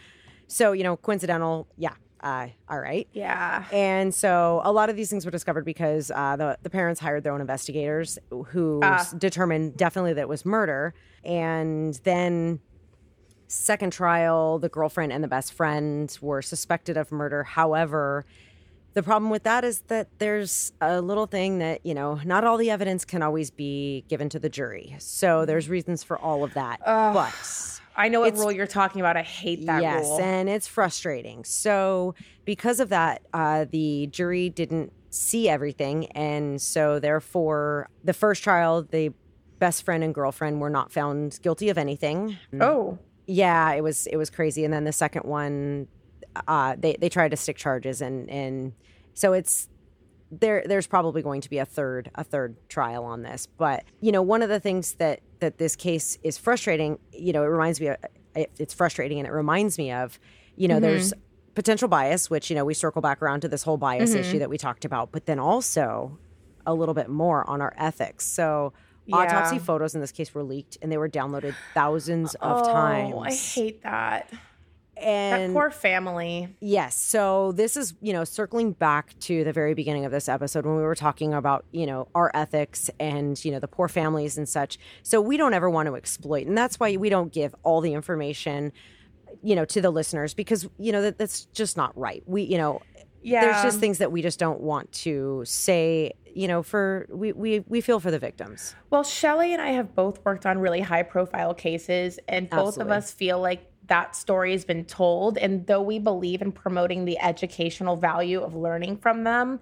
So, 0.48 0.72
you 0.72 0.84
know, 0.84 0.98
coincidental. 0.98 1.68
Yeah. 1.78 1.94
Uh, 2.22 2.48
all 2.70 2.80
right. 2.80 3.08
yeah 3.14 3.66
And 3.74 4.14
so 4.14 4.62
a 4.64 4.72
lot 4.72 4.90
of 4.92 4.96
these 4.96 5.10
things 5.10 5.26
were 5.26 5.32
discovered 5.32 5.66
because 5.66 6.12
uh, 6.14 6.36
the, 6.36 6.58
the 6.62 6.70
parents 6.70 7.00
hired 7.02 7.24
their 7.24 7.34
own 7.34 7.42
investigators 7.42 8.20
who 8.30 8.80
s- 8.84 9.12
determined 9.14 9.76
definitely 9.76 10.14
that 10.14 10.22
it 10.22 10.30
was 10.30 10.46
murder. 10.46 10.94
And 11.24 12.00
then, 12.04 12.60
second 13.48 13.92
trial, 13.92 14.60
the 14.60 14.70
girlfriend 14.70 15.12
and 15.12 15.24
the 15.24 15.28
best 15.28 15.52
friend 15.54 16.16
were 16.22 16.42
suspected 16.42 16.96
of 16.96 17.12
murder. 17.12 17.44
However, 17.44 18.26
the 18.94 19.04
problem 19.04 19.30
with 19.32 19.44
that 19.44 19.64
is 19.64 19.82
that 19.88 20.08
there's 20.20 20.74
a 20.82 21.02
little 21.02 21.26
thing 21.26 21.60
that, 21.60 21.86
you 21.86 21.94
know, 21.94 22.20
not 22.26 22.44
all 22.44 22.58
the 22.58 22.70
evidence 22.70 23.04
can 23.06 23.24
always 23.24 23.50
be 23.50 24.04
given 24.10 24.30
to 24.30 24.40
the 24.40 24.50
jury. 24.50 24.96
So 25.00 25.46
there's 25.46 25.70
reasons 25.70 26.04
for 26.04 26.18
all 26.20 26.44
of 26.44 26.54
that. 26.54 26.80
but. 27.14 27.81
I 27.96 28.08
know 28.08 28.20
what 28.22 28.36
rule 28.38 28.52
you're 28.52 28.68
talking 28.68 29.02
about 29.02 29.18
i 29.18 29.22
hate 29.22 29.66
that 29.66 29.82
yes, 29.82 30.04
rule 30.04 30.22
and 30.22 30.50
it's 30.50 30.68
frustrating. 30.68 31.44
So, 31.44 32.16
because 32.46 32.80
of 32.80 32.90
that, 32.90 33.22
uh, 33.34 33.66
the 33.70 34.08
jury 34.08 34.50
didn't 34.50 34.92
see 35.10 35.50
everything, 35.50 36.08
and 36.08 36.62
so 36.62 37.00
therefore, 37.00 37.90
the 38.04 38.14
first 38.14 38.44
trial, 38.44 38.84
the 38.84 39.14
best 39.60 39.84
friend 39.84 40.04
and 40.04 40.14
girlfriend 40.14 40.60
were 40.60 40.70
not 40.70 40.92
found 40.92 41.40
guilty 41.42 41.70
of 41.70 41.78
anything. 41.78 42.38
oh 42.60 42.98
Yeah, 43.28 43.72
it 43.74 43.82
was 43.82 44.08
it 44.08 44.18
was 44.18 44.30
crazy. 44.30 44.66
And 44.66 44.74
then 44.74 44.84
the 44.84 44.92
second 44.92 45.24
one, 45.24 45.88
uh, 46.48 46.76
they 46.78 46.96
they 47.00 47.10
tried 47.10 47.32
to 47.32 47.38
stick 47.38 47.58
charges, 47.58 48.02
and 48.02 48.30
and 48.30 48.74
so 49.14 49.34
it's 49.34 49.70
there 50.32 50.64
there's 50.66 50.88
probably 50.88 51.22
going 51.22 51.42
to 51.42 51.50
be 51.50 51.58
a 51.58 51.66
third 51.66 52.10
a 52.16 52.24
third 52.24 52.56
trial 52.70 53.04
on 53.04 53.22
this. 53.22 53.48
But 53.58 53.84
you 54.00 54.12
know 54.12 54.22
one 54.22 54.42
of 54.42 54.50
the 54.50 54.60
things 54.60 54.94
that 54.94 55.22
that 55.40 55.58
this 55.58 55.76
case 55.76 56.18
is 56.24 56.38
frustrating 56.38 57.00
you 57.12 57.34
know 57.34 57.44
it 57.44 57.48
reminds 57.48 57.80
me 57.80 57.88
of 57.88 57.98
it, 58.36 58.52
it's 58.58 58.74
frustrating 58.74 59.20
and 59.20 59.28
it 59.28 59.32
reminds 59.32 59.78
me 59.78 59.92
of 59.92 60.20
you 60.56 60.68
know 60.68 60.80
there's 60.80 61.12
mm-hmm. 61.12 61.54
potential 61.56 61.88
bias 61.88 62.30
which 62.30 62.50
you 62.50 62.56
know 62.56 62.64
we 62.64 62.74
circle 62.74 63.02
back 63.02 63.22
around 63.22 63.42
to 63.42 63.48
this 63.48 63.64
whole 63.64 63.78
bias 63.78 64.14
issue 64.14 64.30
mm-hmm. 64.30 64.40
that 64.40 64.50
we 64.50 64.58
talked 64.58 64.86
about 64.86 65.12
but 65.12 65.26
then 65.26 65.40
also 65.40 66.18
a 66.66 66.74
little 66.74 66.94
bit 66.94 67.10
more 67.10 67.48
on 67.50 67.62
our 67.62 67.74
ethics. 67.78 68.26
So 68.26 68.74
autopsy 69.12 69.60
photos 69.60 69.96
in 69.96 70.02
this 70.02 70.12
case 70.12 70.34
were 70.34 70.44
leaked 70.44 70.78
and 70.82 70.92
they 70.92 70.98
were 70.98 71.10
downloaded 71.10 71.56
thousands 71.74 72.36
of 72.36 72.62
oh, 72.62 72.72
times. 72.72 73.16
i 73.20 73.60
hate 73.60 73.84
that 73.84 74.32
that 74.96 75.04
and 75.04 75.54
poor 75.54 75.72
family 75.72 76.56
Yes. 76.60 76.96
So 76.96 77.52
this 77.54 77.76
is, 77.76 77.94
you 78.02 78.14
know, 78.14 78.24
circling 78.24 78.74
back 78.74 79.18
to 79.22 79.44
the 79.44 79.54
very 79.54 79.74
beginning 79.74 80.06
of 80.06 80.12
this 80.12 80.30
episode 80.30 80.66
when 80.66 80.76
we 80.76 80.84
were 80.84 80.96
talking 80.96 81.34
about, 81.34 81.66
you 81.72 81.86
know, 81.86 82.08
our 82.14 82.32
ethics 82.34 82.90
and, 83.00 83.44
you 83.44 83.52
know, 83.52 83.60
the 83.60 83.68
poor 83.68 83.88
families 83.88 84.38
and 84.38 84.48
such. 84.48 84.78
So 85.04 85.22
we 85.22 85.38
don't 85.38 85.54
ever 85.54 85.70
want 85.70 85.88
to 85.88 85.96
exploit. 85.96 86.48
And 86.48 86.58
that's 86.58 86.80
why 86.80 86.98
we 86.98 87.10
don't 87.10 87.32
give 87.32 87.56
all 87.64 87.82
the 87.82 87.94
information, 87.94 88.72
you 89.42 89.56
know, 89.56 89.66
to 89.66 89.82
the 89.82 89.90
listeners 89.90 90.34
because, 90.34 90.68
you 90.78 90.92
know, 90.92 91.02
that, 91.02 91.18
that's 91.18 91.46
just 91.46 91.78
not 91.78 91.98
right. 91.98 92.24
We, 92.26 92.44
you 92.44 92.58
know, 92.58 92.82
yeah 93.24 93.42
there's 93.42 93.64
just 93.64 93.80
things 93.80 94.00
that 94.00 94.12
we 94.12 94.22
just 94.22 94.40
don't 94.40 94.62
want 94.62 94.92
to 94.92 95.44
say, 95.46 96.14
you 96.34 96.48
know, 96.48 96.64
for 96.64 97.08
we 97.10 97.32
we 97.34 97.60
we 97.68 97.82
feel 97.82 98.00
for 98.00 98.12
the 98.12 98.20
victims. 98.20 98.76
Well, 98.90 99.04
Shelly 99.04 99.54
and 99.54 99.62
I 99.62 99.72
have 99.72 99.96
both 99.96 100.24
worked 100.26 100.46
on 100.46 100.60
really 100.60 100.82
high 100.82 101.04
profile 101.04 101.54
cases, 101.54 102.20
and 102.28 102.50
both 102.50 102.70
Absolutely. 102.70 102.92
of 102.92 102.98
us 102.98 103.12
feel 103.12 103.40
like 103.40 103.71
that 103.88 104.16
story 104.16 104.52
has 104.52 104.66
been 104.66 104.86
told. 104.86 105.38
And 105.38 105.66
though 105.68 105.82
we 105.82 106.00
believe 106.00 106.42
in 106.42 106.52
promoting 106.52 107.06
the 107.06 107.20
educational 107.20 107.96
value 107.96 108.42
of 108.42 108.56
learning 108.56 108.98
from 108.98 109.24
them, 109.24 109.60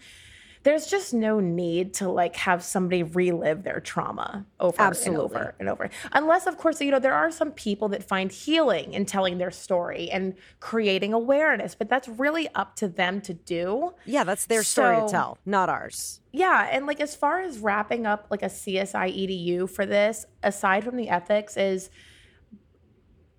there's 0.63 0.87
just 0.87 1.13
no 1.13 1.39
need 1.39 1.93
to 1.95 2.09
like 2.09 2.35
have 2.35 2.63
somebody 2.63 3.01
relive 3.03 3.63
their 3.63 3.79
trauma 3.79 4.45
over 4.59 4.75
Absolutely. 4.81 5.37
and 5.37 5.45
over 5.45 5.55
and 5.59 5.69
over. 5.69 5.89
Unless, 6.11 6.47
of 6.47 6.57
course, 6.57 6.81
you 6.81 6.91
know, 6.91 6.99
there 6.99 7.13
are 7.13 7.31
some 7.31 7.51
people 7.51 7.87
that 7.89 8.03
find 8.03 8.31
healing 8.31 8.93
in 8.93 9.05
telling 9.05 9.37
their 9.37 9.51
story 9.51 10.11
and 10.11 10.35
creating 10.59 11.13
awareness, 11.13 11.75
but 11.75 11.87
that's 11.87 12.07
really 12.07 12.49
up 12.55 12.75
to 12.77 12.89
them 12.89 13.21
to 13.21 13.33
do. 13.33 13.93
Yeah, 14.05 14.25
that's 14.25 14.45
their 14.45 14.63
story 14.63 14.97
to 14.97 15.07
tell, 15.07 15.37
not 15.45 15.69
ours. 15.69 16.19
Yeah, 16.33 16.67
and 16.69 16.85
like 16.85 16.99
as 16.99 17.15
far 17.15 17.39
as 17.39 17.59
wrapping 17.59 18.05
up 18.05 18.27
like 18.29 18.43
a 18.43 18.47
CSI 18.47 19.15
EDU 19.17 19.69
for 19.69 19.85
this, 19.85 20.25
aside 20.43 20.83
from 20.83 20.97
the 20.97 21.09
ethics, 21.09 21.55
is 21.55 21.89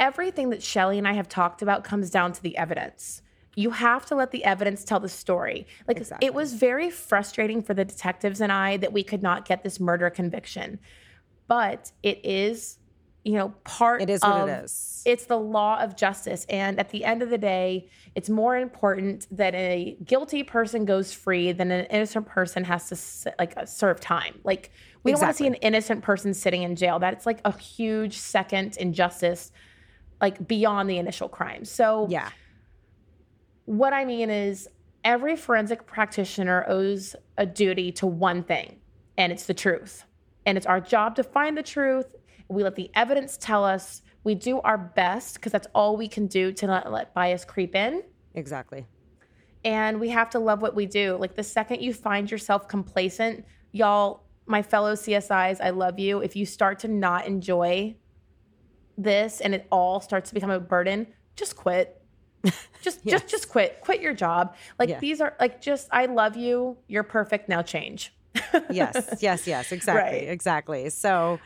everything 0.00 0.50
that 0.50 0.62
Shelly 0.62 0.98
and 0.98 1.06
I 1.06 1.12
have 1.12 1.28
talked 1.28 1.62
about 1.62 1.84
comes 1.84 2.10
down 2.10 2.32
to 2.32 2.42
the 2.42 2.56
evidence. 2.56 3.22
You 3.54 3.70
have 3.70 4.06
to 4.06 4.14
let 4.14 4.30
the 4.30 4.44
evidence 4.44 4.84
tell 4.84 4.98
the 5.00 5.08
story. 5.08 5.66
Like 5.86 5.98
Exactly. 5.98 6.26
it 6.26 6.34
was 6.34 6.54
very 6.54 6.90
frustrating 6.90 7.62
for 7.62 7.74
the 7.74 7.84
detectives 7.84 8.40
and 8.40 8.50
I 8.50 8.76
that 8.78 8.92
we 8.92 9.04
could 9.04 9.22
not 9.22 9.44
get 9.46 9.62
this 9.62 9.78
murder 9.78 10.08
conviction. 10.08 10.78
But 11.46 11.90
it 12.02 12.24
is, 12.24 12.78
you 13.24 13.34
know, 13.34 13.52
part 13.64 14.00
It 14.02 14.08
is 14.08 14.22
what 14.22 14.42
of 14.42 14.48
it 14.48 14.64
is. 14.64 15.02
it's 15.04 15.26
the 15.26 15.36
law 15.38 15.80
of 15.80 15.96
justice. 15.96 16.46
And 16.48 16.78
at 16.78 16.90
the 16.90 17.04
end 17.04 17.22
of 17.22 17.28
the 17.30 17.38
day, 17.38 17.88
it's 18.14 18.30
more 18.30 18.56
important 18.56 19.26
that 19.36 19.54
a 19.54 19.96
guilty 20.04 20.42
person 20.44 20.84
goes 20.84 21.12
free 21.12 21.52
than 21.52 21.70
an 21.72 21.86
innocent 21.86 22.26
person 22.26 22.64
has 22.64 22.88
to 23.24 23.34
like 23.38 23.56
uh, 23.56 23.66
serve 23.66 24.00
time. 24.00 24.38
Like 24.44 24.70
we 25.02 25.10
don't 25.10 25.20
want 25.20 25.32
to 25.32 25.36
see 25.36 25.46
an 25.48 25.54
innocent 25.54 26.02
person 26.02 26.34
sitting 26.34 26.62
in 26.62 26.76
jail. 26.76 26.98
That's 27.00 27.26
like 27.26 27.40
a 27.44 27.56
huge 27.58 28.16
second 28.16 28.76
injustice, 28.76 29.50
like 30.20 30.46
beyond 30.46 30.88
the 30.88 30.98
initial 30.98 31.28
crime. 31.28 31.64
So 31.64 32.06
Yeah. 32.10 32.28
what 33.64 33.92
I 33.92 34.04
mean 34.04 34.30
is 34.30 34.68
every 35.04 35.36
forensic 35.36 35.86
practitioner 35.86 36.64
owes 36.68 37.16
a 37.38 37.46
duty 37.46 37.92
to 37.92 38.06
one 38.06 38.42
thing, 38.42 38.76
and 39.16 39.32
it's 39.32 39.46
the 39.46 39.54
truth. 39.54 40.04
And 40.46 40.56
it's 40.56 40.66
our 40.66 40.80
job 40.80 41.16
to 41.16 41.22
find 41.22 41.56
the 41.56 41.62
truth. 41.62 42.16
We 42.48 42.62
let 42.62 42.74
the 42.74 42.90
evidence 42.94 43.36
tell 43.36 43.64
us. 43.64 44.02
We 44.24 44.34
do 44.34 44.60
our 44.60 44.76
best 44.76 45.34
because 45.34 45.52
that's 45.52 45.68
all 45.74 45.96
we 45.96 46.08
can 46.08 46.26
do 46.26 46.52
to 46.52 46.66
not 46.66 46.90
let 46.92 47.14
bias 47.14 47.44
creep 47.44 47.74
in. 47.74 48.02
Exactly. 48.34 48.86
And 49.64 50.00
we 50.00 50.08
have 50.10 50.30
to 50.30 50.38
love 50.38 50.60
what 50.62 50.74
we 50.74 50.86
do. 50.86 51.16
Like 51.16 51.34
the 51.34 51.42
second 51.42 51.80
you 51.82 51.92
find 51.94 52.30
yourself 52.30 52.68
complacent, 52.68 53.44
y'all, 53.72 54.24
my 54.46 54.62
fellow 54.62 54.94
CSIs, 54.94 55.60
I 55.60 55.70
love 55.70 55.98
you. 55.98 56.20
If 56.20 56.34
you 56.36 56.44
start 56.44 56.78
to 56.80 56.88
not 56.88 57.26
enjoy 57.26 57.94
this 59.02 59.40
and 59.40 59.54
it 59.54 59.66
all 59.70 60.00
starts 60.00 60.30
to 60.30 60.34
become 60.34 60.50
a 60.50 60.60
burden, 60.60 61.06
just 61.36 61.56
quit. 61.56 61.96
Just 62.82 63.00
Yes. 63.04 63.20
just 63.20 63.28
just 63.28 63.48
quit. 63.50 63.82
Quit 63.82 64.00
your 64.00 64.14
job. 64.14 64.54
Like 64.78 64.88
Yeah. 64.88 64.98
these 65.00 65.20
are 65.20 65.34
like 65.38 65.60
just 65.60 65.88
I 65.92 66.06
love 66.06 66.36
you. 66.36 66.78
You're 66.88 67.02
perfect. 67.02 67.48
Now 67.50 67.60
change. 67.60 68.14
yes, 68.70 69.18
yes, 69.20 69.46
yes, 69.46 69.70
exactly, 69.72 70.20
Right. 70.20 70.28
exactly. 70.30 70.88
So, 70.88 71.38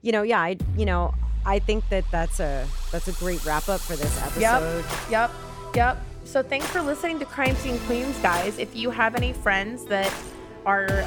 you 0.00 0.12
know, 0.12 0.22
yeah, 0.22 0.40
I, 0.40 0.56
you 0.76 0.86
know, 0.86 1.12
I 1.44 1.58
think 1.58 1.86
that 1.90 2.04
that's 2.10 2.40
a 2.40 2.66
that's 2.90 3.08
a 3.08 3.12
great 3.12 3.44
wrap 3.44 3.68
up 3.68 3.80
for 3.80 3.96
this 3.96 4.16
episode. 4.22 4.84
Yep. 5.10 5.30
Yep. 5.74 5.98
So 6.24 6.42
thanks 6.42 6.66
for 6.68 6.80
listening 6.80 7.18
to 7.18 7.26
Crime 7.26 7.54
Scene 7.56 7.78
Queens, 7.80 8.16
guys. 8.20 8.58
If 8.58 8.74
you 8.74 8.90
have 8.90 9.14
any 9.16 9.34
friends 9.34 9.84
that 9.86 10.10
are 10.64 11.04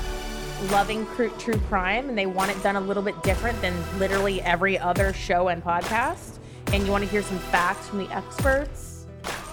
loving 0.70 1.06
true 1.40 1.58
crime 1.68 2.10
and 2.10 2.18
they 2.18 2.26
want 2.26 2.52
it 2.52 2.62
done 2.62 2.76
a 2.76 2.82
little 2.82 3.04
bit 3.04 3.22
different 3.24 3.60
than 3.62 3.74
literally 4.00 4.42
every 4.42 4.78
other 4.78 5.14
show 5.14 5.48
and 5.48 5.64
podcast, 5.64 6.38
and 6.74 6.86
you 6.86 6.92
want 6.92 7.04
to 7.04 7.10
hear 7.10 7.22
some 7.22 7.40
facts 7.40 7.88
from 7.88 8.00
the 8.00 8.12
experts, 8.16 9.06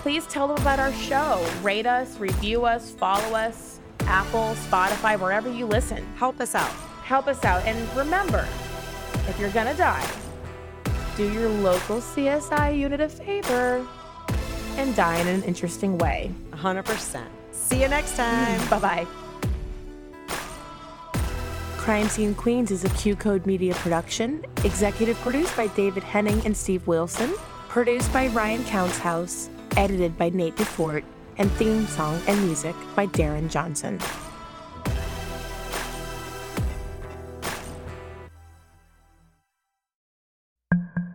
please 0.02 0.26
tell 0.26 0.48
them 0.48 0.58
about 0.58 0.78
our 0.78 0.92
show. 0.92 1.44
Rate 1.62 1.86
us, 1.86 2.18
review 2.18 2.64
us, 2.64 2.90
follow 2.90 3.34
us, 3.34 3.80
Apple, 4.00 4.54
Spotify, 4.68 5.18
wherever 5.18 5.52
you 5.52 5.66
listen. 5.66 6.04
Help 6.16 6.40
us 6.40 6.54
out. 6.54 6.70
Help 7.02 7.26
us 7.26 7.44
out. 7.44 7.64
And 7.64 7.96
remember, 7.96 8.46
if 9.28 9.38
you're 9.38 9.50
going 9.50 9.66
to 9.66 9.74
die, 9.74 10.08
do 11.16 11.30
your 11.32 11.48
local 11.48 11.98
CSI 11.98 12.78
unit 12.78 13.00
a 13.00 13.08
favor 13.08 13.86
and 14.76 14.94
die 14.94 15.18
in 15.18 15.26
an 15.26 15.42
interesting 15.42 15.98
way. 15.98 16.32
100%. 16.52 17.24
See 17.50 17.82
you 17.82 17.88
next 17.88 18.16
time. 18.16 18.68
Bye 18.70 18.78
bye. 18.78 19.27
Crime 21.88 22.10
Scene 22.10 22.34
Queens 22.34 22.70
is 22.70 22.84
a 22.84 22.88
QCODE 22.88 23.46
Media 23.46 23.72
production, 23.76 24.44
executive 24.62 25.16
produced 25.20 25.56
by 25.56 25.68
David 25.68 26.02
Henning 26.02 26.38
and 26.44 26.54
Steve 26.54 26.86
Wilson, 26.86 27.32
produced 27.70 28.12
by 28.12 28.26
Ryan 28.26 28.62
Countshouse, 28.64 29.48
edited 29.74 30.18
by 30.18 30.28
Nate 30.28 30.54
DeFort, 30.56 31.02
and 31.38 31.50
theme 31.52 31.86
song 31.86 32.20
and 32.26 32.44
music 32.44 32.76
by 32.94 33.06
Darren 33.06 33.48
Johnson. 33.48 33.98